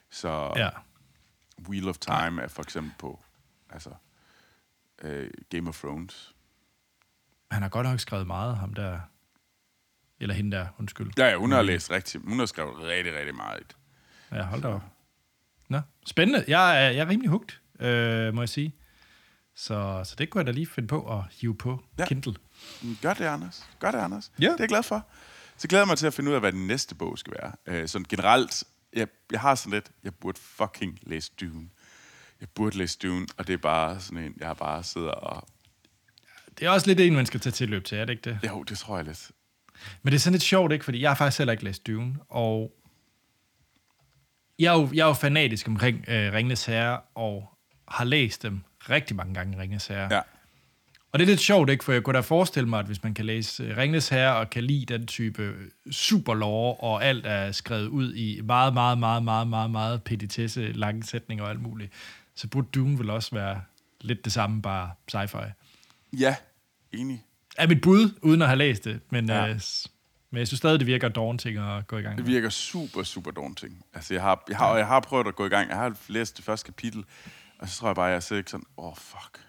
så 0.09 0.53
Ja. 0.55 0.69
Wheel 1.69 1.89
of 1.89 1.97
Time 1.97 2.41
er 2.41 2.47
for 2.47 2.61
eksempel 2.63 2.91
på 2.99 3.23
altså, 3.69 3.89
øh, 5.01 5.29
Game 5.49 5.69
of 5.69 5.79
Thrones. 5.79 6.35
Han 7.51 7.61
har 7.61 7.69
godt 7.69 7.87
nok 7.87 7.99
skrevet 7.99 8.27
meget, 8.27 8.57
ham 8.57 8.73
der... 8.73 8.99
Eller 10.19 10.35
hende 10.35 10.57
der, 10.57 10.67
undskyld. 10.79 11.11
Ja, 11.17 11.25
ja, 11.29 11.35
hun 11.35 11.51
har 11.51 11.61
læst 11.61 11.91
rigtig, 11.91 12.21
hun 12.21 12.39
har 12.39 12.45
skrevet 12.45 12.77
rigtig, 12.77 13.15
rigtig 13.15 13.35
meget. 13.35 13.75
Ja, 14.31 14.43
hold 14.43 14.61
da 14.61 14.67
op. 14.67 14.81
Nå, 15.69 15.81
spændende. 16.07 16.45
Jeg 16.47 16.85
er, 16.85 16.89
jeg 16.89 16.99
er 17.01 17.09
rimelig 17.09 17.29
hugt, 17.29 17.61
øh, 17.79 18.33
må 18.33 18.41
jeg 18.41 18.49
sige. 18.49 18.75
Så, 19.55 20.01
så 20.05 20.15
det 20.17 20.29
kunne 20.29 20.39
jeg 20.39 20.47
da 20.47 20.51
lige 20.51 20.67
finde 20.67 20.87
på 20.87 21.17
at 21.17 21.23
hive 21.41 21.55
på 21.57 21.83
Ja. 21.99 22.05
Kindle. 22.05 22.33
Mm, 22.81 22.97
Gør 23.01 23.13
det, 23.13 23.25
Anders. 23.25 23.69
Gør 23.79 23.91
det, 23.91 23.97
Anders. 23.97 24.31
Ja. 24.39 24.45
Det 24.45 24.51
er 24.53 24.55
jeg 24.59 24.69
glad 24.69 24.83
for. 24.83 25.07
Så 25.57 25.67
glæder 25.67 25.81
jeg 25.83 25.87
mig 25.87 25.97
til 25.97 26.07
at 26.07 26.13
finde 26.13 26.29
ud 26.29 26.35
af, 26.35 26.41
hvad 26.41 26.51
den 26.51 26.67
næste 26.67 26.95
bog 26.95 27.17
skal 27.19 27.33
være. 27.41 27.51
Øh, 27.65 27.87
sådan 27.87 28.05
generelt, 28.09 28.63
jeg, 28.93 29.07
jeg 29.31 29.39
har 29.39 29.55
sådan 29.55 29.73
lidt, 29.73 29.91
jeg 30.03 30.15
burde 30.15 30.39
fucking 30.39 30.99
læse 31.01 31.31
Dune. 31.41 31.69
Jeg 32.41 32.49
burde 32.49 32.77
læse 32.77 32.97
Dune, 33.03 33.27
og 33.37 33.47
det 33.47 33.53
er 33.53 33.57
bare 33.57 33.99
sådan 33.99 34.23
en, 34.23 34.33
jeg 34.37 34.47
har 34.47 34.53
bare 34.53 34.83
sidder 34.83 35.09
og... 35.11 35.47
Det 36.59 36.65
er 36.65 36.69
også 36.69 36.87
lidt 36.87 36.99
en, 36.99 37.15
man 37.15 37.25
skal 37.25 37.39
tage 37.39 37.51
tilløb 37.53 37.85
til, 37.85 37.97
er 37.97 38.05
det 38.05 38.13
ikke 38.13 38.29
det? 38.29 38.39
Jo, 38.49 38.63
det 38.63 38.77
tror 38.77 38.95
jeg 38.95 39.05
lidt. 39.05 39.31
Men 40.01 40.11
det 40.11 40.17
er 40.17 40.19
sådan 40.19 40.33
lidt 40.33 40.43
sjovt, 40.43 40.71
ikke? 40.71 40.85
Fordi 40.85 41.01
jeg 41.01 41.09
har 41.09 41.15
faktisk 41.15 41.37
heller 41.37 41.51
ikke 41.51 41.63
læst 41.63 41.87
Dune, 41.87 42.15
og 42.29 42.71
jeg 44.59 44.73
er 44.75 44.79
jo, 44.79 44.89
jeg 44.93 45.03
er 45.03 45.07
jo 45.07 45.13
fanatisk 45.13 45.67
omkring 45.67 46.05
øh, 46.07 46.33
Ringnes 46.33 46.65
Herre, 46.65 47.01
og 47.15 47.56
har 47.87 48.03
læst 48.05 48.43
dem 48.43 48.61
rigtig 48.89 49.15
mange 49.15 49.33
gange, 49.33 49.59
Ringnes 49.61 49.87
Herre. 49.87 50.13
Ja. 50.15 50.21
Og 51.11 51.19
det 51.19 51.25
er 51.25 51.27
lidt 51.29 51.39
sjovt, 51.39 51.69
ikke? 51.69 51.83
For 51.83 51.91
jeg 51.93 52.03
kunne 52.03 52.13
da 52.15 52.19
forestille 52.19 52.69
mig, 52.69 52.79
at 52.79 52.85
hvis 52.85 53.03
man 53.03 53.13
kan 53.13 53.25
læse 53.25 53.63
øh, 53.63 53.77
Ringnes 53.77 54.09
Herre 54.09 54.35
og 54.35 54.49
kan 54.49 54.63
lide 54.63 54.85
den 54.97 55.07
type 55.07 55.53
superlore, 55.91 56.73
og 56.75 57.05
alt 57.05 57.25
er 57.25 57.51
skrevet 57.51 57.87
ud 57.87 58.13
i 58.15 58.41
meget, 58.43 58.73
meget, 58.73 58.97
meget, 58.97 59.23
meget, 59.23 59.47
meget, 59.47 59.71
meget 59.71 60.03
petitesse, 60.03 60.71
lange 60.71 61.03
sætninger 61.03 61.43
og 61.43 61.49
alt 61.49 61.61
muligt, 61.61 61.91
så 62.35 62.47
burde 62.47 62.67
Dune 62.75 62.99
vel 62.99 63.09
også 63.09 63.35
være 63.35 63.61
lidt 64.01 64.25
det 64.25 64.33
samme, 64.33 64.61
bare 64.61 64.91
sci-fi. 65.15 65.51
Ja, 66.13 66.35
enig. 66.91 67.23
Er 67.57 67.67
mit 67.67 67.81
bud, 67.81 68.09
uden 68.21 68.41
at 68.41 68.47
have 68.47 68.57
læst 68.57 68.83
det, 68.83 68.99
men, 69.09 69.29
Ja. 69.29 69.47
øh, 69.47 69.59
men 70.31 70.39
jeg 70.39 70.47
synes 70.47 70.57
stadig, 70.57 70.79
det 70.79 70.87
virker 70.87 71.09
daunting 71.09 71.57
at 71.57 71.87
gå 71.87 71.97
i 71.97 72.01
gang 72.01 72.17
Det 72.17 72.25
med. 72.25 72.33
virker 72.33 72.49
super, 72.49 73.03
super 73.03 73.31
daunting. 73.31 73.85
Altså, 73.93 74.13
jeg 74.13 74.23
har, 74.23 74.43
jeg 74.49 74.57
har, 74.57 74.77
jeg 74.77 74.87
har 74.87 74.99
prøvet 74.99 75.27
at 75.27 75.35
gå 75.35 75.45
i 75.45 75.49
gang. 75.49 75.69
Jeg 75.69 75.77
har 75.77 75.95
læst 76.07 76.37
det 76.37 76.45
første 76.45 76.65
kapitel, 76.65 77.03
og 77.59 77.69
så 77.69 77.79
tror 77.79 77.87
jeg 77.87 77.95
bare, 77.95 78.05
jeg 78.05 78.23
sidder 78.23 78.39
ikke 78.39 78.51
sådan, 78.51 78.65
åh, 78.77 78.85
oh, 78.85 78.95
fuck. 78.95 79.47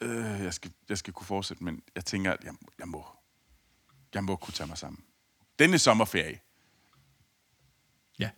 Øh, 0.00 0.44
jeg, 0.44 0.54
skal, 0.54 0.72
jeg 0.88 0.98
skal 0.98 1.12
kunne 1.12 1.26
fortsætte, 1.26 1.64
men 1.64 1.82
jeg 1.94 2.04
tænker, 2.04 2.32
at 2.32 2.44
jeg, 2.44 2.54
jeg 2.78 2.88
må. 2.88 3.06
Jeg 4.14 4.24
må 4.24 4.36
kunne 4.36 4.54
tage 4.54 4.66
mig 4.66 4.78
sammen. 4.78 5.04
Denne 5.58 5.78
sommerferie. 5.78 6.40
Ja. 8.18 8.30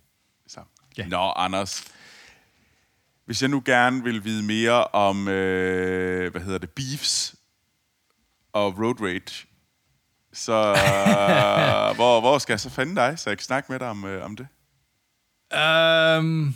Så. 0.46 0.60
Ja. 0.98 1.06
Nå, 1.06 1.32
Anders. 1.36 1.92
Hvis 3.24 3.42
jeg 3.42 3.50
nu 3.50 3.62
gerne 3.64 4.04
vil 4.04 4.24
vide 4.24 4.42
mere 4.42 4.84
om, 4.86 5.28
øh, 5.28 6.30
hvad 6.30 6.40
hedder 6.40 6.58
det, 6.58 6.70
beefs 6.70 7.34
og 8.52 8.78
road 8.78 9.00
rage, 9.00 9.46
så 10.32 10.52
øh, 10.52 11.94
hvor, 11.98 12.20
hvor 12.20 12.38
skal 12.38 12.52
jeg 12.52 12.60
så 12.60 12.70
finde 12.70 12.96
dig, 12.96 13.18
så 13.18 13.30
jeg 13.30 13.38
kan 13.38 13.44
snakke 13.44 13.72
med 13.72 13.78
dig 13.78 13.88
om, 13.88 14.04
øh, 14.04 14.24
om 14.24 14.36
det? 14.36 14.48
Um, 16.18 16.54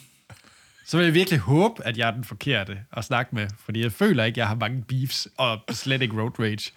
så 0.87 0.96
vil 0.96 1.05
jeg 1.05 1.14
virkelig 1.14 1.40
håbe, 1.40 1.87
at 1.87 1.99
jeg 1.99 2.09
er 2.09 2.12
den 2.12 2.25
forkerte 2.25 2.79
at 2.92 3.05
snakke 3.05 3.35
med, 3.35 3.49
fordi 3.64 3.83
jeg 3.83 3.92
føler 3.92 4.25
ikke, 4.25 4.35
at 4.35 4.38
jeg 4.38 4.49
har 4.49 4.55
mange 4.55 4.85
beefs, 4.88 5.29
og 5.37 5.59
slet 5.70 6.03
ikke 6.03 6.20
road 6.22 6.38
rage. 6.38 6.72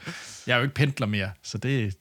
Jeg 0.48 0.54
er 0.54 0.58
jo 0.58 0.64
ikke 0.64 0.76
pendler 0.76 1.08
mere, 1.08 1.32
så 1.44 1.58
det... 1.58 1.96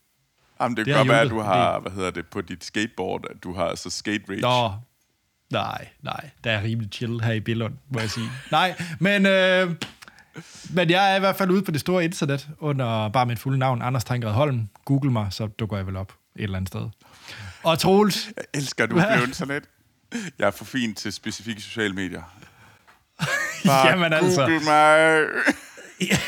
Jamen, 0.61 0.77
det 0.77 0.87
Det 0.87 0.95
kan 0.95 1.01
godt 1.01 1.09
være, 1.09 1.21
at 1.21 1.31
du 1.31 1.41
har, 1.41 1.81
hvad 1.81 1.93
hedder 1.93 2.11
det, 2.11 2.27
på 2.27 2.41
dit 2.41 2.65
skateboard, 2.65 3.25
at 3.31 3.43
du 3.43 3.55
har 3.55 3.75
så 3.75 3.91
skate 3.91 4.25
rage. 4.29 4.41
Nå, 4.41 4.73
nej, 5.51 5.89
nej, 6.03 6.31
der 6.45 6.51
er 6.51 6.63
rimelig 6.63 6.91
chill 6.93 7.21
her 7.21 7.33
i 7.33 7.41
Billund, 7.41 7.75
må 7.91 8.01
jeg 8.01 8.11
sige. 8.11 8.27
Nej, 8.51 8.83
men, 8.99 9.27
øh, 9.27 9.75
men 10.71 10.91
jeg 10.91 11.13
er 11.13 11.17
i 11.17 11.21
hvert 11.21 11.37
fald 11.37 11.51
ude 11.51 11.63
på 11.63 11.71
det 11.71 11.81
store 11.81 12.05
internet, 12.05 12.49
under 12.59 13.09
bare 13.09 13.27
mit 13.27 13.39
fulde 13.39 13.59
navn, 13.59 13.83
Anders 13.83 14.05
Tankred 14.05 14.33
Holm. 14.33 14.69
Google 14.85 15.11
mig, 15.13 15.27
så 15.31 15.47
dukker 15.47 15.77
jeg 15.77 15.87
vel 15.87 15.97
op 15.97 16.13
et 16.37 16.43
eller 16.43 16.57
andet 16.57 16.69
sted. 16.69 16.89
Og 17.63 17.79
Troels, 17.79 18.31
Jeg 18.37 18.45
elsker, 18.55 18.87
du 18.87 18.97
er 18.97 19.17
blevet 19.17 19.37
sådan 19.37 19.55
lidt. 19.55 19.65
Jeg 20.39 20.47
er 20.47 20.51
for 20.51 20.65
fin 20.65 20.95
til 20.95 21.13
specifikke 21.13 21.61
sociale 21.63 21.95
medier. 21.95 22.23
Bare 23.67 23.89
jamen 23.89 24.13
altså... 24.13 24.41
Google 24.47 24.61
mig. 24.65 25.25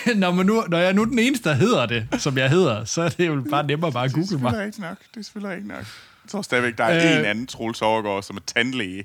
Ja, 0.07 0.15
når, 0.15 0.31
man 0.33 0.47
nu, 0.47 0.65
når 0.69 0.79
jeg 0.79 0.89
er 0.89 0.93
nu 0.93 1.05
den 1.05 1.19
eneste, 1.19 1.49
der 1.49 1.55
hedder 1.55 1.87
det, 1.87 2.09
som 2.19 2.39
jeg 2.39 2.51
hedder, 2.51 2.85
så 2.85 3.03
er 3.03 3.09
det 3.09 3.27
jo 3.27 3.45
bare 3.51 3.67
nemmere 3.67 3.93
bare 3.93 4.05
at 4.05 4.11
Det 4.11 4.17
er 4.17 4.21
google 4.21 4.39
mig. 4.43 4.51
selvfølgelig 4.51 4.67
ikke 4.67 4.81
nok. 4.81 4.99
Det 5.15 5.21
er 5.21 5.25
selvfølgelig 5.25 5.57
ikke 5.57 5.69
nok. 5.69 5.79
Jeg 6.25 6.29
tror 6.31 6.43
stadigvæk, 6.43 6.79
der 6.79 6.85
er 6.85 7.13
Øh. 7.15 7.19
en 7.21 7.25
anden 7.25 7.47
Troels 7.47 7.83
Overgaard, 7.83 8.23
som 8.23 8.37
er 8.37 8.41
tandlæge. 8.47 9.05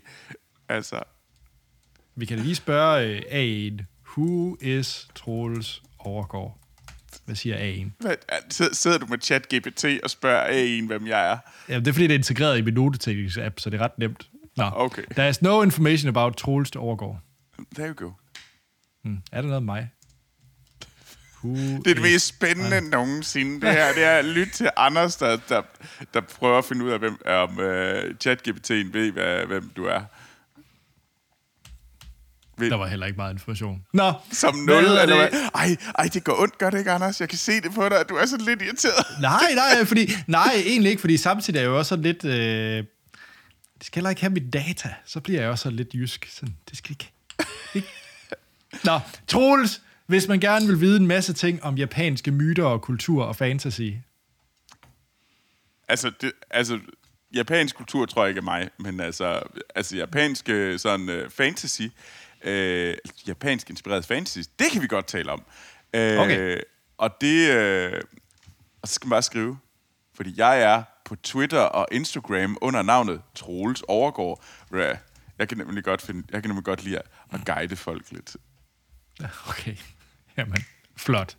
Altså, 0.69 0.99
Vi 2.15 2.26
kan 2.26 2.38
da 2.38 2.43
lige 2.43 2.55
spørge 2.55 3.05
øh, 3.05 3.21
A1. 3.71 3.84
Who 4.17 4.57
is 4.61 5.07
Troels 5.15 5.82
Overgaard? 5.99 6.57
Hvad 7.26 7.36
siger 7.36 7.57
A1? 7.57 7.89
hvad, 7.99 8.15
sid- 8.53 8.73
sidder 8.73 8.97
du 8.97 9.05
med 9.05 9.17
chat 9.21 9.47
GPT 9.53 9.86
og 10.03 10.09
spørger 10.09 10.47
A1, 10.82 10.88
hvem 10.88 11.07
jeg 11.07 11.32
er? 11.32 11.38
Jamen, 11.69 11.86
det 11.86 11.91
er 11.91 11.93
fordi, 11.93 12.07
det 12.07 12.13
er 12.13 12.17
integreret 12.17 12.57
i 12.57 12.61
min 12.61 12.73
noteteknings-app, 12.78 13.53
så 13.57 13.69
det 13.69 13.80
er 13.80 13.84
ret 13.84 13.97
nemt. 13.99 14.28
Nå, 14.58 14.72
Okay. 14.76 15.01
Der 15.16 15.28
is 15.28 15.41
no 15.41 15.62
information 15.64 16.10
about 16.10 16.36
Troels 16.38 16.72
Overgaard. 16.76 17.18
There 17.76 17.88
you 17.88 17.93
go. 17.95 18.12
Hmm. 19.03 19.18
Er 19.32 19.41
der 19.41 19.47
noget 19.47 19.58
om 19.58 19.64
mig? 19.64 19.89
Who 21.43 21.56
Det 21.56 21.88
er 21.88 21.93
det 21.93 22.01
mest 22.01 22.28
spændende 22.28 22.89
nogensinde, 22.89 23.62
det 23.62 23.72
her. 23.72 23.93
Det 23.93 24.03
er 24.03 24.12
at 24.18 24.26
lytte 24.26 24.53
til 24.53 24.70
Anders, 24.78 25.16
der, 25.16 25.38
der, 25.49 25.62
der 26.14 26.22
prøver 26.22 26.58
at 26.58 26.66
finde 26.66 26.86
ud 26.86 26.89
af, 26.89 26.99
hvem, 26.99 27.18
om 27.28 27.49
uh, 27.58 27.66
ChatGPT'en 28.26 28.91
ved, 28.93 29.12
hvad, 29.12 29.45
hvem 29.45 29.70
du 29.76 29.86
er. 29.86 30.01
Ved, 32.58 32.70
Der 32.70 32.76
var 32.78 32.88
heller 32.88 33.06
ikke 33.06 33.18
meget 33.18 33.34
information. 33.34 33.82
Nå, 33.93 34.14
som 34.32 34.56
nul, 34.56 34.76
eller 34.78 35.06
det? 35.06 35.16
hvad? 35.16 35.30
Ej, 35.56 35.76
ej, 35.97 36.10
det 36.14 36.24
går 36.24 36.41
ondt, 36.41 36.58
gør 36.58 36.70
det 36.70 36.78
ikke, 36.78 36.91
Anders? 36.91 37.20
Jeg 37.20 37.30
kan 37.30 37.38
se 37.38 37.62
det 37.62 37.72
på 37.76 37.89
dig, 37.89 37.99
at 37.99 38.10
du 38.10 38.16
er 38.16 38.26
sådan 38.26 38.45
lidt 38.45 38.62
irriteret. 38.62 39.06
Nej, 39.22 39.53
nej, 39.56 39.86
fordi, 39.86 40.12
nej, 40.28 40.53
egentlig 40.66 40.89
ikke, 40.89 40.99
fordi 41.01 41.18
samtidig 41.18 41.58
er 41.58 41.62
jeg 41.62 41.68
jo 41.70 41.78
også 41.78 41.95
lidt... 41.95 42.26
Øh, 42.26 42.84
det 43.78 43.86
skal 43.86 43.99
heller 43.99 44.09
ikke 44.09 44.21
have 44.21 44.34
mit 44.34 44.53
data. 44.53 44.93
Så 45.05 45.19
bliver 45.19 45.41
jeg 45.41 45.49
også 45.49 45.69
lidt 45.69 45.93
jysk. 45.93 46.28
Sådan, 46.32 46.55
det 46.69 46.78
skal 46.78 46.91
ikke. 46.91 47.11
ikke. 47.76 47.88
Nå, 48.84 48.99
Troels, 49.28 49.82
hvis 50.05 50.28
man 50.28 50.39
gerne 50.39 50.67
vil 50.67 50.80
vide 50.80 50.97
en 50.99 51.07
masse 51.07 51.34
ting 51.34 51.63
om 51.63 51.78
japanske 51.78 52.32
myter 52.32 52.63
og 52.65 52.82
kultur 52.82 53.23
og 53.23 53.36
fantasy. 53.36 53.89
Altså, 55.88 56.11
det, 56.21 56.32
altså, 56.49 56.80
japansk 57.36 57.76
kultur 57.76 58.05
tror 58.05 58.23
jeg 58.23 58.30
ikke 58.30 58.39
er 58.39 58.43
mig, 58.43 58.69
men 58.80 58.99
altså, 58.99 59.41
altså 59.76 59.97
japansk 59.97 60.49
øh, 60.49 60.80
sådan 60.80 61.09
uh, 61.09 61.30
fantasy, 61.30 61.82
øh, 62.43 62.95
japansk 63.28 63.69
inspireret 63.69 64.05
fantasy, 64.05 64.39
det 64.59 64.71
kan 64.71 64.82
vi 64.82 64.88
godt 64.88 65.07
tale 65.07 65.32
om. 65.32 65.43
Øh, 65.93 66.19
Okay. 66.19 66.59
Og 66.97 67.17
det, 67.21 67.49
øh, 67.51 68.01
og 68.82 68.88
så 68.88 68.93
skal 68.93 69.07
man 69.07 69.09
bare 69.09 69.21
skrive, 69.21 69.57
fordi 70.15 70.34
jeg 70.38 70.61
er 70.61 70.84
på 71.06 71.16
Twitter 71.16 71.60
og 71.60 71.88
Instagram 71.91 72.58
under 72.62 72.82
navnet 72.82 73.22
Troels 73.36 73.84
hvad, 74.70 74.95
Jeg 75.39 75.47
kan 75.47 75.58
nemlig 75.58 75.84
godt, 75.84 76.01
finde, 76.01 76.24
jeg 76.32 76.41
kan 76.41 76.49
nemlig 76.49 76.64
godt 76.64 76.84
lide 76.84 76.99
at 77.32 77.45
guide 77.45 77.76
folk 77.76 78.12
lidt. 78.12 78.36
Okay, 79.49 79.76
jamen, 80.38 80.58
flot. 80.97 81.38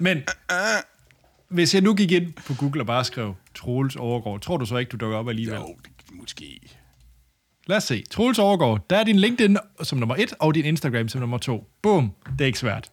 Men 0.00 0.22
hvis 1.48 1.74
jeg 1.74 1.82
nu 1.82 1.94
gik 1.94 2.12
ind 2.12 2.32
på 2.32 2.54
Google 2.54 2.82
og 2.82 2.86
bare 2.86 3.04
skrev 3.04 3.34
Troels 3.54 3.96
Overgaard, 3.96 4.40
tror 4.40 4.56
du 4.56 4.66
så 4.66 4.76
ikke, 4.76 4.90
du 4.90 4.96
dukker 4.96 5.18
op 5.18 5.28
alligevel? 5.28 5.56
Jo, 5.56 5.76
det, 5.84 5.90
måske. 6.12 6.60
Lad 7.66 7.76
os 7.76 7.84
se. 7.84 8.04
Troels 8.10 8.38
Overgaard, 8.38 8.88
der 8.90 8.96
er 8.96 9.04
din 9.04 9.16
LinkedIn 9.18 9.56
som 9.82 9.98
nummer 9.98 10.16
et, 10.16 10.34
og 10.38 10.54
din 10.54 10.64
Instagram 10.64 11.08
som 11.08 11.20
nummer 11.20 11.38
to. 11.38 11.70
Boom. 11.82 12.12
Det 12.26 12.40
er 12.40 12.46
ikke 12.46 12.58
svært. 12.58 12.90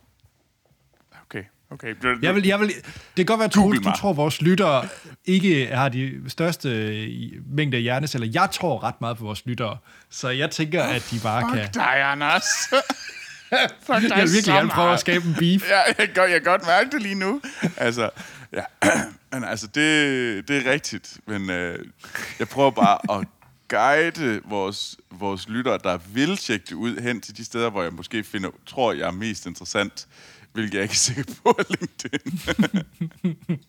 Okay, 1.71 1.91
okay. 1.91 2.01
Du, 2.03 2.17
Jeg 2.21 2.35
vil, 2.35 2.45
jeg 2.45 2.59
vil, 2.59 2.67
det 2.67 2.83
kan 3.17 3.25
godt 3.25 3.39
være, 3.39 3.49
Troels, 3.49 3.79
du 3.85 3.91
tror, 3.97 4.13
vores 4.13 4.41
lyttere 4.41 4.87
ikke 5.25 5.67
har 5.67 5.89
de 5.89 6.21
største 6.27 6.69
øh, 6.69 7.31
mængder 7.51 7.77
hjerneceller. 7.79 8.27
Jeg 8.33 8.49
tror 8.51 8.83
ret 8.83 9.01
meget 9.01 9.17
på 9.17 9.23
vores 9.23 9.45
lyttere, 9.45 9.77
så 10.09 10.29
jeg 10.29 10.51
tænker, 10.51 10.83
at 10.83 11.07
de 11.11 11.19
bare 11.23 11.41
kan... 11.53 11.61
Fuck 11.63 11.73
dig, 11.73 12.01
Anders. 12.11 12.43
Fuck 13.85 14.01
dig 14.01 14.09
Jeg 14.09 14.17
vil 14.23 14.33
virkelig 14.33 14.43
gerne 14.45 14.69
prøve 14.69 14.93
at 14.93 14.99
skabe 14.99 15.25
en 15.27 15.33
beef. 15.39 15.69
Ja, 15.69 15.79
jeg 15.87 15.95
kan, 15.95 16.07
godt- 16.15 16.31
jeg 16.31 16.41
kan 16.43 16.51
godt 16.51 16.65
mærke 16.65 16.89
det 16.91 17.01
lige 17.01 17.15
nu. 17.15 17.41
Altså, 17.77 18.09
ja. 18.53 18.63
Men 19.31 19.43
altså, 19.43 19.67
det, 19.67 20.47
det 20.47 20.67
er 20.67 20.71
rigtigt. 20.71 21.17
Men 21.27 21.49
øh, 21.49 21.79
jeg 22.39 22.47
prøver 22.47 22.71
bare 22.71 23.19
at 23.19 23.27
guide 23.67 24.41
vores, 24.49 24.97
vores 25.11 25.49
lyttere, 25.49 25.79
der 25.83 25.97
vil 26.13 26.37
tjekke 26.37 26.65
det 26.69 26.75
ud, 26.75 27.01
hen 27.01 27.21
til 27.21 27.37
de 27.37 27.45
steder, 27.45 27.69
hvor 27.69 27.83
jeg 27.83 27.93
måske 27.93 28.23
finder, 28.23 28.49
tror, 28.65 28.93
jeg 28.93 29.07
er 29.07 29.11
mest 29.11 29.45
interessant, 29.45 30.07
hvilket 30.55 30.73
jeg 30.73 30.81
ikke 30.81 30.91
er 30.91 30.95
sikker 30.95 31.23
på 31.43 31.59
LinkedIn. 31.69 32.39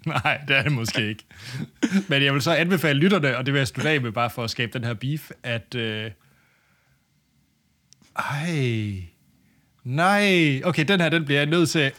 Nej, 0.13 0.41
det 0.49 0.57
er 0.57 0.63
det 0.63 0.73
måske 0.73 1.09
ikke. 1.09 1.25
Men 2.09 2.23
jeg 2.23 2.35
vil 2.35 2.43
så 2.43 2.55
anbefale 2.55 2.99
lytterne, 2.99 3.37
og 3.37 3.47
det 3.47 3.55
vil 3.55 3.59
jeg 3.59 3.69
slutte 3.69 3.91
af 3.91 4.01
med, 4.01 4.13
bare 4.13 4.31
for 4.31 4.45
at 4.45 4.51
skabe 4.51 4.73
den 4.73 4.85
her 4.85 4.95
beef, 4.95 5.31
at... 5.43 5.75
Øh... 5.75 6.11
Ej... 8.19 9.03
Nej... 9.85 10.61
Okay, 10.65 10.85
den 10.89 11.01
her, 11.01 11.09
den 11.09 11.25
bliver 11.25 11.41
jeg 11.41 11.47
nødt 11.47 11.71
til... 11.71 11.93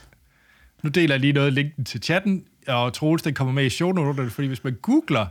Nu 0.83 0.89
deler 0.89 1.15
jeg 1.15 1.19
lige 1.19 1.33
noget 1.33 1.53
linken 1.53 1.85
til 1.85 2.01
chatten, 2.03 2.45
og 2.67 2.93
Troels, 2.93 3.23
den 3.23 3.33
kommer 3.33 3.53
med 3.53 3.65
i 3.65 3.69
shownoterne, 3.69 4.29
fordi 4.29 4.47
hvis 4.47 4.63
man 4.63 4.73
googler, 4.81 5.27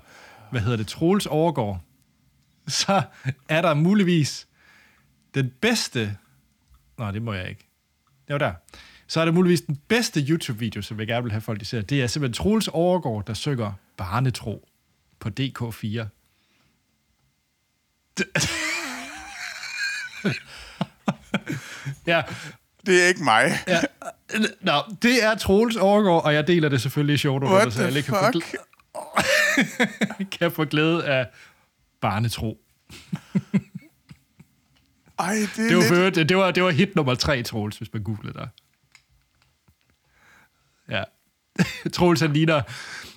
hvad 0.50 0.60
hedder 0.60 0.76
det, 0.76 0.86
Troels 0.86 1.26
overgår, 1.26 1.84
så 2.68 3.02
er 3.48 3.62
der 3.62 3.74
muligvis 3.74 4.48
den 5.34 5.52
bedste... 5.60 6.16
Nå, 6.98 7.10
det 7.10 7.22
må 7.22 7.32
jeg 7.32 7.48
ikke. 7.48 7.68
Det 8.26 8.32
var 8.32 8.38
der. 8.38 8.52
Så 9.06 9.20
er 9.20 9.24
der 9.24 9.32
muligvis 9.32 9.60
den 9.60 9.80
bedste 9.88 10.20
YouTube-video, 10.20 10.82
som 10.82 10.98
jeg 10.98 11.06
gerne 11.06 11.22
vil 11.22 11.32
have 11.32 11.40
folk, 11.40 11.60
de 11.60 11.64
ser. 11.64 11.80
Det 11.82 12.02
er 12.02 12.06
simpelthen 12.06 12.34
Troels 12.44 12.68
Overgaard, 12.68 13.24
der 13.26 13.34
synger 13.34 13.72
Barnetro 13.96 14.68
på 15.20 15.30
DK4. 15.40 16.06
ja, 22.06 22.22
Det 22.86 23.02
er 23.02 23.06
ikke 23.08 23.24
mig. 23.24 23.52
ja. 23.68 23.80
Nå, 24.60 24.72
det 25.02 25.24
er 25.24 25.34
Troels 25.34 25.76
Overgaard, 25.76 26.24
og 26.24 26.34
jeg 26.34 26.46
deler 26.46 26.68
det 26.68 26.82
selvfølgelig 26.82 27.14
i 27.14 27.18
show 27.18 27.44
What 27.44 27.72
så 27.72 27.82
alle 27.82 28.02
kan 28.02 28.14
få, 28.14 28.32
fuck? 28.32 28.44
glæ- 28.44 30.24
kan 30.38 30.52
få 30.52 30.64
glæde 30.64 31.04
af 31.06 31.26
Barnetro. 32.00 32.58
Ej, 35.18 35.34
det 35.56 35.64
er 35.64 35.68
Det 35.68 35.76
var, 35.76 35.82
lidt... 35.82 35.92
øvrigt- 35.92 36.28
det, 36.28 36.36
var, 36.36 36.50
det 36.50 36.62
var 36.62 36.70
hit 36.70 36.96
nummer 36.96 37.14
tre, 37.14 37.42
Troels, 37.42 37.78
hvis 37.78 37.92
man 37.92 38.02
googler 38.02 38.32
dig. 38.32 38.48
Ja. 40.90 41.02
Troels, 41.94 42.20
han 42.20 42.32
ligner... 42.32 42.62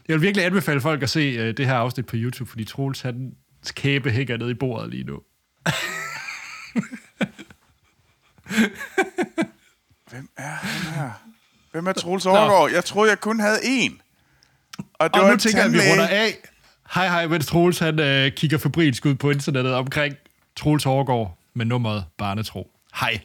Jeg 0.08 0.16
vil 0.16 0.22
virkelig 0.22 0.46
anbefale 0.46 0.82
folk 0.82 1.04
at 1.04 1.10
se 1.10 1.40
uh, 1.40 1.56
det 1.58 1.66
her 1.66 1.76
afsnit 1.76 2.06
på 2.06 2.16
YouTube, 2.16 2.50
fordi 2.50 2.64
Troels, 2.64 3.02
hans 3.02 3.72
kæbe 3.72 4.12
hænger 4.12 4.38
nede 4.38 4.52
i 4.52 4.54
bordet 4.54 4.90
lige 4.90 5.04
nu. 5.04 5.20
Hvem 10.10 10.30
er 10.38 10.44
han 10.44 10.94
her? 10.94 11.12
Hvem 11.72 11.88
er 11.88 11.94
Troels 11.94 12.26
Overgaard? 12.26 12.72
Jeg 12.72 12.86
troede, 12.86 13.10
jeg 13.10 13.20
kun 13.20 13.40
havde 13.40 13.58
én. 13.58 13.98
Og 14.94 15.14
det 15.14 15.22
Og 15.22 15.26
var 15.26 15.32
nu 15.32 15.38
tænker 15.38 15.60
jeg, 15.60 15.68
at 15.68 15.74
vi 15.74 15.80
runder 15.92 16.08
af. 16.08 16.36
Hej 16.94 17.08
hej, 17.08 17.28
mens 17.28 17.46
Troels 17.48 17.80
han 17.80 18.00
uh, 18.00 18.32
kigger 18.36 18.58
febrilsk 18.58 19.06
ud 19.06 19.16
på 19.16 19.30
internettet 19.30 19.74
omkring 19.74 20.16
Troels 20.56 20.86
Overgaard 20.86 21.38
med 21.54 21.66
nummeret 21.66 22.06
Barnetro. 22.18 22.72
Hej. 23.00 23.20